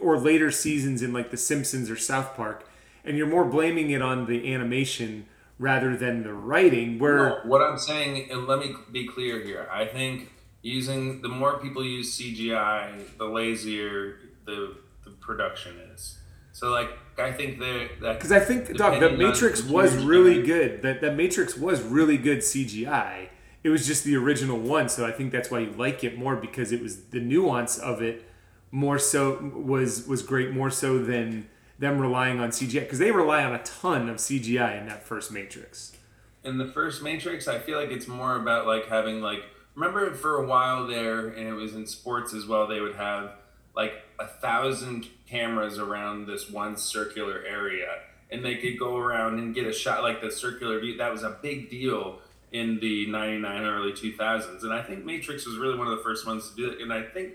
or 0.00 0.18
later 0.18 0.50
seasons 0.50 1.02
in 1.02 1.12
like 1.12 1.30
The 1.30 1.36
Simpsons 1.36 1.90
or 1.90 1.96
South 1.96 2.34
Park, 2.34 2.66
and 3.04 3.16
you're 3.16 3.26
more 3.26 3.44
blaming 3.44 3.90
it 3.90 4.02
on 4.02 4.26
the 4.26 4.52
animation 4.52 5.26
rather 5.58 5.96
than 5.96 6.22
the 6.22 6.32
writing. 6.32 6.98
Where 6.98 7.16
No, 7.16 7.38
what 7.44 7.62
I'm 7.62 7.78
saying, 7.78 8.30
and 8.30 8.46
let 8.46 8.58
me 8.58 8.74
be 8.90 9.06
clear 9.06 9.42
here. 9.42 9.68
I 9.70 9.86
think 9.86 10.30
using 10.62 11.22
the 11.22 11.28
more 11.28 11.58
people 11.58 11.84
use 11.84 12.18
CGI, 12.18 13.16
the 13.18 13.24
lazier 13.24 14.18
the 14.44 14.76
the 15.04 15.10
production 15.10 15.76
is. 15.94 16.18
So 16.52 16.70
like 16.70 16.90
I 17.18 17.32
think 17.32 17.58
that 17.58 17.88
because 18.00 18.32
I 18.32 18.40
think 18.40 18.76
Doc, 18.76 18.98
the 19.00 19.10
Matrix 19.10 19.62
was 19.62 19.96
really 19.96 20.42
good. 20.42 20.82
That 20.82 21.00
that 21.00 21.16
Matrix 21.16 21.56
was 21.56 21.82
really 21.82 22.16
good 22.16 22.38
CGI. 22.38 23.28
It 23.64 23.68
was 23.68 23.86
just 23.86 24.02
the 24.02 24.16
original 24.16 24.58
one, 24.58 24.88
so 24.88 25.06
I 25.06 25.12
think 25.12 25.30
that's 25.30 25.48
why 25.50 25.60
you 25.60 25.70
like 25.72 26.02
it 26.02 26.18
more 26.18 26.34
because 26.34 26.72
it 26.72 26.82
was 26.82 27.04
the 27.04 27.20
nuance 27.20 27.78
of 27.78 28.02
it 28.02 28.28
more 28.72 28.98
so 28.98 29.52
was 29.54 30.06
was 30.06 30.22
great 30.22 30.52
more 30.52 30.70
so 30.70 31.02
than 31.02 31.48
them 31.78 31.98
relying 31.98 32.40
on 32.40 32.50
CGI 32.50 32.80
because 32.80 32.98
they 32.98 33.10
rely 33.10 33.42
on 33.44 33.54
a 33.54 33.62
ton 33.62 34.08
of 34.08 34.16
CGI 34.16 34.80
in 34.80 34.86
that 34.86 35.04
first 35.04 35.32
Matrix. 35.32 35.96
in 36.44 36.58
the 36.58 36.66
first 36.66 37.02
Matrix, 37.02 37.46
I 37.48 37.58
feel 37.58 37.78
like 37.78 37.90
it's 37.90 38.08
more 38.08 38.36
about 38.36 38.66
like 38.66 38.86
having 38.88 39.20
like 39.20 39.42
remember 39.74 40.12
for 40.14 40.36
a 40.42 40.46
while 40.46 40.86
there, 40.86 41.28
and 41.28 41.48
it 41.48 41.54
was 41.54 41.74
in 41.74 41.86
sports 41.86 42.34
as 42.34 42.46
well. 42.46 42.66
They 42.66 42.80
would 42.80 42.96
have 42.96 43.32
like 43.74 43.94
a 44.18 44.26
thousand 44.26 45.06
cameras 45.28 45.78
around 45.78 46.26
this 46.26 46.50
one 46.50 46.76
circular 46.76 47.42
area, 47.46 47.88
and 48.30 48.44
they 48.44 48.56
could 48.56 48.78
go 48.78 48.96
around 48.96 49.38
and 49.38 49.54
get 49.54 49.66
a 49.66 49.72
shot 49.72 50.02
like 50.02 50.20
the 50.20 50.30
circular 50.30 50.78
view. 50.80 50.96
That 50.98 51.10
was 51.12 51.22
a 51.22 51.38
big 51.42 51.70
deal 51.70 52.18
in 52.52 52.78
the 52.80 53.06
99 53.06 53.62
early 53.64 53.92
2000s 53.92 54.62
and 54.62 54.74
i 54.74 54.82
think 54.82 55.06
matrix 55.06 55.46
was 55.46 55.56
really 55.56 55.78
one 55.78 55.86
of 55.86 55.96
the 55.96 56.02
first 56.04 56.26
ones 56.26 56.50
to 56.50 56.54
do 56.56 56.68
it 56.70 56.82
and 56.82 56.92
i 56.92 57.02
think 57.02 57.32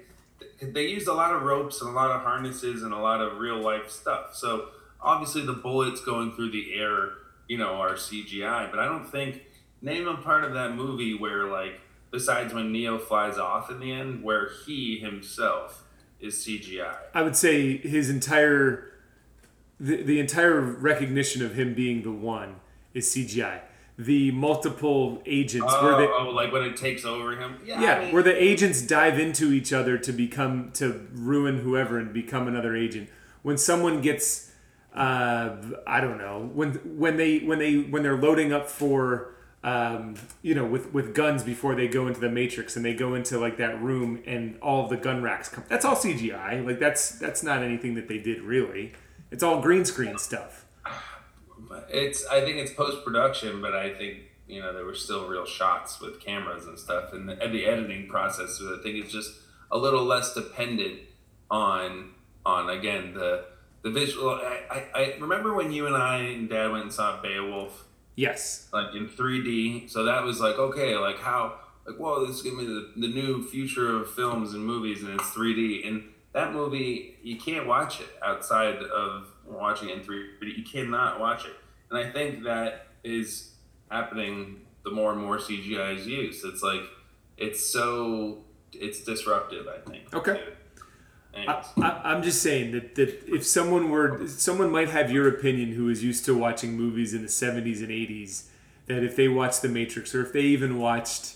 they 0.61 0.87
used 0.87 1.07
a 1.07 1.13
lot 1.13 1.33
of 1.33 1.43
ropes 1.43 1.81
and 1.81 1.89
a 1.89 1.93
lot 1.93 2.11
of 2.11 2.21
harnesses 2.21 2.83
and 2.83 2.93
a 2.93 2.99
lot 2.99 3.21
of 3.21 3.37
real 3.37 3.59
life 3.59 3.89
stuff. 3.89 4.35
So 4.35 4.69
obviously 5.01 5.45
the 5.45 5.53
bullets 5.53 6.01
going 6.01 6.31
through 6.33 6.51
the 6.51 6.73
air 6.73 7.09
you 7.47 7.57
know 7.57 7.73
are 7.75 7.93
cgi 7.93 8.69
but 8.69 8.79
i 8.79 8.85
don't 8.85 9.09
think 9.09 9.43
name 9.81 10.07
a 10.07 10.17
part 10.17 10.43
of 10.43 10.53
that 10.53 10.75
movie 10.75 11.13
where 11.13 11.45
like 11.45 11.79
besides 12.11 12.53
when 12.53 12.71
neo 12.71 12.97
flies 12.97 13.37
off 13.37 13.69
in 13.69 13.79
the 13.79 13.91
end 13.91 14.23
where 14.23 14.49
he 14.65 14.97
himself 14.99 15.83
is 16.19 16.35
cgi 16.35 16.95
i. 17.13 17.21
Would 17.21 17.35
say 17.35 17.77
his 17.77 18.09
entire 18.09 18.91
the, 19.79 20.01
the 20.01 20.19
entire 20.19 20.59
recognition 20.59 21.43
of 21.45 21.53
him 21.53 21.73
being 21.73 22.03
the 22.03 22.11
one 22.11 22.55
is 22.93 23.07
cgi 23.09 23.59
the 23.97 24.31
multiple 24.31 25.21
agents 25.25 25.73
oh, 25.75 25.83
where 25.83 25.97
they 25.97 26.07
oh, 26.07 26.29
like 26.29 26.51
when 26.51 26.63
it 26.63 26.77
takes 26.77 27.03
over 27.05 27.35
him? 27.35 27.59
Yeah, 27.65 27.81
yeah 27.81 27.93
I 27.93 28.05
mean, 28.05 28.13
where 28.13 28.23
the 28.23 28.43
agents 28.43 28.81
dive 28.81 29.19
into 29.19 29.51
each 29.51 29.73
other 29.73 29.97
to 29.97 30.11
become 30.11 30.71
to 30.73 31.07
ruin 31.13 31.59
whoever 31.59 31.97
and 31.97 32.13
become 32.13 32.47
another 32.47 32.75
agent. 32.75 33.09
When 33.41 33.57
someone 33.57 34.01
gets 34.01 34.47
uh, 34.97 35.55
i 35.85 36.01
don't 36.01 36.17
know 36.17 36.49
when 36.53 36.71
when 36.97 37.17
they 37.17 37.39
when 37.39 37.59
they 37.59 37.77
when 37.77 38.01
they're 38.01 38.17
loading 38.17 38.51
up 38.51 38.67
for 38.67 39.33
um, 39.63 40.15
you 40.41 40.55
know 40.55 40.65
with 40.65 40.91
with 40.93 41.13
guns 41.13 41.43
before 41.43 41.75
they 41.75 41.87
go 41.87 42.07
into 42.07 42.19
the 42.19 42.29
matrix 42.29 42.75
and 42.75 42.83
they 42.83 42.93
go 42.93 43.13
into 43.13 43.37
like 43.37 43.57
that 43.57 43.79
room 43.81 44.21
and 44.25 44.57
all 44.59 44.87
the 44.87 44.97
gun 44.97 45.21
racks 45.21 45.49
come 45.49 45.63
that's 45.67 45.85
all 45.85 45.95
cgi 45.95 46.65
like 46.65 46.79
that's 46.79 47.11
that's 47.11 47.43
not 47.43 47.61
anything 47.61 47.93
that 47.95 48.07
they 48.07 48.17
did 48.17 48.41
really. 48.41 48.93
It's 49.29 49.43
all 49.43 49.61
green 49.61 49.83
screen 49.83 50.17
stuff 50.17 50.65
it's 51.89 52.25
I 52.27 52.41
think 52.41 52.57
it's 52.57 52.71
post 52.71 53.03
production, 53.03 53.61
but 53.61 53.75
I 53.75 53.93
think 53.93 54.19
you 54.47 54.61
know 54.61 54.73
there 54.73 54.85
were 54.85 54.95
still 54.95 55.27
real 55.27 55.45
shots 55.45 55.99
with 55.99 56.19
cameras 56.19 56.65
and 56.65 56.77
stuff, 56.77 57.13
and 57.13 57.29
the, 57.29 57.41
and 57.41 57.53
the 57.53 57.65
editing 57.65 58.07
process. 58.07 58.61
I 58.61 58.81
think 58.81 59.03
it's 59.03 59.11
just 59.11 59.33
a 59.71 59.77
little 59.77 60.03
less 60.03 60.33
dependent 60.33 60.99
on 61.49 62.11
on 62.45 62.69
again 62.69 63.13
the 63.13 63.45
the 63.83 63.91
visual. 63.91 64.29
I, 64.29 64.61
I, 64.69 64.99
I 64.99 65.15
remember 65.19 65.53
when 65.53 65.71
you 65.71 65.87
and 65.87 65.95
I 65.95 66.17
and 66.17 66.49
Dad 66.49 66.71
went 66.71 66.83
and 66.83 66.93
saw 66.93 67.21
Beowulf. 67.21 67.85
Yes. 68.15 68.67
Like 68.73 68.95
in 68.95 69.07
3D, 69.07 69.91
so 69.91 70.05
that 70.05 70.23
was 70.23 70.39
like 70.39 70.57
okay, 70.57 70.95
like 70.97 71.19
how 71.19 71.59
like 71.85 71.97
whoa, 71.97 72.25
this 72.25 72.37
is 72.37 72.41
gonna 72.41 72.57
be 72.57 72.65
the, 72.65 72.93
the 72.97 73.07
new 73.07 73.47
future 73.47 73.95
of 73.95 74.11
films 74.11 74.53
and 74.53 74.65
movies, 74.65 75.03
and 75.03 75.19
it's 75.19 75.29
3D. 75.29 75.87
And 75.87 76.03
that 76.33 76.53
movie, 76.53 77.15
you 77.23 77.37
can't 77.37 77.67
watch 77.67 77.99
it 77.99 78.09
outside 78.23 78.77
of 78.77 79.27
watching 79.45 79.89
it 79.89 79.97
in 79.97 80.03
3D. 80.03 80.57
You 80.57 80.63
cannot 80.63 81.19
watch 81.19 81.45
it 81.45 81.53
and 81.89 81.99
I 81.99 82.11
think 82.11 82.43
that 82.43 82.87
is 83.03 83.51
happening 83.89 84.61
the 84.83 84.91
more 84.91 85.11
and 85.11 85.21
more 85.21 85.37
CGI 85.37 85.97
is 85.97 86.07
used. 86.07 86.45
It's 86.45 86.63
like 86.63 86.81
it's 87.37 87.65
so 87.65 88.43
it's 88.73 89.03
disruptive. 89.03 89.67
I 89.67 89.89
think. 89.89 90.13
Okay. 90.13 90.41
I, 91.45 92.15
am 92.15 92.23
just 92.23 92.41
saying 92.41 92.71
that, 92.71 92.95
that 92.95 93.27
if 93.27 93.45
someone 93.45 93.89
were 93.89 94.27
someone 94.27 94.71
might 94.71 94.89
have 94.89 95.11
your 95.11 95.27
opinion 95.27 95.73
who 95.73 95.89
is 95.89 96.03
used 96.03 96.25
to 96.25 96.35
watching 96.35 96.75
movies 96.75 97.13
in 97.13 97.21
the 97.21 97.27
70s 97.27 97.79
and 97.79 97.89
80s 97.89 98.45
that 98.87 99.03
if 99.03 99.15
they 99.15 99.27
watched 99.27 99.61
The 99.61 99.69
Matrix 99.69 100.15
or 100.15 100.23
if 100.23 100.33
they 100.33 100.41
even 100.41 100.79
watched 100.79 101.35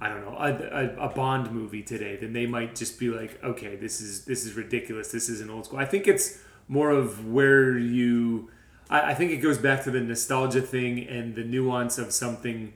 I 0.00 0.08
don't 0.08 0.24
know 0.24 0.36
a, 0.38 0.52
a, 0.52 1.06
a, 1.06 1.08
Bond 1.08 1.50
movie 1.50 1.82
today 1.82 2.16
then 2.16 2.32
they 2.32 2.46
might 2.46 2.76
just 2.76 3.00
be 3.00 3.08
like 3.08 3.42
okay 3.42 3.76
this 3.76 4.00
is 4.00 4.24
this 4.24 4.46
is 4.46 4.54
ridiculous 4.54 5.10
this 5.10 5.28
is 5.28 5.40
an 5.40 5.50
old 5.50 5.66
school 5.66 5.78
I 5.78 5.84
think 5.84 6.06
it's 6.06 6.38
more 6.68 6.90
of 6.90 7.26
where 7.26 7.76
you 7.76 8.50
I, 8.90 9.12
I 9.12 9.14
think 9.14 9.30
it 9.30 9.38
goes 9.38 9.56
back 9.56 9.84
to 9.84 9.90
the 9.90 10.00
nostalgia 10.00 10.60
thing 10.60 11.06
and 11.08 11.34
the 11.34 11.44
nuance 11.44 11.96
of 11.96 12.12
something 12.12 12.74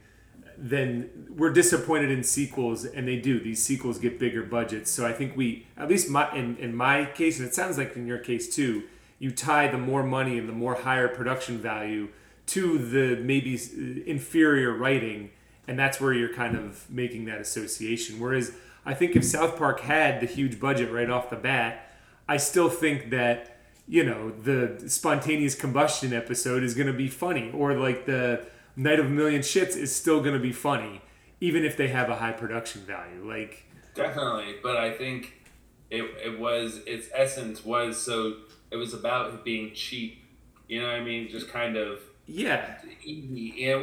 then 0.56 1.10
we're 1.36 1.52
disappointed 1.52 2.12
in 2.12 2.22
sequels 2.22 2.84
and 2.84 3.08
they 3.08 3.16
do. 3.16 3.40
These 3.40 3.60
sequels 3.62 3.98
get 3.98 4.18
bigger 4.18 4.42
budgets. 4.42 4.90
So 4.90 5.04
i 5.04 5.12
think 5.12 5.36
we 5.36 5.66
at 5.76 5.88
least 5.88 6.08
my 6.08 6.32
in, 6.34 6.56
in 6.56 6.74
my 6.74 7.06
case 7.06 7.38
and 7.38 7.48
it 7.48 7.54
sounds 7.54 7.76
like 7.76 7.96
in 7.96 8.06
your 8.06 8.18
case 8.18 8.54
too 8.54 8.84
you 9.18 9.30
tie 9.30 9.68
the 9.68 9.78
more 9.78 10.02
money 10.02 10.38
and 10.38 10.48
the 10.48 10.52
more 10.52 10.74
higher 10.74 11.08
production 11.08 11.58
value 11.58 12.08
to 12.46 12.78
the 12.78 13.16
maybe 13.22 13.58
inferior 14.06 14.72
writing 14.72 15.30
and 15.66 15.78
that's 15.78 16.00
where 16.00 16.12
you're 16.12 16.34
kind 16.34 16.56
of 16.56 16.88
making 16.90 17.24
that 17.24 17.40
association. 17.40 18.20
Whereas 18.20 18.52
i 18.86 18.94
think 18.94 19.16
if 19.16 19.24
south 19.24 19.56
park 19.56 19.80
had 19.80 20.20
the 20.20 20.26
huge 20.26 20.60
budget 20.60 20.92
right 20.92 21.10
off 21.10 21.30
the 21.30 21.36
bat 21.36 21.90
i 22.28 22.36
still 22.36 22.68
think 22.68 23.10
that 23.10 23.53
you 23.86 24.04
know 24.04 24.30
the 24.30 24.88
spontaneous 24.88 25.54
combustion 25.54 26.12
episode 26.12 26.62
is 26.62 26.74
going 26.74 26.86
to 26.86 26.92
be 26.92 27.08
funny 27.08 27.50
or 27.52 27.74
like 27.74 28.06
the 28.06 28.44
night 28.76 28.98
of 28.98 29.06
a 29.06 29.10
million 29.10 29.40
shits 29.40 29.76
is 29.76 29.94
still 29.94 30.20
going 30.20 30.34
to 30.34 30.40
be 30.40 30.52
funny 30.52 31.00
even 31.40 31.64
if 31.64 31.76
they 31.76 31.88
have 31.88 32.08
a 32.08 32.16
high 32.16 32.32
production 32.32 32.80
value 32.82 33.26
like 33.28 33.64
definitely 33.94 34.56
but 34.62 34.76
i 34.76 34.90
think 34.90 35.44
it, 35.90 36.02
it 36.24 36.38
was 36.38 36.80
its 36.86 37.08
essence 37.14 37.64
was 37.64 38.00
so 38.00 38.34
it 38.70 38.76
was 38.76 38.94
about 38.94 39.32
it 39.32 39.44
being 39.44 39.72
cheap 39.74 40.24
you 40.66 40.80
know 40.80 40.88
what 40.88 40.96
i 40.96 41.00
mean? 41.00 41.28
Just 41.28 41.48
kind 41.48 41.76
of 41.76 42.00
yeah. 42.26 42.76
yeah 43.04 43.78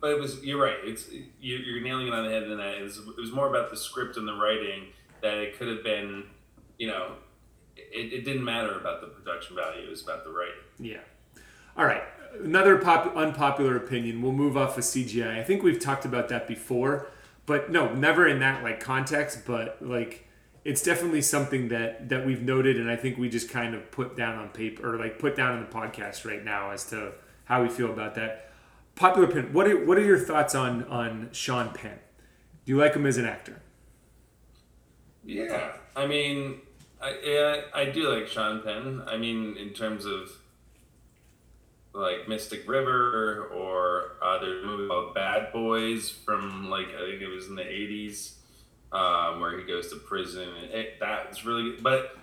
but 0.00 0.10
it 0.10 0.18
was 0.18 0.42
you're 0.42 0.60
right 0.60 0.78
it's 0.82 1.10
you're 1.40 1.82
nailing 1.82 2.08
it 2.08 2.14
on 2.14 2.24
the 2.24 2.30
head 2.30 2.44
than 2.44 2.56
that 2.56 2.74
it 2.78 2.82
was, 2.82 2.96
it 2.96 3.20
was 3.20 3.32
more 3.32 3.48
about 3.48 3.70
the 3.70 3.76
script 3.76 4.16
and 4.16 4.26
the 4.26 4.32
writing 4.32 4.84
that 5.20 5.34
it 5.34 5.58
could 5.58 5.68
have 5.68 5.84
been 5.84 6.24
you 6.78 6.86
know 6.86 7.12
it, 7.76 8.12
it 8.12 8.24
didn't 8.24 8.44
matter 8.44 8.78
about 8.78 9.00
the 9.00 9.08
production 9.08 9.56
value; 9.56 9.86
it 9.86 9.90
was 9.90 10.02
about 10.02 10.24
the 10.24 10.30
writing. 10.30 10.54
Yeah. 10.78 11.00
All 11.76 11.86
right. 11.86 12.02
Another 12.42 12.78
pop, 12.78 13.14
unpopular 13.16 13.76
opinion. 13.76 14.22
We'll 14.22 14.32
move 14.32 14.56
off 14.56 14.78
of 14.78 14.84
CGI. 14.84 15.38
I 15.38 15.44
think 15.44 15.62
we've 15.62 15.78
talked 15.80 16.04
about 16.04 16.28
that 16.28 16.48
before, 16.48 17.08
but 17.46 17.70
no, 17.70 17.94
never 17.94 18.26
in 18.26 18.40
that 18.40 18.62
like 18.62 18.80
context. 18.80 19.40
But 19.46 19.78
like, 19.80 20.26
it's 20.64 20.82
definitely 20.82 21.22
something 21.22 21.68
that 21.68 22.08
that 22.08 22.24
we've 22.24 22.42
noted, 22.42 22.78
and 22.78 22.90
I 22.90 22.96
think 22.96 23.18
we 23.18 23.28
just 23.28 23.50
kind 23.50 23.74
of 23.74 23.90
put 23.90 24.16
down 24.16 24.38
on 24.38 24.48
paper 24.48 24.94
or 24.94 24.98
like 24.98 25.18
put 25.18 25.36
down 25.36 25.58
in 25.58 25.60
the 25.60 25.70
podcast 25.70 26.24
right 26.24 26.44
now 26.44 26.70
as 26.70 26.84
to 26.90 27.12
how 27.44 27.62
we 27.62 27.68
feel 27.68 27.90
about 27.90 28.14
that. 28.14 28.50
Popular 28.94 29.28
opinion. 29.28 29.52
What 29.52 29.66
are 29.66 29.84
what 29.84 29.98
are 29.98 30.04
your 30.04 30.18
thoughts 30.18 30.54
on 30.54 30.84
on 30.84 31.30
Sean 31.32 31.70
Penn? 31.70 31.98
Do 32.64 32.72
you 32.72 32.78
like 32.78 32.94
him 32.94 33.06
as 33.06 33.16
an 33.16 33.26
actor? 33.26 33.60
Yeah, 35.24 35.72
I 35.96 36.06
mean, 36.06 36.60
I 37.02 37.18
yeah, 37.24 37.60
I 37.74 37.86
do 37.86 38.08
like 38.08 38.28
Sean 38.28 38.62
Penn. 38.62 39.02
I 39.06 39.16
mean, 39.16 39.56
in 39.56 39.70
terms 39.70 40.04
of 40.04 40.30
like 41.92 42.28
Mystic 42.28 42.66
River 42.68 43.48
or 43.52 44.16
uh, 44.22 44.38
there's 44.38 44.62
a 44.62 44.66
movie 44.66 44.88
called 44.88 45.14
Bad 45.14 45.52
Boys 45.52 46.10
from 46.10 46.70
like 46.70 46.88
I 46.88 47.10
think 47.10 47.22
it 47.22 47.28
was 47.28 47.48
in 47.48 47.56
the 47.56 47.62
'80s, 47.62 48.34
um, 48.92 49.40
where 49.40 49.58
he 49.58 49.66
goes 49.66 49.88
to 49.90 49.96
prison. 49.96 50.48
It, 50.70 50.98
that's 51.00 51.44
really 51.44 51.72
good. 51.72 51.82
But 51.82 52.16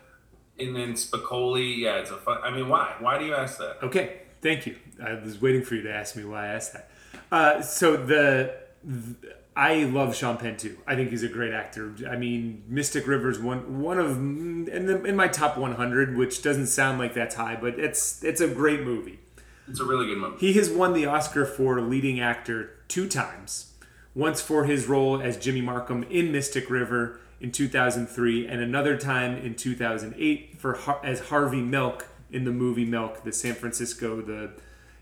and 0.58 0.76
then 0.76 0.94
Spicoli, 0.94 1.78
yeah, 1.78 1.98
it's 1.98 2.12
a 2.12 2.18
fun. 2.18 2.40
I 2.44 2.52
mean, 2.52 2.70
why? 2.70 2.96
Why 3.00 3.18
do 3.18 3.26
you 3.26 3.36
ask 3.36 3.58
that? 3.60 3.84
Okay, 3.84 4.22
thank 4.42 4.66
you. 4.66 4.78
I 5.04 5.14
was 5.14 5.42
waiting 5.42 5.64
for 5.64 5.76
you 5.76 5.84
to 5.84 5.94
ask 5.94 6.16
me 6.16 6.26
why 6.26 6.46
I 6.46 6.48
asked 6.48 6.74
that. 6.74 6.90
Uh, 7.32 7.62
so 7.62 7.96
the, 7.96 8.56
the 8.84 9.16
I 9.56 9.84
love 9.84 10.16
Sean 10.16 10.38
Penn 10.38 10.58
too. 10.58 10.78
I 10.88 10.96
think 10.96 11.10
he's 11.10 11.24
a 11.24 11.28
great 11.28 11.54
actor. 11.54 11.94
I 12.10 12.16
mean, 12.16 12.64
Mystic 12.68 13.08
River's 13.08 13.40
one 13.40 13.82
one 13.82 14.00
of 14.00 14.18
in 14.18 14.86
the, 14.86 15.04
in 15.04 15.16
my 15.16 15.28
top 15.28 15.58
100, 15.58 16.16
which 16.16 16.42
doesn't 16.42 16.68
sound 16.68 17.00
like 17.00 17.14
that's 17.14 17.36
high, 17.36 17.56
but 17.56 17.80
it's 17.80 18.24
it's 18.24 18.42
a 18.42 18.48
great 18.48 18.82
movie. 18.82 19.20
It's 19.68 19.80
a 19.80 19.86
really 19.86 20.08
good 20.08 20.18
movie. 20.18 20.38
He 20.40 20.54
has 20.54 20.70
won 20.70 20.94
the 20.94 21.06
Oscar 21.06 21.46
for 21.46 21.82
leading 21.82 22.20
actor 22.20 22.72
two 22.88 23.08
times. 23.08 23.74
Once 24.16 24.42
for 24.42 24.66
his 24.66 24.88
role 24.88 25.22
as 25.22 25.38
Jimmy 25.38 25.62
Markum 25.62 26.10
in 26.10 26.32
Mystic 26.32 26.70
River 26.70 27.20
in 27.40 27.52
2003, 27.52 28.48
and 28.48 28.62
another 28.62 28.98
time 28.98 29.38
in 29.38 29.56
2008 29.56 30.58
for 30.58 30.80
as 31.06 31.20
Harvey 31.28 31.62
Milk 31.62 32.08
in 32.32 32.46
the 32.46 32.52
movie 32.52 32.86
Milk, 32.86 33.24
the 33.24 33.32
San 33.32 33.56
Francisco, 33.56 34.22
the 34.22 34.52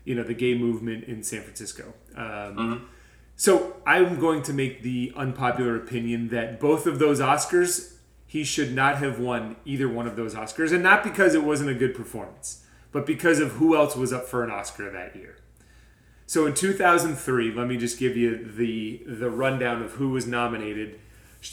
you 0.04 0.14
know 0.14 0.22
the 0.22 0.34
gay 0.34 0.54
movement 0.54 1.04
in 1.04 1.22
San 1.22 1.42
Francisco. 1.42 1.94
Um, 2.16 2.24
mm-hmm 2.24 2.84
so 3.38 3.76
I'm 3.86 4.18
going 4.18 4.42
to 4.42 4.52
make 4.52 4.82
the 4.82 5.12
unpopular 5.14 5.76
opinion 5.76 6.30
that 6.30 6.58
both 6.58 6.88
of 6.88 6.98
those 6.98 7.20
Oscars, 7.20 7.94
he 8.26 8.42
should 8.42 8.74
not 8.74 8.98
have 8.98 9.20
won 9.20 9.54
either 9.64 9.88
one 9.88 10.08
of 10.08 10.16
those 10.16 10.34
Oscars, 10.34 10.72
and 10.72 10.82
not 10.82 11.04
because 11.04 11.36
it 11.36 11.44
wasn't 11.44 11.70
a 11.70 11.74
good 11.74 11.94
performance, 11.94 12.64
but 12.90 13.06
because 13.06 13.38
of 13.38 13.52
who 13.52 13.76
else 13.76 13.94
was 13.94 14.12
up 14.12 14.26
for 14.26 14.42
an 14.42 14.50
Oscar 14.50 14.90
that 14.90 15.14
year. 15.14 15.36
So 16.26 16.46
in 16.46 16.54
2003, 16.54 17.52
let 17.52 17.68
me 17.68 17.76
just 17.76 17.96
give 17.96 18.16
you 18.16 18.44
the 18.44 19.04
the 19.06 19.30
rundown 19.30 19.82
of 19.82 19.92
who 19.92 20.08
was 20.08 20.26
nominated. 20.26 20.98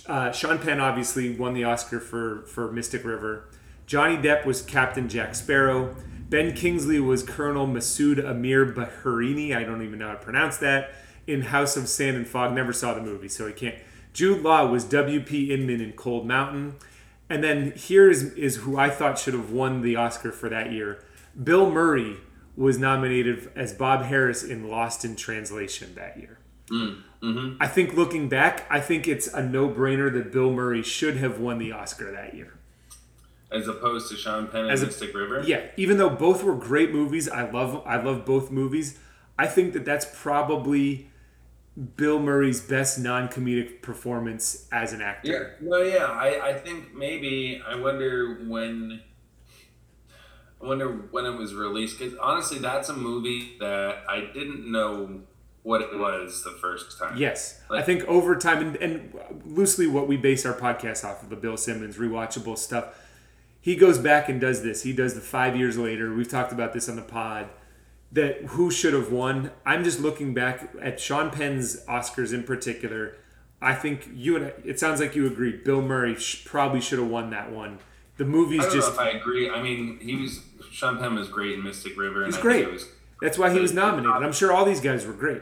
Uh, 0.08 0.32
Sean 0.32 0.58
Penn 0.58 0.80
obviously 0.80 1.38
won 1.38 1.54
the 1.54 1.66
Oscar 1.66 2.00
for 2.00 2.48
for 2.48 2.72
Mystic 2.72 3.06
River. 3.06 3.48
Johnny 3.86 4.18
Depp 4.18 4.44
was 4.44 4.64
Captain 4.64 5.08
Jack 5.08 5.36
Sparrow. 5.36 5.96
Ben 6.30 6.56
Kingsley 6.56 7.00
was 7.00 7.22
Colonel 7.22 7.68
Masood 7.68 8.28
Amir 8.28 8.74
Baharini. 8.74 9.56
I 9.56 9.64
don't 9.64 9.84
even 9.84 10.00
know 10.00 10.08
how 10.08 10.16
to 10.16 10.20
pronounce 10.20 10.58
that 10.58 10.96
in 11.28 11.42
House 11.44 11.76
of 11.78 11.88
Sand 11.90 12.18
and 12.18 12.28
Fog. 12.28 12.54
Never 12.54 12.74
saw 12.74 12.94
the 12.94 13.02
movie, 13.02 13.28
so 13.30 13.48
I 13.48 13.52
can't. 13.52 13.76
Jude 14.14 14.42
Law 14.44 14.66
was 14.68 14.84
W.P. 14.86 15.52
Inman 15.54 15.82
in 15.82 15.92
Cold 15.94 16.26
Mountain. 16.28 16.76
And 17.30 17.44
then 17.44 17.72
here 17.72 18.10
is, 18.10 18.34
is 18.34 18.58
who 18.58 18.78
I 18.78 18.90
thought 18.90 19.18
should 19.18 19.34
have 19.34 19.52
won 19.52 19.82
the 19.82 19.96
Oscar 19.96 20.32
for 20.32 20.48
that 20.50 20.72
year. 20.72 21.04
Bill 21.42 21.70
Murray 21.70 22.18
was 22.56 22.78
nominated 22.78 23.52
as 23.56 23.74
Bob 23.74 24.04
Harris 24.04 24.44
in 24.44 24.70
Lost 24.70 25.04
in 25.04 25.16
Translation 25.16 25.94
that 25.96 26.18
year. 26.18 26.38
Mm, 26.70 27.02
hmm 27.22 27.54
I 27.60 27.68
think 27.68 27.94
looking 27.94 28.30
back, 28.30 28.66
I 28.70 28.80
think 28.80 29.08
it's 29.08 29.28
a 29.28 29.44
no 29.44 29.68
brainer 29.70 30.12
that 30.14 30.32
Bill 30.32 30.52
Murray 30.52 30.82
should 30.82 31.18
have 31.18 31.40
won 31.40 31.58
the 31.58 31.72
Oscar 31.72 32.12
that 32.12 32.34
year. 32.36 32.54
As 33.52 33.68
opposed 33.68 34.10
to 34.12 34.16
Sean 34.18 34.48
Penn 34.48 34.62
and 34.62 34.72
As 34.72 34.82
a- 34.82 34.88
Mystic 34.88 35.14
River. 35.14 35.44
Yeah, 35.46 35.62
even 35.78 35.98
though 35.98 36.10
both 36.10 36.44
were 36.44 36.56
great 36.56 36.92
movies, 36.92 37.28
I 37.30 37.50
love 37.50 37.84
I 37.86 37.98
love 37.98 38.26
both 38.26 38.50
movies. 38.52 38.98
I 39.38 39.48
think 39.48 39.74
that 39.74 39.86
that's 39.86 40.08
probably 40.22 41.10
Bill 41.98 42.20
Murray's 42.20 42.62
best 42.62 42.98
non-comedic 43.00 43.82
performance 43.82 44.68
as 44.72 44.94
an 44.94 45.02
actor. 45.02 45.58
Yeah. 45.62 45.68
No, 45.70 45.82
yeah. 45.82 46.06
I, 46.06 46.50
I 46.50 46.54
think 46.54 46.96
maybe 46.96 47.62
I 47.68 47.76
wonder 47.76 48.46
when 48.48 49.02
I 50.62 50.68
wonder 50.68 50.90
when 51.12 51.26
it 51.26 51.38
was 51.38 51.54
released 51.54 52.00
because 52.00 52.18
honestly, 52.18 52.60
that's 52.60 52.90
a 52.90 52.96
movie 52.96 53.58
that 53.60 54.04
I 54.10 54.22
didn't 54.34 54.72
know 54.72 55.22
what 55.64 55.82
it 55.82 55.98
was 55.98 56.44
the 56.44 56.52
first 56.52 56.98
time. 56.98 57.18
Yes, 57.18 57.60
I 57.70 57.82
think 57.82 58.04
over 58.06 58.36
time 58.36 58.62
and, 58.62 58.76
and 58.78 59.20
loosely 59.46 59.88
what 59.88 60.08
we 60.08 60.16
base 60.16 60.46
our 60.46 60.54
podcast 60.54 61.04
off 61.04 61.24
of 61.24 61.30
the 61.30 61.36
Bill 61.36 61.58
Simmons 61.58 61.98
rewatchable 61.98 62.58
stuff. 62.58 62.98
He 63.60 63.76
goes 63.76 63.98
back 63.98 64.30
and 64.30 64.40
does 64.40 64.62
this. 64.62 64.84
He 64.84 64.94
does 64.94 65.16
the 65.16 65.22
five 65.22 65.58
years 65.58 65.76
later. 65.78 66.14
We've 66.14 66.30
talked 66.30 66.52
about 66.52 66.72
this 66.72 66.88
on 66.88 66.96
the 66.96 67.02
pod. 67.02 67.50
That 68.16 68.38
who 68.46 68.72
should 68.72 68.94
have 68.94 69.12
won? 69.12 69.52
I'm 69.66 69.84
just 69.84 70.00
looking 70.00 70.34
back 70.34 70.70
at 70.82 71.00
Sean 71.00 71.30
Penn's 71.30 71.84
Oscars 71.86 72.34
in 72.34 72.44
particular. 72.44 73.18
I 73.62 73.74
think 73.74 74.10
you 74.14 74.38
and 74.38 74.46
I, 74.46 74.54
it 74.64 74.80
sounds 74.80 75.00
like 75.02 75.16
you 75.16 75.28
agree. 75.28 75.52
Bill 75.52 75.82
Murray 75.82 76.16
sh- 76.16 76.46
probably 76.46 76.80
should 76.80 77.00
have 77.00 77.10
won 77.10 77.30
that 77.32 77.52
one. 77.52 77.80
The 78.18 78.26
movie's 78.26 78.62
I 78.62 78.64
don't 78.64 78.74
just 78.74 78.96
know 78.96 79.04
if 79.04 79.16
I 79.16 79.18
agree. 79.18 79.50
I 79.50 79.62
mean, 79.62 80.00
he 80.00 80.16
was 80.16 80.42
Sean 80.72 80.98
Penn 80.98 81.16
was 81.16 81.28
great 81.28 81.54
in 81.54 81.64
Mystic 81.64 81.98
River. 81.98 82.24
And 82.24 82.34
He's 82.34 82.42
great. 82.42 82.72
Was, 82.72 82.88
that's 83.22 83.38
why 83.38 83.50
he 83.50 83.60
was 83.60 83.74
nominated. 83.74 84.24
I'm 84.24 84.34
sure 84.34 84.54
all 84.54 84.66
these 84.66 84.82
guys 84.82 85.06
were 85.06 85.14
great. 85.14 85.42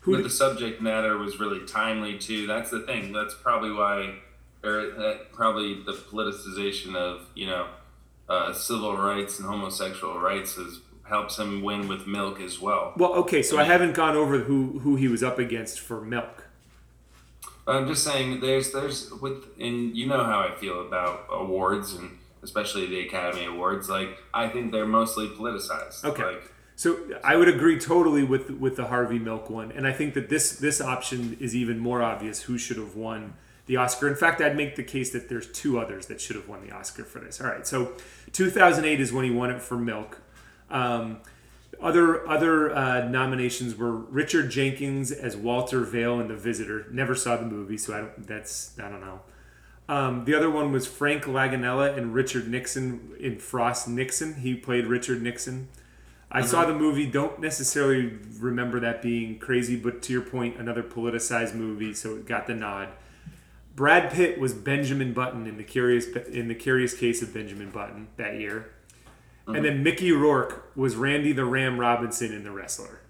Who 0.00 0.12
but 0.12 0.18
did, 0.18 0.26
the 0.26 0.30
subject 0.30 0.80
matter 0.80 1.16
was 1.18 1.40
really 1.40 1.64
timely 1.66 2.18
too. 2.18 2.46
That's 2.46 2.70
the 2.70 2.80
thing. 2.80 3.12
That's 3.12 3.34
probably 3.34 3.72
why, 3.72 4.16
or 4.62 4.90
that 4.96 5.32
probably 5.32 5.82
the 5.82 5.92
politicization 5.92 6.94
of 6.94 7.26
you 7.34 7.46
know 7.46 7.68
uh, 8.28 8.52
civil 8.52 8.96
rights 8.96 9.38
and 9.38 9.48
homosexual 9.48 10.18
rights 10.18 10.54
has 10.56 10.78
helps 11.04 11.38
him 11.38 11.62
win 11.62 11.88
with 11.88 12.06
Milk 12.06 12.40
as 12.40 12.60
well. 12.60 12.94
well, 12.96 13.12
okay, 13.14 13.42
so 13.42 13.58
I 13.58 13.64
haven't 13.64 13.94
gone 13.94 14.16
over 14.16 14.40
who 14.40 14.78
who 14.80 14.96
he 14.96 15.08
was 15.08 15.22
up 15.22 15.38
against 15.38 15.80
for 15.80 16.00
Milk. 16.00 16.48
I'm 17.66 17.86
just 17.86 18.02
saying, 18.02 18.40
there's 18.40 18.72
there's 18.72 19.10
with 19.12 19.44
and 19.60 19.96
you 19.96 20.06
know 20.06 20.24
how 20.24 20.40
I 20.40 20.54
feel 20.54 20.80
about 20.86 21.26
awards 21.30 21.92
and 21.94 22.18
especially 22.42 22.86
the 22.86 23.00
Academy 23.06 23.44
Awards. 23.44 23.88
Like 23.88 24.18
I 24.34 24.48
think 24.48 24.72
they're 24.72 24.86
mostly 24.86 25.28
politicized. 25.28 26.04
Okay. 26.04 26.24
Like, 26.24 26.52
So 26.74 26.98
I 27.22 27.36
would 27.36 27.48
agree 27.48 27.78
totally 27.78 28.24
with 28.24 28.50
with 28.50 28.76
the 28.76 28.86
Harvey 28.86 29.18
Milk 29.18 29.48
one, 29.50 29.72
and 29.72 29.86
I 29.86 29.92
think 29.92 30.14
that 30.14 30.28
this 30.28 30.58
this 30.58 30.80
option 30.80 31.36
is 31.40 31.54
even 31.54 31.78
more 31.78 32.02
obvious. 32.02 32.42
Who 32.42 32.58
should 32.58 32.78
have 32.78 32.96
won 32.96 33.34
the 33.66 33.76
Oscar? 33.76 34.08
In 34.08 34.16
fact, 34.16 34.40
I'd 34.40 34.56
make 34.56 34.76
the 34.76 34.82
case 34.82 35.12
that 35.12 35.28
there's 35.28 35.46
two 35.52 35.78
others 35.78 36.06
that 36.06 36.20
should 36.20 36.36
have 36.36 36.48
won 36.48 36.66
the 36.66 36.74
Oscar 36.74 37.04
for 37.04 37.20
this. 37.20 37.40
All 37.40 37.46
right, 37.46 37.66
so 37.66 37.92
2008 38.32 39.00
is 39.00 39.12
when 39.12 39.24
he 39.24 39.30
won 39.30 39.50
it 39.50 39.62
for 39.62 39.76
Milk. 39.76 40.20
Um, 40.72 41.18
other 41.80 42.28
other 42.28 42.74
uh, 42.74 43.08
nominations 43.08 43.76
were 43.76 43.92
Richard 43.92 44.50
Jenkins 44.50 45.10
as 45.10 45.36
Walter 45.36 45.80
Vale 45.80 46.20
in 46.20 46.28
The 46.28 46.36
Visitor. 46.36 46.86
Never 46.90 47.14
saw 47.14 47.36
the 47.36 47.46
movie, 47.46 47.76
so 47.76 47.94
I 47.94 47.98
don't, 47.98 48.26
that's 48.26 48.78
I 48.78 48.88
don't 48.88 49.00
know. 49.00 49.20
Um, 49.88 50.24
the 50.24 50.34
other 50.34 50.48
one 50.48 50.72
was 50.72 50.86
Frank 50.86 51.24
Langella 51.24 51.96
and 51.96 52.14
Richard 52.14 52.48
Nixon 52.48 53.14
in 53.18 53.38
Frost 53.38 53.88
Nixon. 53.88 54.34
He 54.34 54.54
played 54.54 54.86
Richard 54.86 55.22
Nixon. 55.22 55.68
I 56.34 56.40
saw 56.40 56.64
the 56.64 56.72
movie. 56.72 57.06
Don't 57.06 57.40
necessarily 57.40 58.18
remember 58.38 58.80
that 58.80 59.02
being 59.02 59.38
crazy, 59.38 59.76
but 59.76 60.00
to 60.02 60.14
your 60.14 60.22
point, 60.22 60.56
another 60.56 60.82
politicized 60.82 61.54
movie, 61.54 61.92
so 61.92 62.14
it 62.14 62.26
got 62.26 62.46
the 62.46 62.54
nod. 62.54 62.88
Brad 63.76 64.10
Pitt 64.10 64.38
was 64.38 64.54
Benjamin 64.54 65.12
Button 65.12 65.46
in 65.46 65.58
the 65.58 65.64
curious 65.64 66.06
in 66.06 66.48
the 66.48 66.54
curious 66.54 66.94
case 66.94 67.20
of 67.20 67.34
Benjamin 67.34 67.70
Button 67.70 68.08
that 68.16 68.36
year, 68.36 68.70
Uh-huh. 69.46 69.56
and 69.56 69.64
then 69.64 69.82
Mickey 69.82 70.12
Rourke 70.12 70.70
was 70.76 70.94
Randy 70.96 71.32
the 71.32 71.44
Ram 71.44 71.78
Robinson 71.80 72.32
in 72.32 72.44
The 72.44 72.50
Wrestler. 72.52 73.00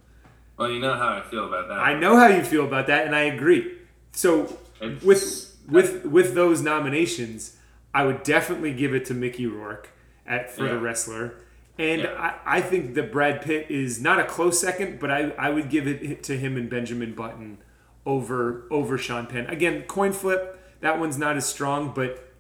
well, 0.56 0.70
you 0.70 0.78
know 0.80 0.94
how 0.94 1.08
I 1.18 1.22
feel 1.30 1.46
about 1.46 1.68
that. 1.68 1.78
I 1.78 1.98
know 1.98 2.16
how 2.16 2.28
you 2.28 2.42
feel 2.42 2.64
about 2.64 2.86
that, 2.86 3.06
and 3.06 3.14
I 3.14 3.22
agree. 3.22 3.72
So 4.12 4.58
It's- 4.80 5.02
with 5.02 5.48
with 5.68 6.04
with 6.06 6.34
those 6.34 6.60
nominations, 6.62 7.56
I 7.94 8.04
would 8.04 8.22
definitely 8.22 8.72
give 8.72 8.94
it 8.94 9.04
to 9.06 9.14
Mickey 9.14 9.46
Rourke 9.46 9.90
at 10.26 10.50
for 10.50 10.68
the 10.68 10.78
wrestler. 10.78 11.34
And 11.78 12.02
Yeah. 12.02 12.14
I, 12.44 12.58
I 12.58 12.60
think 12.60 12.94
that 12.94 13.12
Brad 13.12 13.42
Pitt 13.42 13.66
is 13.70 14.00
not 14.00 14.18
a 14.20 14.24
close 14.24 14.60
second, 14.60 14.98
but 15.00 15.10
I, 15.10 15.30
I 15.38 15.50
would 15.50 15.68
give 15.70 15.86
it 15.86 16.22
to 16.24 16.36
him 16.36 16.56
and 16.56 16.68
Benjamin 16.68 17.14
Button 17.14 17.58
over 18.04 18.64
over 18.70 18.98
Sean 18.98 19.26
Penn. 19.26 19.46
Again, 19.46 19.82
coin 19.82 20.12
flip. 20.12 20.58
That 20.80 20.98
one's 20.98 21.16
not 21.18 21.36
as 21.36 21.46
strong, 21.46 21.92
but 21.94 22.31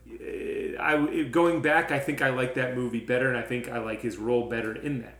I 0.78 1.22
going 1.24 1.62
back, 1.62 1.90
I 1.90 1.98
think 1.98 2.22
I 2.22 2.30
like 2.30 2.54
that 2.54 2.76
movie 2.76 3.00
better, 3.00 3.28
and 3.28 3.36
I 3.36 3.42
think 3.42 3.68
I 3.68 3.78
like 3.78 4.02
his 4.02 4.16
role 4.16 4.48
better 4.48 4.74
in 4.74 5.02
that. 5.02 5.18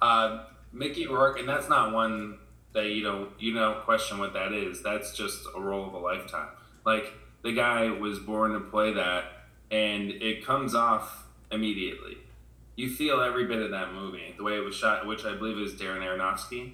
Uh, 0.00 0.44
Mickey 0.72 1.06
Rourke, 1.06 1.38
and 1.38 1.48
that's 1.48 1.68
not 1.68 1.92
one 1.92 2.38
that 2.72 2.86
you 2.86 3.02
don't 3.02 3.30
you 3.38 3.54
don't 3.54 3.84
question 3.84 4.18
what 4.18 4.32
that 4.34 4.52
is. 4.52 4.82
That's 4.82 5.16
just 5.16 5.46
a 5.54 5.60
role 5.60 5.86
of 5.86 5.94
a 5.94 5.98
lifetime. 5.98 6.48
Like 6.84 7.12
the 7.42 7.52
guy 7.52 7.88
was 7.90 8.18
born 8.18 8.52
to 8.52 8.60
play 8.60 8.92
that, 8.94 9.24
and 9.70 10.10
it 10.10 10.44
comes 10.44 10.74
off 10.74 11.26
immediately. 11.50 12.16
You 12.76 12.90
feel 12.90 13.20
every 13.20 13.46
bit 13.46 13.60
of 13.60 13.70
that 13.72 13.92
movie, 13.92 14.34
the 14.36 14.42
way 14.42 14.56
it 14.56 14.64
was 14.64 14.74
shot, 14.74 15.06
which 15.06 15.24
I 15.24 15.34
believe 15.34 15.58
is 15.58 15.74
Darren 15.74 16.00
Aronofsky. 16.00 16.72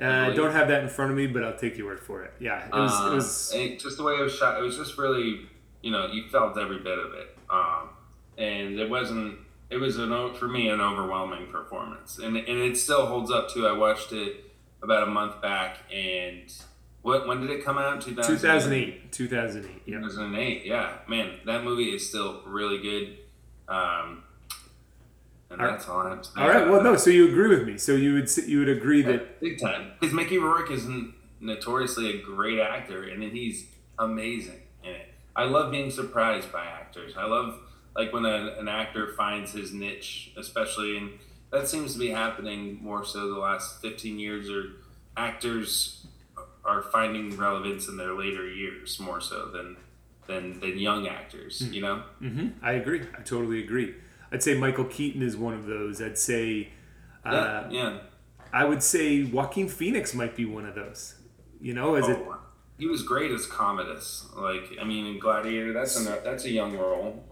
Uh, 0.00 0.04
I 0.04 0.34
don't 0.34 0.52
have 0.52 0.68
that 0.68 0.82
in 0.82 0.88
front 0.88 1.12
of 1.12 1.16
me, 1.16 1.26
but 1.28 1.44
I'll 1.44 1.56
take 1.56 1.78
your 1.78 1.86
word 1.86 2.00
for 2.00 2.24
it. 2.24 2.32
Yeah, 2.40 2.66
it 2.66 2.72
was. 2.72 3.00
Uh, 3.00 3.10
it 3.12 3.14
was 3.14 3.82
just 3.82 3.96
the 3.96 4.02
way 4.02 4.14
it 4.14 4.22
was 4.22 4.34
shot. 4.34 4.58
It 4.58 4.62
was 4.62 4.76
just 4.76 4.98
really, 4.98 5.46
you 5.84 5.90
know, 5.90 6.06
you 6.06 6.26
felt 6.28 6.56
every 6.58 6.78
bit 6.78 6.98
of 6.98 7.12
it. 7.12 7.36
Um, 7.50 7.90
and 8.38 8.80
it 8.80 8.88
wasn't. 8.88 9.38
It 9.70 9.76
was 9.76 9.98
an 9.98 10.34
for 10.34 10.48
me 10.48 10.68
an 10.68 10.80
overwhelming 10.80 11.48
performance, 11.48 12.18
and 12.18 12.36
and 12.36 12.58
it 12.58 12.76
still 12.76 13.06
holds 13.06 13.30
up 13.30 13.50
too. 13.50 13.66
I 13.66 13.72
watched 13.72 14.12
it 14.12 14.52
about 14.82 15.02
a 15.02 15.06
month 15.06 15.42
back, 15.42 15.78
and 15.92 16.52
what 17.02 17.28
when 17.28 17.40
did 17.40 17.50
it 17.50 17.64
come 17.64 17.76
out? 17.76 18.00
2000 18.00 18.36
2008. 18.36 19.12
2008. 19.12 19.82
Yeah. 19.86 19.98
2008. 20.00 20.64
Yeah, 20.64 20.92
man, 21.06 21.34
that 21.44 21.64
movie 21.64 21.94
is 21.94 22.08
still 22.08 22.40
really 22.46 22.78
good. 22.78 23.18
Um, 23.68 24.24
and 25.50 25.60
All 25.60 25.68
that's 25.68 25.88
all 25.88 26.00
I 26.00 26.10
have 26.10 26.22
to 26.22 26.28
say. 26.30 26.40
All 26.40 26.48
right. 26.48 26.68
Well, 26.68 26.82
no. 26.82 26.96
So 26.96 27.10
you 27.10 27.28
agree 27.28 27.48
with 27.48 27.66
me? 27.66 27.76
So 27.76 27.92
you 27.92 28.14
would 28.14 28.34
you 28.46 28.60
would 28.60 28.68
agree 28.70 29.02
that 29.02 29.40
Big 29.40 29.60
time. 29.60 29.92
Because 30.00 30.14
Mickey 30.14 30.38
Rourke 30.38 30.70
is 30.70 30.86
notoriously 31.40 32.18
a 32.18 32.22
great 32.22 32.58
actor, 32.58 33.02
and 33.04 33.22
then 33.22 33.30
he's 33.30 33.66
amazing 33.98 34.62
in 34.82 34.90
it. 34.90 35.13
I 35.36 35.44
love 35.44 35.70
being 35.72 35.90
surprised 35.90 36.52
by 36.52 36.64
actors. 36.64 37.14
I 37.16 37.26
love 37.26 37.58
like 37.96 38.12
when 38.12 38.24
a, 38.24 38.54
an 38.58 38.68
actor 38.68 39.14
finds 39.16 39.52
his 39.52 39.72
niche, 39.72 40.32
especially, 40.36 40.96
and 40.96 41.10
that 41.50 41.68
seems 41.68 41.92
to 41.94 41.98
be 41.98 42.10
happening 42.10 42.78
more 42.82 43.04
so 43.04 43.32
the 43.32 43.38
last 43.40 43.80
fifteen 43.80 44.18
years. 44.18 44.48
Or 44.50 44.64
actors 45.16 46.06
are 46.64 46.82
finding 46.82 47.36
relevance 47.36 47.88
in 47.88 47.96
their 47.96 48.12
later 48.14 48.48
years 48.48 48.98
more 48.98 49.20
so 49.20 49.46
than 49.46 49.76
than 50.26 50.60
than 50.60 50.78
young 50.78 51.06
actors. 51.08 51.62
You 51.72 51.82
know. 51.82 52.02
hmm 52.18 52.48
I 52.62 52.72
agree. 52.72 53.02
I 53.18 53.22
totally 53.22 53.62
agree. 53.62 53.94
I'd 54.32 54.42
say 54.42 54.56
Michael 54.58 54.86
Keaton 54.86 55.22
is 55.22 55.36
one 55.36 55.54
of 55.54 55.66
those. 55.66 56.00
I'd 56.02 56.18
say. 56.18 56.70
Uh, 57.24 57.32
Yeah. 57.32 57.68
yeah. 57.70 57.98
I 58.52 58.64
would 58.64 58.82
say 58.82 59.24
Joaquin 59.24 59.68
Phoenix 59.68 60.14
might 60.14 60.36
be 60.36 60.44
one 60.44 60.64
of 60.64 60.74
those. 60.74 61.16
You 61.60 61.74
know, 61.74 61.94
as 61.96 62.08
it 62.08 62.18
Oh, 62.20 62.36
he 62.78 62.86
was 62.86 63.02
great 63.02 63.30
as 63.30 63.46
Commodus. 63.46 64.26
Like, 64.36 64.76
I 64.80 64.84
mean, 64.84 65.06
in 65.06 65.18
Gladiator, 65.18 65.72
that's 65.72 65.98
a 66.00 66.20
that's 66.24 66.44
a 66.44 66.50
young 66.50 66.76
role. 66.76 67.24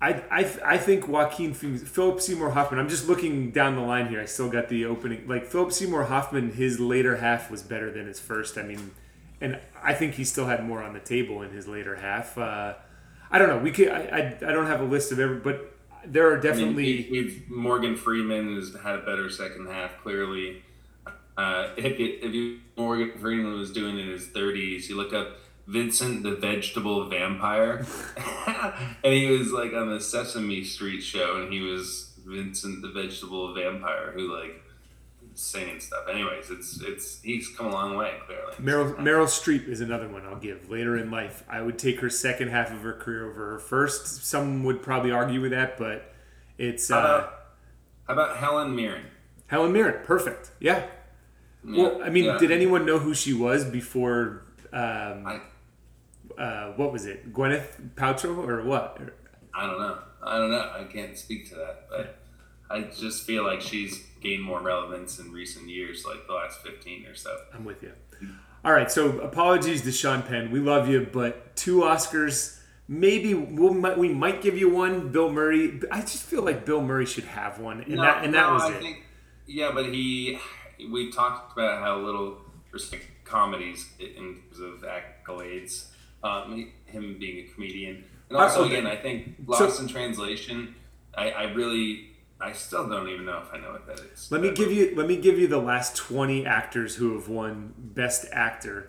I, 0.00 0.14
I, 0.32 0.60
I 0.64 0.78
think 0.78 1.06
Joaquin 1.06 1.54
Phoenix, 1.54 1.84
Philip 1.84 2.20
Seymour 2.20 2.50
Hoffman. 2.50 2.80
I'm 2.80 2.88
just 2.88 3.06
looking 3.06 3.52
down 3.52 3.76
the 3.76 3.82
line 3.82 4.08
here. 4.08 4.20
I 4.20 4.24
still 4.24 4.50
got 4.50 4.68
the 4.68 4.84
opening. 4.84 5.28
Like 5.28 5.46
Philip 5.46 5.70
Seymour 5.70 6.04
Hoffman, 6.04 6.54
his 6.54 6.80
later 6.80 7.18
half 7.18 7.52
was 7.52 7.62
better 7.62 7.92
than 7.92 8.08
his 8.08 8.18
first. 8.18 8.58
I 8.58 8.64
mean, 8.64 8.90
and 9.40 9.60
I 9.80 9.94
think 9.94 10.14
he 10.14 10.24
still 10.24 10.46
had 10.46 10.66
more 10.66 10.82
on 10.82 10.92
the 10.92 11.00
table 11.00 11.42
in 11.42 11.50
his 11.50 11.68
later 11.68 11.94
half. 11.94 12.36
Uh, 12.36 12.74
I 13.30 13.38
don't 13.38 13.48
know. 13.48 13.58
We 13.58 13.70
could. 13.70 13.88
I, 13.88 14.00
I, 14.00 14.48
I 14.48 14.52
don't 14.52 14.66
have 14.66 14.80
a 14.80 14.84
list 14.84 15.12
of 15.12 15.20
every, 15.20 15.36
but 15.36 15.72
there 16.04 16.26
are 16.26 16.32
I 16.32 16.34
mean, 16.34 16.42
definitely. 16.42 17.00
if 17.16 17.48
Morgan 17.48 17.94
Freeman 17.94 18.56
has 18.56 18.74
had 18.82 18.96
a 18.96 19.02
better 19.02 19.30
second 19.30 19.68
half. 19.68 20.02
Clearly, 20.02 20.64
uh, 21.36 21.68
if 21.76 21.98
it, 21.98 22.24
if 22.24 22.34
you, 22.34 22.60
Morgan 22.76 23.18
Freeman 23.18 23.54
was 23.58 23.72
doing 23.72 23.98
in 23.98 24.08
his 24.08 24.28
30s, 24.28 24.88
you 24.88 24.96
look 24.96 25.12
up 25.12 25.38
Vincent 25.66 26.22
the 26.22 26.34
Vegetable 26.34 27.08
Vampire, 27.08 27.86
and 29.04 29.14
he 29.14 29.26
was 29.26 29.52
like 29.52 29.72
on 29.72 29.90
the 29.90 30.00
Sesame 30.00 30.64
Street 30.64 31.00
show, 31.00 31.40
and 31.42 31.52
he 31.52 31.60
was 31.60 32.12
Vincent 32.24 32.82
the 32.82 32.88
Vegetable 32.88 33.54
Vampire, 33.54 34.12
who 34.14 34.36
like 34.36 34.62
singing 35.34 35.80
stuff. 35.80 36.06
Anyways, 36.10 36.50
it's 36.50 36.80
it's 36.82 37.20
he's 37.22 37.48
come 37.48 37.66
a 37.66 37.70
long 37.70 37.96
way 37.96 38.14
clearly. 38.26 38.54
Meryl 38.60 38.94
Meryl 38.96 39.26
Streep 39.26 39.68
is 39.68 39.80
another 39.80 40.08
one 40.08 40.26
I'll 40.26 40.36
give 40.36 40.68
later 40.68 40.96
in 40.96 41.10
life. 41.10 41.44
I 41.48 41.62
would 41.62 41.78
take 41.78 42.00
her 42.00 42.10
second 42.10 42.48
half 42.48 42.72
of 42.72 42.80
her 42.80 42.94
career 42.94 43.30
over 43.30 43.52
her 43.52 43.58
first. 43.58 44.26
Some 44.26 44.64
would 44.64 44.82
probably 44.82 45.10
argue 45.10 45.40
with 45.40 45.52
that, 45.52 45.78
but 45.78 46.12
it's 46.58 46.88
How 46.88 46.98
uh, 46.98 47.30
how 48.06 48.14
about 48.14 48.36
Helen 48.36 48.74
Mirren? 48.74 49.04
Helen 49.46 49.72
Mirren. 49.72 50.04
Perfect. 50.04 50.50
Yeah. 50.60 50.86
Well, 51.64 52.00
I 52.02 52.10
mean, 52.10 52.24
yeah. 52.24 52.38
did 52.38 52.50
anyone 52.50 52.84
know 52.84 52.98
who 52.98 53.14
she 53.14 53.32
was 53.32 53.64
before? 53.64 54.44
Um, 54.72 55.26
I, 55.26 55.40
uh, 56.40 56.72
what 56.76 56.92
was 56.92 57.06
it? 57.06 57.32
Gwyneth 57.32 57.94
Paltrow 57.94 58.46
or 58.48 58.64
what? 58.64 58.98
I 59.54 59.66
don't 59.66 59.78
know. 59.78 59.98
I 60.22 60.38
don't 60.38 60.50
know. 60.50 60.72
I 60.76 60.84
can't 60.84 61.16
speak 61.16 61.48
to 61.50 61.56
that, 61.56 61.88
but 61.90 62.18
I 62.70 62.82
just 62.82 63.24
feel 63.26 63.44
like 63.44 63.60
she's 63.60 64.02
gained 64.20 64.42
more 64.42 64.60
relevance 64.60 65.18
in 65.18 65.30
recent 65.32 65.68
years, 65.68 66.04
like 66.06 66.26
the 66.26 66.32
last 66.32 66.62
fifteen 66.62 67.06
or 67.06 67.14
so. 67.14 67.36
I'm 67.54 67.64
with 67.64 67.82
you. 67.82 67.92
All 68.64 68.72
right, 68.72 68.90
so 68.90 69.18
apologies 69.20 69.82
to 69.82 69.92
Sean 69.92 70.22
Penn. 70.22 70.52
We 70.52 70.60
love 70.60 70.88
you, 70.88 71.08
but 71.12 71.56
two 71.56 71.80
Oscars. 71.80 72.58
Maybe 72.88 73.34
we'll, 73.34 73.74
might- 73.74 73.98
we 73.98 74.08
might 74.08 74.40
give 74.42 74.56
you 74.56 74.68
one, 74.68 75.10
Bill 75.10 75.30
Murray. 75.32 75.80
I 75.90 76.00
just 76.00 76.22
feel 76.22 76.42
like 76.42 76.64
Bill 76.64 76.80
Murray 76.82 77.06
should 77.06 77.24
have 77.24 77.58
one, 77.58 77.82
and 77.82 77.98
that 77.98 78.24
and 78.24 78.34
that 78.34 78.46
no, 78.46 78.54
was 78.54 78.62
I 78.62 78.72
it. 78.74 78.80
Think, 78.80 79.02
yeah, 79.46 79.70
but 79.74 79.86
he, 79.86 80.38
we 80.90 81.10
talked 81.10 81.52
about 81.52 81.82
how 81.82 81.98
little 81.98 82.38
respect 82.70 83.06
comedies 83.24 83.88
in 83.98 84.40
terms 84.50 84.60
of 84.60 84.82
accolades. 84.82 85.86
Um, 86.24 86.70
him 86.84 87.16
being 87.18 87.44
a 87.44 87.52
comedian, 87.52 88.04
and 88.28 88.38
also 88.38 88.64
okay. 88.64 88.76
again, 88.76 88.86
I 88.86 88.94
think 88.94 89.34
So- 89.38 89.64
Lost 89.64 89.80
in 89.80 89.88
Translation. 89.88 90.76
I, 91.14 91.30
I 91.30 91.42
really, 91.52 92.10
I 92.40 92.52
still 92.52 92.88
don't 92.88 93.08
even 93.08 93.26
know 93.26 93.42
if 93.44 93.52
I 93.52 93.58
know 93.58 93.72
what 93.72 93.86
that 93.88 93.98
is. 93.98 94.30
Let 94.30 94.40
me 94.40 94.52
give 94.52 94.70
you 94.72 94.94
let 94.94 95.08
me 95.08 95.16
give 95.16 95.38
you 95.38 95.48
the 95.48 95.58
last 95.58 95.96
20 95.96 96.46
actors 96.46 96.94
who 96.94 97.14
have 97.14 97.28
won 97.28 97.74
Best 97.76 98.26
Actor, 98.32 98.88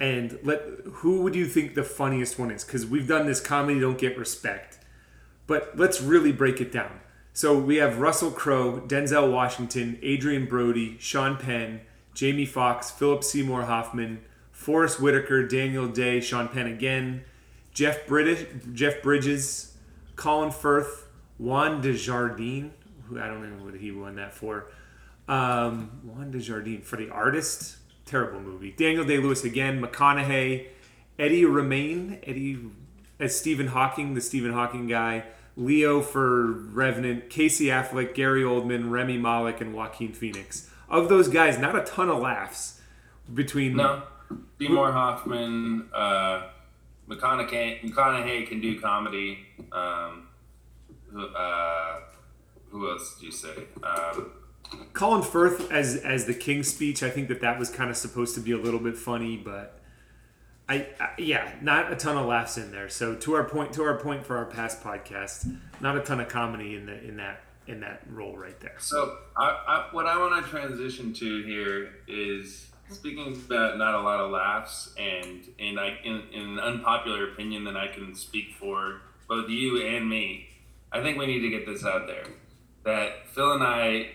and 0.00 0.38
let 0.42 0.60
who 0.94 1.20
would 1.22 1.36
you 1.36 1.46
think 1.46 1.74
the 1.74 1.84
funniest 1.84 2.36
one 2.36 2.50
is? 2.50 2.64
Because 2.64 2.84
we've 2.84 3.06
done 3.06 3.26
this 3.26 3.40
comedy 3.40 3.78
don't 3.78 3.96
get 3.96 4.18
respect, 4.18 4.80
but 5.46 5.78
let's 5.78 6.00
really 6.00 6.32
break 6.32 6.60
it 6.60 6.72
down. 6.72 6.98
So 7.36 7.54
we 7.58 7.76
have 7.76 7.98
Russell 7.98 8.30
Crowe, 8.30 8.80
Denzel 8.86 9.30
Washington, 9.30 9.98
Adrien 10.02 10.46
Brody, 10.46 10.96
Sean 10.98 11.36
Penn, 11.36 11.82
Jamie 12.14 12.46
Foxx, 12.46 12.90
Philip 12.90 13.22
Seymour 13.22 13.64
Hoffman, 13.64 14.22
Forest 14.52 15.02
Whitaker, 15.02 15.46
Daniel 15.46 15.86
Day, 15.86 16.22
Sean 16.22 16.48
Penn 16.48 16.66
again, 16.66 17.24
Jeff 17.74 18.06
British, 18.06 18.46
Jeff 18.72 19.02
Bridges, 19.02 19.76
Colin 20.16 20.50
Firth, 20.50 21.08
Juan 21.36 21.82
Desjardins, 21.82 22.72
who 23.06 23.20
I 23.20 23.26
don't 23.26 23.42
know 23.42 23.66
what 23.66 23.74
he 23.74 23.90
won 23.90 24.16
that 24.16 24.32
for. 24.32 24.68
Um, 25.28 26.00
Juan 26.04 26.30
Desjardins 26.30 26.86
for 26.86 26.96
the 26.96 27.10
artist, 27.10 27.76
terrible 28.06 28.40
movie. 28.40 28.70
Daniel 28.70 29.04
Day 29.04 29.18
Lewis 29.18 29.44
again, 29.44 29.82
McConaughey, 29.82 30.68
Eddie 31.18 31.44
Redmayne, 31.44 32.18
Eddie 32.22 32.60
as 33.20 33.38
Stephen 33.38 33.66
Hawking, 33.66 34.14
the 34.14 34.22
Stephen 34.22 34.54
Hawking 34.54 34.86
guy. 34.86 35.24
Leo 35.56 36.02
for 36.02 36.52
Revenant, 36.52 37.30
Casey 37.30 37.66
Affleck, 37.66 38.14
Gary 38.14 38.42
Oldman, 38.42 38.90
Rami 38.90 39.16
Malek, 39.18 39.60
and 39.60 39.72
Joaquin 39.74 40.12
Phoenix. 40.12 40.70
Of 40.88 41.08
those 41.08 41.28
guys, 41.28 41.58
not 41.58 41.74
a 41.76 41.82
ton 41.82 42.08
of 42.08 42.20
laughs 42.20 42.80
between 43.32 43.76
No, 43.76 44.02
Seymour 44.58 44.92
Hoffman, 44.92 45.88
uh, 45.94 46.48
McConaughey. 47.08 47.82
McConaughey 47.82 48.46
can 48.46 48.60
do 48.60 48.78
comedy. 48.80 49.38
Um, 49.72 50.28
who- 51.10 51.26
uh, 51.26 52.00
who 52.70 52.90
else 52.90 53.16
did 53.18 53.24
you 53.26 53.32
say? 53.32 53.64
Um, 53.82 54.30
Colin 54.92 55.22
Firth 55.22 55.70
as 55.70 55.96
as 55.96 56.26
the 56.26 56.34
King's 56.34 56.68
Speech. 56.68 57.02
I 57.02 57.08
think 57.10 57.28
that 57.28 57.40
that 57.40 57.58
was 57.58 57.70
kind 57.70 57.88
of 57.88 57.96
supposed 57.96 58.34
to 58.34 58.40
be 58.40 58.50
a 58.52 58.58
little 58.58 58.80
bit 58.80 58.98
funny, 58.98 59.36
but 59.36 59.80
I, 60.68 60.86
I 61.00 61.10
yeah, 61.18 61.52
not 61.60 61.92
a 61.92 61.96
ton 61.96 62.16
of 62.16 62.26
laughs 62.26 62.56
in 62.56 62.72
there. 62.72 62.88
So 62.88 63.14
to 63.14 63.34
our 63.34 63.44
point, 63.44 63.72
to 63.74 63.82
our 63.84 63.98
point 63.98 64.26
for 64.26 64.36
our 64.38 64.46
past 64.46 64.82
podcast, 64.82 65.56
not 65.80 65.96
a 65.96 66.00
ton 66.00 66.20
of 66.20 66.28
comedy 66.28 66.74
in 66.74 66.86
the 66.86 67.02
in 67.02 67.16
that 67.16 67.40
in 67.66 67.80
that 67.80 68.02
role 68.10 68.36
right 68.36 68.58
there. 68.60 68.76
So, 68.78 69.18
I, 69.36 69.48
I, 69.66 69.88
what 69.92 70.06
I 70.06 70.18
want 70.18 70.44
to 70.44 70.50
transition 70.50 71.12
to 71.14 71.42
here 71.42 71.94
is 72.06 72.68
speaking 72.88 73.32
about 73.32 73.78
not 73.78 73.94
a 73.94 74.00
lot 74.00 74.20
of 74.20 74.30
laughs, 74.30 74.94
and 74.98 75.42
and 75.58 75.78
I, 75.78 75.98
in, 76.04 76.22
in 76.32 76.42
an 76.42 76.60
unpopular 76.60 77.30
opinion 77.30 77.64
that 77.64 77.76
I 77.76 77.88
can 77.88 78.14
speak 78.14 78.54
for 78.58 79.00
both 79.28 79.48
you 79.50 79.82
and 79.84 80.08
me. 80.08 80.48
I 80.92 81.02
think 81.02 81.18
we 81.18 81.26
need 81.26 81.40
to 81.40 81.50
get 81.50 81.66
this 81.66 81.84
out 81.84 82.06
there 82.06 82.24
that 82.84 83.28
Phil 83.28 83.52
and 83.52 83.62
I 83.62 84.10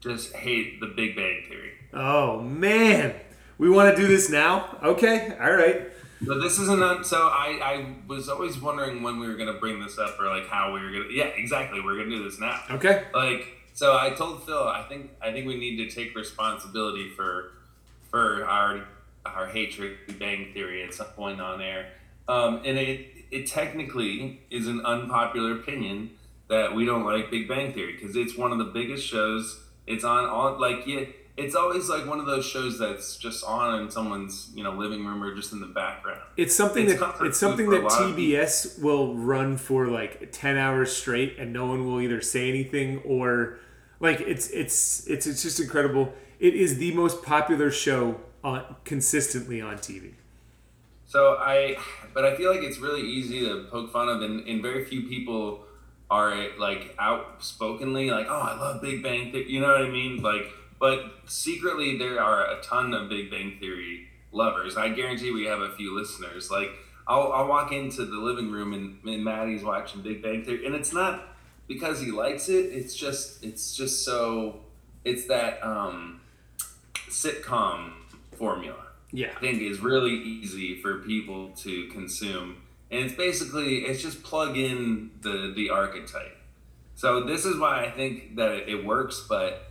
just 0.00 0.34
hate 0.34 0.80
the 0.80 0.86
Big 0.86 1.16
Bang 1.16 1.44
Theory. 1.48 1.72
Oh 1.94 2.40
man, 2.40 3.14
we 3.58 3.70
want 3.70 3.94
to 3.94 4.00
do 4.00 4.08
this 4.08 4.30
now? 4.30 4.78
Okay, 4.82 5.36
all 5.40 5.52
right. 5.52 5.88
But 6.22 6.40
this 6.40 6.58
isn't 6.58 6.82
un- 6.82 7.04
so. 7.04 7.28
I, 7.28 7.58
I 7.62 7.94
was 8.06 8.28
always 8.28 8.58
wondering 8.58 9.02
when 9.02 9.18
we 9.18 9.26
were 9.28 9.36
gonna 9.36 9.54
bring 9.54 9.80
this 9.80 9.98
up 9.98 10.18
or 10.18 10.28
like 10.28 10.48
how 10.48 10.72
we 10.72 10.80
were 10.80 10.90
gonna. 10.90 11.10
Yeah, 11.10 11.26
exactly. 11.26 11.80
We're 11.80 11.96
gonna 11.96 12.10
do 12.10 12.24
this 12.24 12.38
now. 12.40 12.60
Okay. 12.70 13.04
like 13.14 13.48
so 13.74 13.96
i 13.98 14.10
told 14.10 14.46
phil 14.46 14.68
i 14.68 14.82
think 14.88 15.10
i 15.20 15.32
think 15.32 15.46
we 15.46 15.56
need 15.58 15.76
to 15.76 15.94
take 15.94 16.14
responsibility 16.14 17.10
for 17.10 17.50
for 18.10 18.44
our 18.46 18.86
our 19.26 19.46
hatred 19.48 19.92
of 19.92 20.06
Big 20.06 20.18
bang 20.18 20.52
theory 20.54 20.82
at 20.84 20.94
some 20.94 21.08
point 21.08 21.40
on 21.40 21.60
air 21.60 21.88
um, 22.28 22.62
and 22.64 22.78
it 22.78 23.06
it 23.30 23.46
technically 23.48 24.40
is 24.50 24.68
an 24.68 24.80
unpopular 24.86 25.52
opinion 25.52 26.10
that 26.48 26.74
we 26.74 26.84
don't 26.84 27.04
like 27.04 27.30
big 27.30 27.48
bang 27.48 27.72
theory 27.72 27.94
because 27.94 28.14
it's 28.16 28.36
one 28.36 28.52
of 28.52 28.58
the 28.58 28.64
biggest 28.64 29.04
shows 29.04 29.60
it's 29.86 30.04
on 30.04 30.24
all 30.26 30.58
like 30.60 30.86
yeah 30.86 31.00
it's 31.36 31.54
always 31.54 31.88
like 31.88 32.06
one 32.06 32.20
of 32.20 32.26
those 32.26 32.44
shows 32.44 32.78
that's 32.78 33.16
just 33.16 33.44
on 33.44 33.80
in 33.80 33.90
someone's 33.90 34.50
you 34.54 34.62
know 34.62 34.72
living 34.72 35.04
room 35.04 35.22
or 35.22 35.34
just 35.34 35.52
in 35.52 35.60
the 35.60 35.66
background 35.66 36.20
It's 36.36 36.54
something 36.54 36.88
It's 36.88 37.00
that 37.00 37.16
it's 37.22 37.38
something 37.38 37.70
that 37.70 37.82
TBS 37.82 38.80
will 38.80 39.14
run 39.14 39.56
for 39.56 39.88
like 39.88 40.30
ten 40.32 40.56
hours 40.56 40.94
straight, 40.94 41.38
and 41.38 41.52
no 41.52 41.66
one 41.66 41.84
will 41.86 42.00
either 42.00 42.20
say 42.20 42.48
anything 42.48 42.98
or 43.04 43.58
like 44.00 44.20
it's 44.20 44.48
it's 44.50 45.06
it's 45.06 45.26
it's 45.26 45.42
just 45.42 45.60
incredible. 45.60 46.12
It 46.38 46.54
is 46.54 46.78
the 46.78 46.92
most 46.92 47.22
popular 47.22 47.70
show 47.70 48.20
on 48.42 48.76
consistently 48.84 49.60
on 49.60 49.78
TV. 49.78 50.12
So 51.06 51.36
I, 51.38 51.76
but 52.12 52.24
I 52.24 52.36
feel 52.36 52.50
like 52.52 52.62
it's 52.62 52.78
really 52.78 53.02
easy 53.02 53.40
to 53.40 53.66
poke 53.70 53.92
fun 53.92 54.08
of, 54.08 54.22
and, 54.22 54.46
and 54.48 54.62
very 54.62 54.84
few 54.84 55.02
people 55.02 55.64
are 56.10 56.34
like 56.58 56.94
outspokenly 56.98 58.10
like, 58.10 58.26
oh, 58.28 58.40
I 58.40 58.58
love 58.58 58.82
Big 58.82 59.02
Bang 59.02 59.30
Theory. 59.30 59.50
You 59.50 59.60
know 59.60 59.68
what 59.68 59.82
I 59.82 59.88
mean? 59.90 60.22
Like, 60.22 60.46
but 60.78 61.04
secretly 61.26 61.98
there 61.98 62.20
are 62.20 62.44
a 62.50 62.60
ton 62.62 62.94
of 62.94 63.08
Big 63.08 63.30
Bang 63.30 63.56
Theory 63.60 64.08
lovers. 64.32 64.76
I 64.76 64.88
guarantee 64.90 65.30
we 65.30 65.44
have 65.44 65.60
a 65.60 65.70
few 65.76 65.96
listeners. 65.96 66.50
Like, 66.50 66.70
I'll, 67.06 67.32
I'll 67.32 67.48
walk 67.48 67.72
into 67.72 68.04
the 68.04 68.16
living 68.16 68.50
room 68.50 68.72
and, 68.72 68.98
and 69.04 69.24
Maddie's 69.24 69.62
watching 69.62 70.02
Big 70.02 70.22
Bang 70.22 70.44
Theory, 70.44 70.66
and 70.66 70.74
it's 70.74 70.92
not 70.92 71.36
because 71.68 72.00
he 72.00 72.10
likes 72.10 72.48
it. 72.48 72.66
It's 72.72 72.94
just, 72.94 73.44
it's 73.44 73.76
just 73.76 74.04
so, 74.04 74.60
it's 75.04 75.26
that 75.28 75.64
um, 75.66 76.20
sitcom 77.08 77.92
formula. 78.36 78.84
Yeah. 79.12 79.32
I 79.36 79.40
think 79.40 79.62
is 79.62 79.80
really 79.80 80.12
easy 80.12 80.82
for 80.82 80.98
people 80.98 81.50
to 81.58 81.86
consume. 81.88 82.56
And 82.90 83.04
it's 83.04 83.14
basically 83.14 83.78
it's 83.84 84.02
just 84.02 84.22
plug 84.22 84.56
in 84.56 85.10
the 85.20 85.52
the 85.54 85.70
archetype. 85.70 86.36
So 86.96 87.22
this 87.24 87.44
is 87.44 87.58
why 87.58 87.84
I 87.84 87.90
think 87.90 88.36
that 88.36 88.52
it, 88.52 88.68
it 88.68 88.84
works, 88.84 89.24
but 89.28 89.70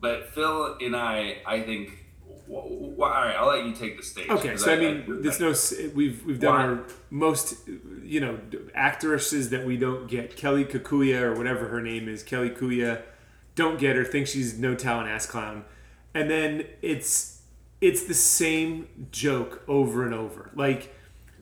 but 0.00 0.28
Phil 0.34 0.76
and 0.80 0.94
I 0.96 1.38
I 1.46 1.60
think 1.60 2.04
w- 2.48 2.80
w- 2.80 3.02
all 3.02 3.08
right, 3.10 3.34
I'll 3.36 3.48
let 3.48 3.66
you 3.66 3.74
take 3.74 3.96
the 3.96 4.02
stage. 4.02 4.28
Okay, 4.28 4.56
so 4.56 4.72
I 4.72 4.76
mean, 4.76 5.22
there's 5.22 5.40
no 5.40 5.54
we've 5.94 6.24
we've 6.24 6.40
done 6.40 6.54
Why? 6.54 6.62
our 6.62 6.84
most 7.10 7.68
you 8.02 8.20
know 8.20 8.38
actresses 8.74 9.50
that 9.50 9.66
we 9.66 9.76
don't 9.76 10.08
get. 10.08 10.36
Kelly 10.36 10.64
Kakuya 10.64 11.22
or 11.22 11.34
whatever 11.34 11.68
her 11.68 11.80
name 11.80 12.08
is, 12.08 12.22
Kelly 12.22 12.50
Kuya, 12.50 13.02
don't 13.54 13.78
get 13.78 13.96
her. 13.96 14.04
Think 14.04 14.26
she's 14.26 14.58
no 14.58 14.74
talent 14.74 15.08
ass 15.08 15.26
clown, 15.26 15.64
and 16.14 16.30
then 16.30 16.66
it's 16.82 17.42
it's 17.80 18.04
the 18.04 18.14
same 18.14 18.88
joke 19.10 19.62
over 19.68 20.04
and 20.04 20.14
over. 20.14 20.50
Like 20.54 20.94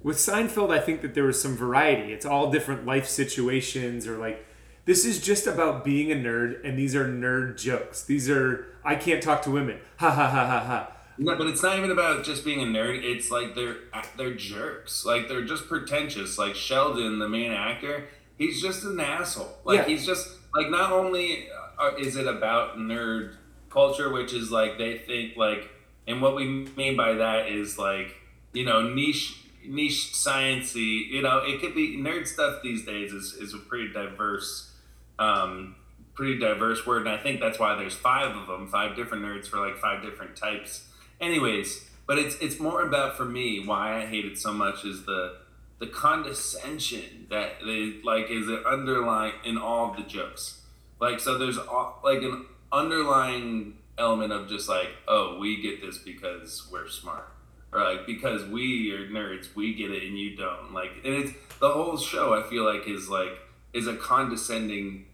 with 0.03 0.17
Seinfeld, 0.17 0.71
I 0.71 0.81
think 0.81 1.03
that 1.03 1.15
there 1.15 1.25
was 1.25 1.41
some 1.41 1.57
variety. 1.57 2.13
It's 2.13 2.27
all 2.27 2.51
different 2.51 2.87
life 2.87 3.07
situations 3.09 4.07
or 4.07 4.17
like. 4.19 4.46
This 4.87 5.05
is 5.05 5.20
just 5.20 5.47
about 5.49 5.84
being 5.84 6.12
a 6.12 6.14
nerd, 6.14 6.64
and 6.64 6.78
these 6.78 6.95
are 6.95 7.05
nerd 7.07 7.61
jokes. 7.61 8.05
These 8.05 8.30
are 8.30 8.66
I 8.84 8.95
can't 8.95 9.22
talk 9.22 9.43
to 9.43 9.51
women. 9.51 9.78
Ha 9.99 10.11
ha 10.11 10.28
ha 10.28 10.47
ha 10.47 10.61
ha. 10.61 10.93
No, 11.18 11.34
but 11.37 11.47
it's 11.47 11.62
not 11.62 11.78
even 11.78 11.91
about 11.91 12.22
just 12.22 12.45
being 12.45 12.61
a 12.61 12.66
nerd. 12.66 13.03
It's 13.03 13.30
like 13.30 13.55
they're 13.55 13.76
they're 14.16 14.34
jerks. 14.34 15.05
Like 15.05 15.26
they're 15.28 15.45
just 15.45 15.66
pretentious. 15.68 16.39
Like 16.39 16.55
Sheldon, 16.55 17.18
the 17.18 17.28
main 17.28 17.51
actor, 17.51 18.09
he's 18.39 18.61
just 18.62 18.84
an 18.84 19.01
asshole. 19.01 19.57
Like 19.64 19.80
Yeah. 19.80 19.84
he's 19.87 20.07
just 20.07 20.28
like 20.55 20.70
not 20.70 20.93
only 20.93 21.49
uh, 21.78 21.93
is 21.99 22.16
it 22.16 22.26
about 22.28 22.76
nerd 22.78 23.34
culture, 23.70 24.12
which 24.12 24.32
is 24.32 24.51
like 24.53 24.78
they 24.78 24.99
think 24.99 25.37
like, 25.37 25.68
and 26.07 26.20
what 26.22 26.37
we 26.37 26.45
mean 26.76 26.97
by 26.97 27.14
that 27.14 27.49
is 27.49 27.78
like 27.78 28.14
you 28.53 28.64
know 28.64 28.82
niche 28.82 29.43
niche 29.66 30.12
sciencey. 30.12 31.09
You 31.09 31.22
know, 31.22 31.39
it 31.39 31.61
could 31.61 31.74
be 31.74 31.97
nerd 31.97 32.26
stuff 32.28 32.62
these 32.62 32.84
days 32.84 33.12
is 33.12 33.32
is 33.32 33.53
a 33.55 33.59
pretty 33.59 33.93
diverse 33.93 34.74
um, 35.19 35.77
pretty 36.14 36.39
diverse 36.39 36.87
word, 36.87 37.07
and 37.07 37.11
I 37.11 37.19
think 37.19 37.41
that's 37.41 37.59
why 37.59 37.75
there's 37.77 37.95
five 37.95 38.35
of 38.35 38.47
them, 38.47 38.69
five 38.69 38.97
different 38.97 39.25
nerds 39.25 39.47
for 39.47 39.59
like 39.59 39.79
five 39.79 40.03
different 40.03 40.37
types. 40.37 40.89
Anyways, 41.21 41.89
but 42.07 42.19
it's 42.19 42.37
it's 42.41 42.59
more 42.59 42.83
about 42.83 43.17
for 43.17 43.25
me 43.25 43.64
why 43.64 44.03
I 44.03 44.07
hate 44.07 44.25
it 44.25 44.39
so 44.39 44.53
much 44.53 44.85
is 44.85 45.05
the 45.05 45.37
the 45.79 45.87
condescension 45.87 47.27
that 47.31 47.59
they 47.64 47.95
like 48.03 48.31
is 48.31 48.49
it 48.49 48.64
underlying 48.64 49.35
in 49.45 49.59
all 49.59 49.93
the 49.93 50.03
jokes. 50.03 50.62
Like 51.01 51.21
so, 51.21 51.37
there's 51.37 51.59
all, 51.59 52.01
like 52.03 52.23
an 52.23 52.47
underlying 52.73 53.79
element 53.99 54.33
of 54.33 54.49
just 54.49 54.69
like, 54.69 54.89
oh, 55.07 55.39
we 55.39 55.61
get 55.61 55.81
this 55.81 55.99
because 55.99 56.69
we're 56.71 56.89
smart, 56.89 57.29
or 57.73 57.81
like 57.81 58.07
because 58.07 58.45
we 58.45 58.93
are 58.93 59.09
nerds, 59.09 59.55
we 59.55 59.75
get 59.75 59.91
it 59.91 60.05
and 60.05 60.19
you 60.19 60.37
don't. 60.37 60.73
Like, 60.73 60.93
and 61.05 61.14
it's 61.14 61.33
the 61.61 61.71
whole 61.71 61.99
show. 61.99 62.35
I 62.35 62.49
feel 62.49 62.64
like 62.64 62.89
is 62.89 63.09
like 63.09 63.39
is 63.75 63.87
a 63.87 63.97
condescending 63.97 65.06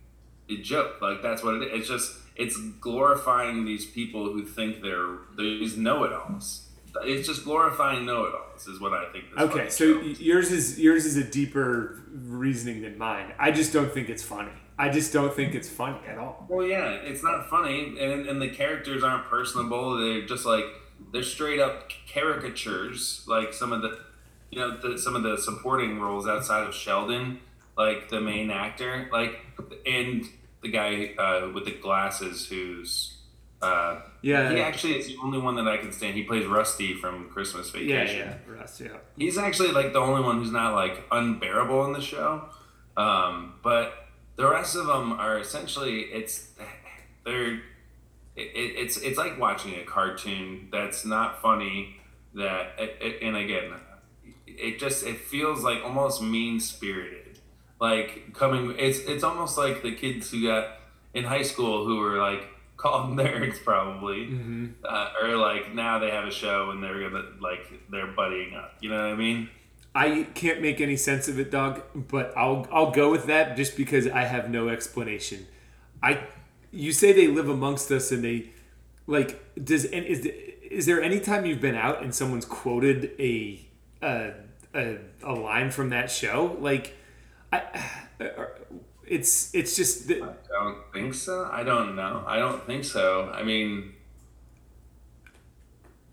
joke. 0.59 1.01
Like 1.01 1.23
that's 1.23 1.43
what 1.43 1.55
it 1.55 1.63
is. 1.63 1.81
It's 1.81 1.89
just 1.89 2.17
it's 2.37 2.57
glorifying 2.81 3.65
these 3.65 3.87
people 3.87 4.33
who 4.33 4.45
think 4.45 4.83
they're 4.83 5.19
these 5.37 5.77
know-it-alls. 5.77 6.69
It's 7.03 7.27
just 7.27 7.45
glorifying 7.45 8.05
know-it-alls 8.05 8.67
is 8.67 8.81
what 8.81 8.93
I 8.93 9.11
think. 9.13 9.25
okay, 9.39 9.69
so 9.71 10.01
yours 10.01 10.51
is 10.51 10.79
yours 10.79 11.05
is 11.05 11.17
a 11.17 11.25
deeper 11.25 12.03
reasoning 12.11 12.83
than 12.83 12.99
mine. 12.99 13.33
I 13.39 13.51
just 13.51 13.73
don't 13.73 13.93
think 13.93 14.09
it's 14.09 14.23
funny. 14.23 14.53
I 14.79 14.89
just 14.89 15.13
don't 15.13 15.33
think 15.33 15.55
it's 15.55 15.69
funny 15.69 16.01
at 16.09 16.19
all. 16.19 16.47
Well, 16.49 16.67
yeah, 16.67 16.91
it's 16.91 17.23
not 17.23 17.49
funny, 17.49 17.97
and 17.99 18.27
and 18.27 18.41
the 18.41 18.49
characters 18.49 19.03
aren't 19.03 19.27
personable. 19.27 19.99
They're 19.99 20.27
just 20.27 20.45
like 20.45 20.65
they're 21.13 21.23
straight 21.23 21.61
up 21.61 21.91
caricatures. 22.13 23.25
Like 23.27 23.53
some 23.53 23.73
of 23.73 23.83
the, 23.83 23.99
you 24.51 24.59
know, 24.59 24.77
the, 24.77 24.99
some 24.99 25.17
of 25.17 25.23
the 25.23 25.37
supporting 25.37 26.01
roles 26.01 26.27
outside 26.27 26.67
of 26.67 26.75
Sheldon, 26.75 27.41
like 27.77 28.09
the 28.09 28.21
main 28.21 28.51
actor, 28.51 29.09
like 29.13 29.41
and 29.87 30.27
the 30.63 30.69
guy 30.69 31.15
uh, 31.19 31.51
with 31.53 31.65
the 31.65 31.73
glasses 31.73 32.47
who's 32.47 33.19
uh, 33.61 34.01
yeah 34.23 34.51
he 34.51 34.61
actually 34.61 34.99
is 34.99 35.07
the 35.07 35.17
only 35.23 35.39
one 35.39 35.57
that 35.57 35.69
I 35.69 35.77
can 35.77 35.93
stand. 35.93 36.15
He 36.15 36.23
plays 36.23 36.47
Rusty 36.47 36.95
from 36.95 37.29
Christmas 37.31 37.71
Vacation. 37.71 38.19
Yeah, 38.19 38.37
yeah, 38.49 38.55
Rust, 38.59 38.81
yeah. 38.81 38.97
He's 39.17 39.39
actually 39.39 39.73
like 39.73 39.93
the 39.93 40.01
only 40.01 40.23
one 40.23 40.39
who's 40.39 40.51
not 40.51 40.75
like 40.75 41.05
unbearable 41.11 41.85
in 41.87 41.93
the 41.93 42.01
show. 42.01 42.49
Um, 42.97 43.55
but 43.63 43.95
the 44.37 44.49
rest 44.49 44.77
of 44.77 44.87
them 44.87 45.13
are 45.13 45.39
essentially 45.39 46.01
it's 46.01 46.51
they're 47.25 47.55
it, 48.35 48.51
it's 48.55 48.97
it's 48.97 49.19
like 49.19 49.39
watching 49.39 49.75
a 49.77 49.85
cartoon 49.85 50.69
that's 50.73 51.05
not 51.05 51.43
funny 51.43 52.01
that 52.35 52.79
and 53.23 53.37
again 53.37 53.73
it 54.47 54.79
just 54.79 55.05
it 55.05 55.19
feels 55.19 55.63
like 55.63 55.83
almost 55.85 56.23
mean 56.23 56.59
spirited 56.59 57.22
like 57.83 58.33
coming 58.33 58.77
it's 58.79 59.01
it's 59.01 59.25
almost 59.25 59.59
like 59.59 59.83
the 59.83 59.93
kids 59.93 60.31
who 60.31 60.47
got 60.47 60.79
in 61.15 61.25
high 61.25 61.43
school 61.43 61.85
who 61.85 61.99
were 61.99 62.17
like 62.19 62.45
called 62.77 63.17
nerds 63.17 63.63
probably 63.63 64.27
mm-hmm. 64.27 64.67
uh, 64.85 65.09
or 65.21 65.37
like 65.37 65.75
now 65.75 65.99
they 65.99 66.11
have 66.11 66.25
a 66.25 66.31
show 66.31 66.71
and 66.71 66.83
they're 66.83 67.01
gonna 67.01 67.25
like 67.41 67.67
they're 67.91 68.13
buddying 68.13 68.57
up. 68.57 68.75
You 68.81 68.91
know 68.91 68.97
what 68.97 69.13
i 69.13 69.17
mean? 69.17 69.49
I 69.95 70.27
can't 70.35 70.63
make 70.63 70.81
any 70.81 70.97
sense 70.97 71.27
of 71.29 71.39
it 71.39 71.51
dog 71.51 71.83
but 71.95 72.33
i'll 72.37 72.67
i'll 72.73 72.93
go 72.93 73.11
with 73.11 73.27
that 73.27 73.57
just 73.57 73.77
because 73.77 74.07
i 74.07 74.23
have 74.23 74.49
no 74.49 74.69
explanation. 74.69 75.47
I 76.03 76.25
you 76.71 76.93
say 76.93 77.13
they 77.13 77.27
live 77.27 77.49
amongst 77.49 77.91
us 77.91 78.13
and 78.13 78.23
they 78.23 78.51
like 79.09 79.43
does 79.63 79.85
and 79.87 80.07
is 80.07 80.29
is 80.71 80.87
there 80.87 81.03
any 81.03 81.19
time 81.19 81.47
you've 81.47 81.61
been 81.61 81.75
out 81.75 82.03
and 82.03 82.15
someone's 82.15 82.47
quoted 82.47 83.11
a 83.19 83.61
a, 84.01 84.33
a, 84.73 84.97
a 85.25 85.33
line 85.33 85.71
from 85.73 85.91
that 85.91 86.11
show? 86.11 86.57
Like 86.61 86.97
I, 87.53 87.63
it's 89.07 89.55
it's 89.55 89.77
just. 89.77 90.09
The, 90.09 90.23
I 90.23 90.35
don't 90.51 90.79
think 90.93 91.15
so. 91.15 91.49
I 91.51 91.63
don't 91.63 91.95
know. 91.95 92.25
I 92.27 92.39
don't 92.39 92.65
think 92.67 92.85
so. 92.85 93.31
I 93.33 93.43
mean, 93.43 93.93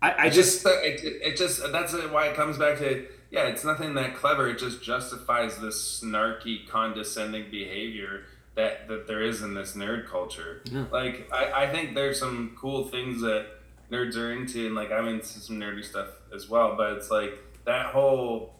I, 0.02 0.26
I 0.26 0.30
just, 0.30 0.62
just 0.62 0.66
it, 0.66 1.00
it 1.04 1.36
just 1.36 1.60
that's 1.72 1.94
why 2.10 2.26
it 2.26 2.36
comes 2.36 2.58
back 2.58 2.78
to 2.78 3.06
yeah. 3.30 3.44
It's 3.44 3.64
nothing 3.64 3.94
that 3.94 4.14
clever. 4.16 4.48
It 4.48 4.58
just 4.58 4.82
justifies 4.82 5.58
this 5.58 6.02
snarky, 6.02 6.68
condescending 6.68 7.50
behavior 7.50 8.24
that 8.54 8.88
that 8.88 9.06
there 9.06 9.22
is 9.22 9.42
in 9.42 9.54
this 9.54 9.74
nerd 9.76 10.06
culture. 10.06 10.62
Yeah. 10.64 10.84
Like 10.90 11.28
I, 11.32 11.64
I 11.64 11.72
think 11.72 11.94
there's 11.94 12.18
some 12.18 12.56
cool 12.58 12.84
things 12.84 13.20
that 13.22 13.46
nerds 13.90 14.16
are 14.16 14.32
into, 14.32 14.66
and 14.66 14.74
like 14.74 14.92
I'm 14.92 15.08
into 15.08 15.26
some 15.26 15.58
nerdy 15.58 15.84
stuff 15.84 16.08
as 16.34 16.48
well. 16.48 16.76
But 16.76 16.94
it's 16.94 17.10
like 17.10 17.38
that 17.64 17.86
whole 17.86 18.54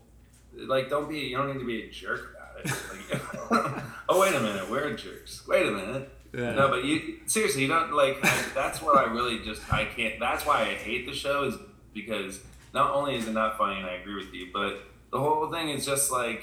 like 0.54 0.90
don't 0.90 1.08
be 1.08 1.18
you 1.18 1.36
don't 1.36 1.52
need 1.52 1.60
to 1.60 1.66
be 1.66 1.82
a 1.84 1.90
jerk 1.90 2.36
like, 2.64 3.22
oh 4.08 4.20
wait 4.20 4.34
a 4.34 4.40
minute, 4.40 4.70
we're 4.70 4.94
jerks. 4.94 5.46
Wait 5.46 5.66
a 5.66 5.70
minute. 5.70 6.10
Yeah. 6.32 6.52
No, 6.52 6.68
but 6.68 6.84
you 6.84 7.20
seriously, 7.26 7.62
you 7.62 7.68
don't 7.68 7.92
like. 7.92 8.18
I, 8.22 8.44
that's 8.54 8.80
what 8.80 8.96
I 8.96 9.10
really 9.10 9.40
just 9.44 9.72
I 9.72 9.84
can't. 9.84 10.20
That's 10.20 10.46
why 10.46 10.60
I 10.60 10.74
hate 10.74 11.06
the 11.06 11.12
show 11.12 11.44
is 11.44 11.54
because 11.92 12.40
not 12.72 12.94
only 12.94 13.16
is 13.16 13.26
it 13.26 13.32
not 13.32 13.58
funny, 13.58 13.78
and 13.78 13.86
I 13.86 13.94
agree 13.94 14.14
with 14.14 14.32
you, 14.32 14.48
but 14.52 14.82
the 15.10 15.18
whole 15.18 15.50
thing 15.50 15.70
is 15.70 15.84
just 15.84 16.12
like 16.12 16.42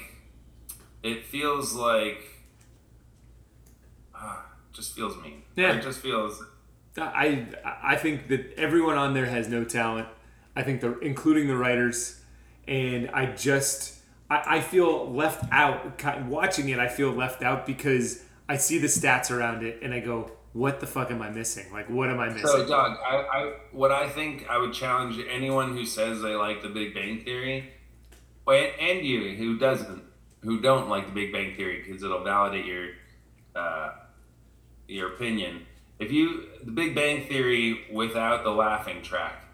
it 1.02 1.24
feels 1.24 1.74
like 1.74 2.22
uh, 4.14 4.36
just 4.72 4.94
feels 4.94 5.16
mean. 5.22 5.42
Yeah, 5.56 5.76
it 5.76 5.82
just 5.82 6.00
feels. 6.00 6.42
I 6.98 7.46
I 7.64 7.96
think 7.96 8.28
that 8.28 8.54
everyone 8.56 8.98
on 8.98 9.14
there 9.14 9.26
has 9.26 9.48
no 9.48 9.64
talent. 9.64 10.08
I 10.54 10.62
think 10.62 10.80
the 10.80 10.98
including 10.98 11.46
the 11.46 11.56
writers, 11.56 12.20
and 12.66 13.08
I 13.10 13.26
just 13.26 13.97
I, 14.30 14.56
I 14.56 14.60
feel 14.60 15.10
left 15.12 15.44
out. 15.52 16.02
Watching 16.26 16.68
it, 16.68 16.78
I 16.78 16.88
feel 16.88 17.10
left 17.10 17.42
out 17.42 17.66
because 17.66 18.24
I 18.48 18.56
see 18.56 18.78
the 18.78 18.86
stats 18.86 19.30
around 19.30 19.64
it 19.64 19.80
and 19.82 19.92
I 19.92 20.00
go, 20.00 20.30
what 20.52 20.80
the 20.80 20.86
fuck 20.86 21.10
am 21.10 21.22
I 21.22 21.30
missing? 21.30 21.70
Like, 21.72 21.88
what 21.90 22.08
am 22.08 22.18
I 22.18 22.28
missing? 22.28 22.46
So, 22.46 22.66
Doug, 22.66 22.96
I, 23.06 23.16
I, 23.16 23.52
what 23.72 23.92
I 23.92 24.08
think 24.08 24.48
I 24.48 24.58
would 24.58 24.72
challenge 24.72 25.22
anyone 25.30 25.74
who 25.74 25.84
says 25.84 26.20
they 26.22 26.34
like 26.34 26.62
the 26.62 26.68
Big 26.68 26.94
Bang 26.94 27.22
Theory, 27.22 27.70
and 28.46 29.04
you 29.04 29.36
who 29.36 29.58
doesn't, 29.58 30.02
who 30.42 30.60
don't 30.60 30.88
like 30.88 31.06
the 31.06 31.12
Big 31.12 31.32
Bang 31.32 31.54
Theory, 31.54 31.82
because 31.84 32.02
it'll 32.02 32.24
validate 32.24 32.64
your, 32.64 32.88
uh, 33.54 33.92
your 34.88 35.14
opinion. 35.14 35.66
If 35.98 36.12
you 36.12 36.48
the 36.64 36.70
Big 36.70 36.94
Bang 36.94 37.26
Theory 37.26 37.84
without 37.92 38.42
the 38.42 38.50
laughing 38.50 39.02
track, 39.02 39.44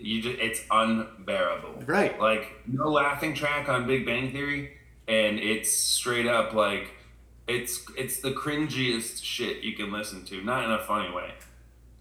you 0.00 0.22
just 0.22 0.38
it's 0.38 0.62
unbearable. 0.70 1.82
Right. 1.86 2.18
Like 2.18 2.62
no 2.66 2.88
laughing 2.88 3.34
track 3.34 3.68
on 3.68 3.86
Big 3.86 4.06
Bang 4.06 4.32
Theory, 4.32 4.76
and 5.08 5.38
it's 5.38 5.72
straight 5.72 6.26
up 6.26 6.52
like 6.52 6.90
it's 7.48 7.84
it's 7.96 8.20
the 8.20 8.32
cringiest 8.32 9.22
shit 9.22 9.62
you 9.62 9.74
can 9.74 9.92
listen 9.92 10.24
to, 10.26 10.42
not 10.42 10.64
in 10.64 10.70
a 10.70 10.82
funny 10.84 11.12
way. 11.14 11.32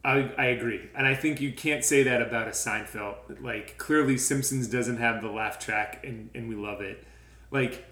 I, 0.03 0.31
I 0.37 0.45
agree, 0.45 0.89
and 0.95 1.05
I 1.05 1.13
think 1.13 1.41
you 1.41 1.51
can't 1.51 1.83
say 1.83 2.03
that 2.03 2.21
about 2.21 2.47
a 2.47 2.51
Seinfeld. 2.51 3.41
Like 3.41 3.77
clearly, 3.77 4.17
Simpsons 4.17 4.67
doesn't 4.67 4.97
have 4.97 5.21
the 5.21 5.29
laugh 5.29 5.59
track, 5.59 6.05
and 6.05 6.29
and 6.33 6.47
we 6.47 6.55
love 6.55 6.81
it. 6.81 7.03
Like, 7.51 7.85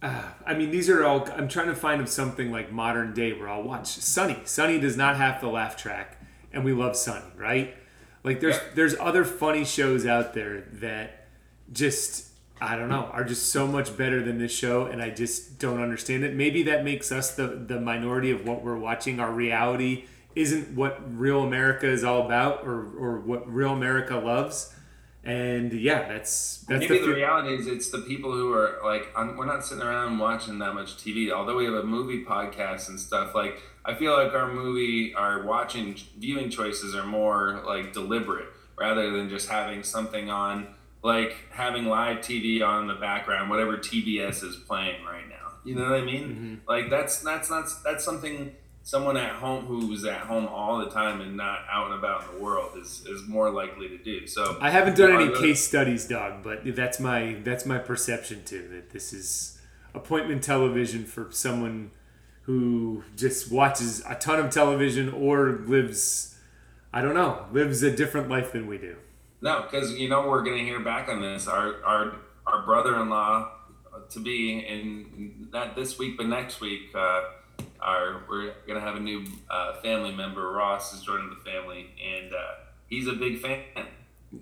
uh, 0.00 0.30
I 0.46 0.54
mean, 0.54 0.70
these 0.70 0.88
are 0.88 1.04
all. 1.04 1.28
I'm 1.32 1.48
trying 1.48 1.66
to 1.68 1.74
find 1.74 2.08
something 2.08 2.50
like 2.50 2.72
modern 2.72 3.12
day 3.12 3.32
where 3.34 3.48
I'll 3.48 3.62
watch 3.62 3.86
Sunny. 3.88 4.38
Sunny 4.44 4.78
does 4.78 4.96
not 4.96 5.16
have 5.16 5.40
the 5.42 5.48
laugh 5.48 5.76
track, 5.76 6.22
and 6.52 6.64
we 6.64 6.72
love 6.72 6.96
Sunny, 6.96 7.26
right? 7.36 7.74
Like 8.24 8.40
there's 8.40 8.58
there's 8.74 8.94
other 8.98 9.24
funny 9.24 9.64
shows 9.64 10.06
out 10.06 10.34
there 10.34 10.64
that 10.74 11.26
just 11.72 12.28
I 12.60 12.76
don't 12.76 12.88
know 12.88 13.10
are 13.12 13.24
just 13.24 13.48
so 13.48 13.66
much 13.66 13.96
better 13.96 14.22
than 14.22 14.38
this 14.38 14.52
show, 14.52 14.86
and 14.86 15.02
I 15.02 15.10
just 15.10 15.58
don't 15.58 15.82
understand 15.82 16.24
it. 16.24 16.34
Maybe 16.34 16.62
that 16.64 16.84
makes 16.84 17.10
us 17.10 17.34
the 17.34 17.48
the 17.48 17.80
minority 17.80 18.30
of 18.30 18.46
what 18.46 18.62
we're 18.62 18.78
watching. 18.78 19.18
Our 19.18 19.32
reality 19.32 20.04
isn't 20.36 20.74
what 20.76 21.00
real 21.18 21.42
America 21.42 21.88
is 21.88 22.04
all 22.04 22.24
about, 22.24 22.64
or 22.64 22.84
or 22.96 23.18
what 23.18 23.52
real 23.52 23.72
America 23.72 24.16
loves. 24.16 24.72
And 25.24 25.72
yeah, 25.72 26.08
that's 26.08 26.58
that's 26.68 26.80
maybe 26.80 26.98
the, 26.98 27.06
the 27.06 27.14
reality 27.14 27.54
is 27.54 27.66
it's 27.66 27.90
the 27.90 27.98
people 27.98 28.32
who 28.32 28.52
are 28.52 28.78
like 28.84 29.08
we're 29.16 29.46
not 29.46 29.64
sitting 29.64 29.82
around 29.82 30.18
watching 30.18 30.58
that 30.58 30.74
much 30.74 30.96
TV. 30.96 31.32
Although 31.32 31.56
we 31.56 31.64
have 31.64 31.74
a 31.74 31.84
movie 31.84 32.24
podcast 32.24 32.88
and 32.88 32.98
stuff 32.98 33.34
like 33.34 33.60
I 33.84 33.94
feel 33.94 34.12
like 34.12 34.32
our 34.32 34.52
movie, 34.52 35.14
our 35.14 35.42
watching, 35.42 35.96
viewing 36.18 36.50
choices 36.50 36.94
are 36.94 37.04
more 37.04 37.62
like 37.66 37.92
deliberate 37.92 38.48
rather 38.78 39.10
than 39.10 39.28
just 39.28 39.48
having 39.48 39.82
something 39.82 40.30
on, 40.30 40.68
like 41.02 41.34
having 41.50 41.86
live 41.86 42.18
TV 42.18 42.62
on 42.62 42.82
in 42.82 42.88
the 42.88 43.00
background, 43.00 43.50
whatever 43.50 43.76
TBS 43.76 44.44
is 44.44 44.56
playing 44.56 45.04
right 45.04 45.28
now. 45.28 45.36
You 45.64 45.74
know 45.74 45.82
what 45.82 46.00
I 46.00 46.04
mean? 46.04 46.24
Mm-hmm. 46.24 46.54
Like 46.68 46.90
that's 46.90 47.20
that's 47.20 47.50
not 47.50 47.66
that's 47.84 48.04
something 48.04 48.52
someone 48.82 49.16
at 49.16 49.30
home 49.36 49.64
who's 49.64 50.04
at 50.04 50.20
home 50.22 50.46
all 50.46 50.78
the 50.78 50.90
time 50.90 51.20
and 51.20 51.36
not 51.36 51.60
out 51.70 51.86
and 51.86 51.94
about 51.94 52.24
in 52.28 52.34
the 52.34 52.44
world 52.44 52.76
is, 52.76 53.04
is 53.06 53.26
more 53.28 53.50
likely 53.50 53.88
to 53.88 53.98
do. 53.98 54.26
So 54.26 54.58
I 54.60 54.70
haven't 54.70 54.96
done 54.96 55.12
any 55.12 55.32
case 55.34 55.66
studies, 55.66 56.06
dog, 56.06 56.42
but 56.42 56.62
that's 56.74 56.98
my 56.98 57.36
that's 57.44 57.64
my 57.64 57.78
perception 57.78 58.44
too. 58.44 58.68
That 58.72 58.90
this 58.90 59.12
is 59.12 59.60
appointment 59.94 60.42
television 60.42 61.04
for 61.04 61.28
someone 61.30 61.92
who 62.42 63.04
just 63.16 63.50
watches 63.52 64.02
a 64.08 64.14
ton 64.14 64.40
of 64.40 64.50
television 64.50 65.08
or 65.12 65.62
lives, 65.66 66.38
I 66.92 67.02
don't 67.02 67.14
know, 67.14 67.46
lives 67.52 67.82
a 67.82 67.94
different 67.94 68.28
life 68.28 68.52
than 68.52 68.66
we 68.66 68.78
do. 68.78 68.96
No, 69.40 69.62
because 69.62 69.92
you 69.98 70.08
know 70.08 70.28
we're 70.28 70.42
going 70.42 70.58
to 70.58 70.64
hear 70.64 70.80
back 70.80 71.08
on 71.08 71.20
this. 71.20 71.48
Our 71.48 71.82
our 71.84 72.16
our 72.46 72.64
brother-in-law 72.64 73.50
to 74.10 74.20
be 74.20 74.58
in 74.58 75.48
not 75.52 75.74
this 75.76 75.98
week 75.98 76.16
but 76.16 76.26
next 76.26 76.60
week. 76.60 76.90
Uh, 76.94 77.22
our 77.80 78.22
we're 78.28 78.54
gonna 78.66 78.80
have 78.80 78.96
a 78.96 79.00
new 79.00 79.24
uh, 79.50 79.74
family 79.80 80.14
member. 80.14 80.52
Ross 80.52 80.94
is 80.94 81.02
joining 81.02 81.30
the 81.30 81.50
family, 81.50 81.90
and 82.02 82.32
uh, 82.32 82.54
he's 82.88 83.08
a 83.08 83.12
big 83.12 83.40
fan. 83.40 83.62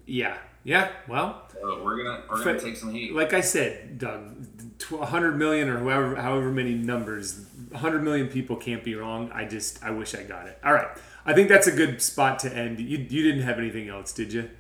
Yeah, 0.07 0.36
yeah. 0.64 0.90
Well, 1.09 1.48
so 1.53 1.82
we're 1.82 2.03
gonna 2.03 2.22
we're 2.30 2.44
gonna 2.44 2.61
take 2.61 2.76
some 2.76 2.92
heat. 2.92 3.14
Like 3.14 3.32
I 3.32 3.40
said, 3.40 3.98
Doug, 3.98 4.46
100 4.88 5.38
million 5.38 5.68
or 5.68 5.78
however 5.78 6.16
however 6.16 6.51
many 6.51 6.74
numbers, 6.74 7.46
100 7.71 8.03
million 8.03 8.29
people 8.29 8.57
can't 8.57 8.85
be 8.85 8.95
wrong. 8.95 9.31
I 9.33 9.45
just 9.45 9.83
I 9.83 9.91
wish 9.91 10.14
I 10.14 10.23
got 10.23 10.47
it. 10.47 10.59
All 10.64 10.73
right, 10.73 10.89
I 11.25 11.33
think 11.33 11.49
that's 11.49 11.66
a 11.66 11.73
good 11.73 12.03
spot 12.03 12.39
to 12.41 12.55
end. 12.55 12.81
You 12.81 12.99
you 12.99 13.23
didn't 13.23 13.43
have 13.43 13.59
anything 13.59 13.89
else, 13.89 14.12
did 14.12 14.33
you? 14.33 14.51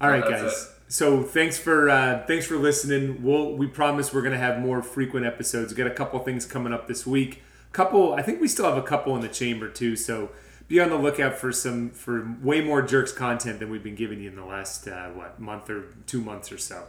All 0.00 0.10
right, 0.10 0.22
guys. 0.22 0.52
It. 0.52 0.92
So 0.92 1.22
thanks 1.22 1.56
for 1.58 1.88
uh, 1.88 2.24
thanks 2.26 2.46
for 2.46 2.56
listening. 2.56 3.22
We'll 3.22 3.54
we 3.54 3.66
promise 3.66 4.12
we're 4.12 4.22
gonna 4.22 4.38
have 4.38 4.58
more 4.58 4.82
frequent 4.82 5.26
episodes. 5.26 5.72
We 5.72 5.76
got 5.76 5.86
a 5.86 5.94
couple 5.94 6.18
things 6.20 6.46
coming 6.46 6.72
up 6.72 6.88
this 6.88 7.06
week. 7.06 7.42
Couple, 7.72 8.14
I 8.14 8.22
think 8.22 8.40
we 8.40 8.48
still 8.48 8.64
have 8.64 8.76
a 8.76 8.82
couple 8.82 9.14
in 9.14 9.22
the 9.22 9.28
chamber 9.28 9.68
too. 9.68 9.94
So 9.94 10.30
be 10.66 10.80
on 10.80 10.88
the 10.88 10.96
lookout 10.96 11.36
for 11.36 11.52
some 11.52 11.90
for 11.90 12.36
way 12.42 12.60
more 12.60 12.82
jerks 12.82 13.12
content 13.12 13.60
than 13.60 13.70
we've 13.70 13.82
been 13.82 13.94
giving 13.94 14.20
you 14.20 14.30
in 14.30 14.36
the 14.36 14.44
last 14.44 14.88
uh, 14.88 15.10
what 15.10 15.38
month 15.38 15.70
or 15.70 15.84
two 16.06 16.20
months 16.20 16.50
or 16.50 16.58
so. 16.58 16.84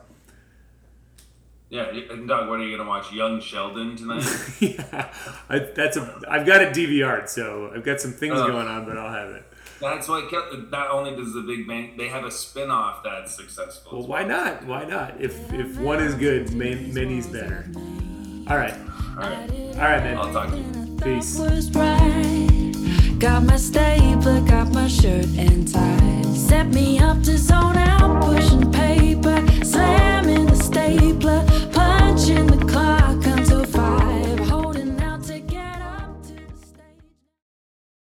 Yeah, 1.71 1.85
and 1.85 2.27
Doug, 2.27 2.49
what 2.49 2.59
are 2.59 2.65
you 2.65 2.75
gonna 2.75 2.87
watch? 2.87 3.13
Young 3.13 3.39
Sheldon 3.39 3.95
tonight? 3.95 4.27
yeah, 4.59 5.13
I, 5.49 5.59
that's 5.59 5.95
a. 5.95 6.21
I've 6.27 6.45
got 6.45 6.61
it 6.61 6.73
DVR'd, 6.73 7.29
so 7.29 7.71
I've 7.73 7.85
got 7.85 8.01
some 8.01 8.11
things 8.11 8.37
uh, 8.37 8.45
going 8.45 8.67
on, 8.67 8.83
but 8.85 8.97
I'll 8.97 9.13
have 9.13 9.29
it. 9.29 9.43
That's 9.79 10.09
what 10.09 10.29
kept. 10.29 10.53
Not 10.69 10.91
only 10.91 11.15
does 11.15 11.33
the 11.33 11.39
Big 11.39 11.65
Bang, 11.65 11.95
they 11.97 12.09
have 12.09 12.25
a 12.25 12.31
spin-off 12.31 13.03
that's 13.03 13.33
successful. 13.33 13.99
Well, 13.99 14.07
why 14.07 14.23
not? 14.25 14.65
Why 14.65 14.83
not? 14.83 15.21
If 15.21 15.53
if 15.53 15.79
one 15.79 16.03
is 16.03 16.13
good, 16.13 16.53
many's 16.53 17.27
better. 17.27 17.65
All 18.49 18.57
right. 18.57 18.75
All 19.11 19.23
right. 19.23 19.49
All 19.49 19.87
right, 19.87 20.03
man. 20.03 20.17
I'll 20.17 20.33
talk 20.33 20.49
to 20.49 20.57
you. 20.57 20.97
Peace. 21.01 21.39
Got 23.21 23.43
my 23.43 23.55
stapler, 23.55 24.41
got 24.41 24.73
my 24.73 24.87
shirt 24.87 25.27
and 25.37 25.71
tie. 25.71 26.23
Set 26.33 26.69
me 26.69 26.97
up 26.97 27.21
to 27.21 27.37
zone 27.37 27.77
out, 27.77 28.19
pushing 28.23 28.71
paper, 28.71 29.45
slamming 29.63 30.47
the 30.47 30.55
stapler, 30.55 31.45
punching 31.71 32.47
the 32.47 32.65
clock. 32.65 33.30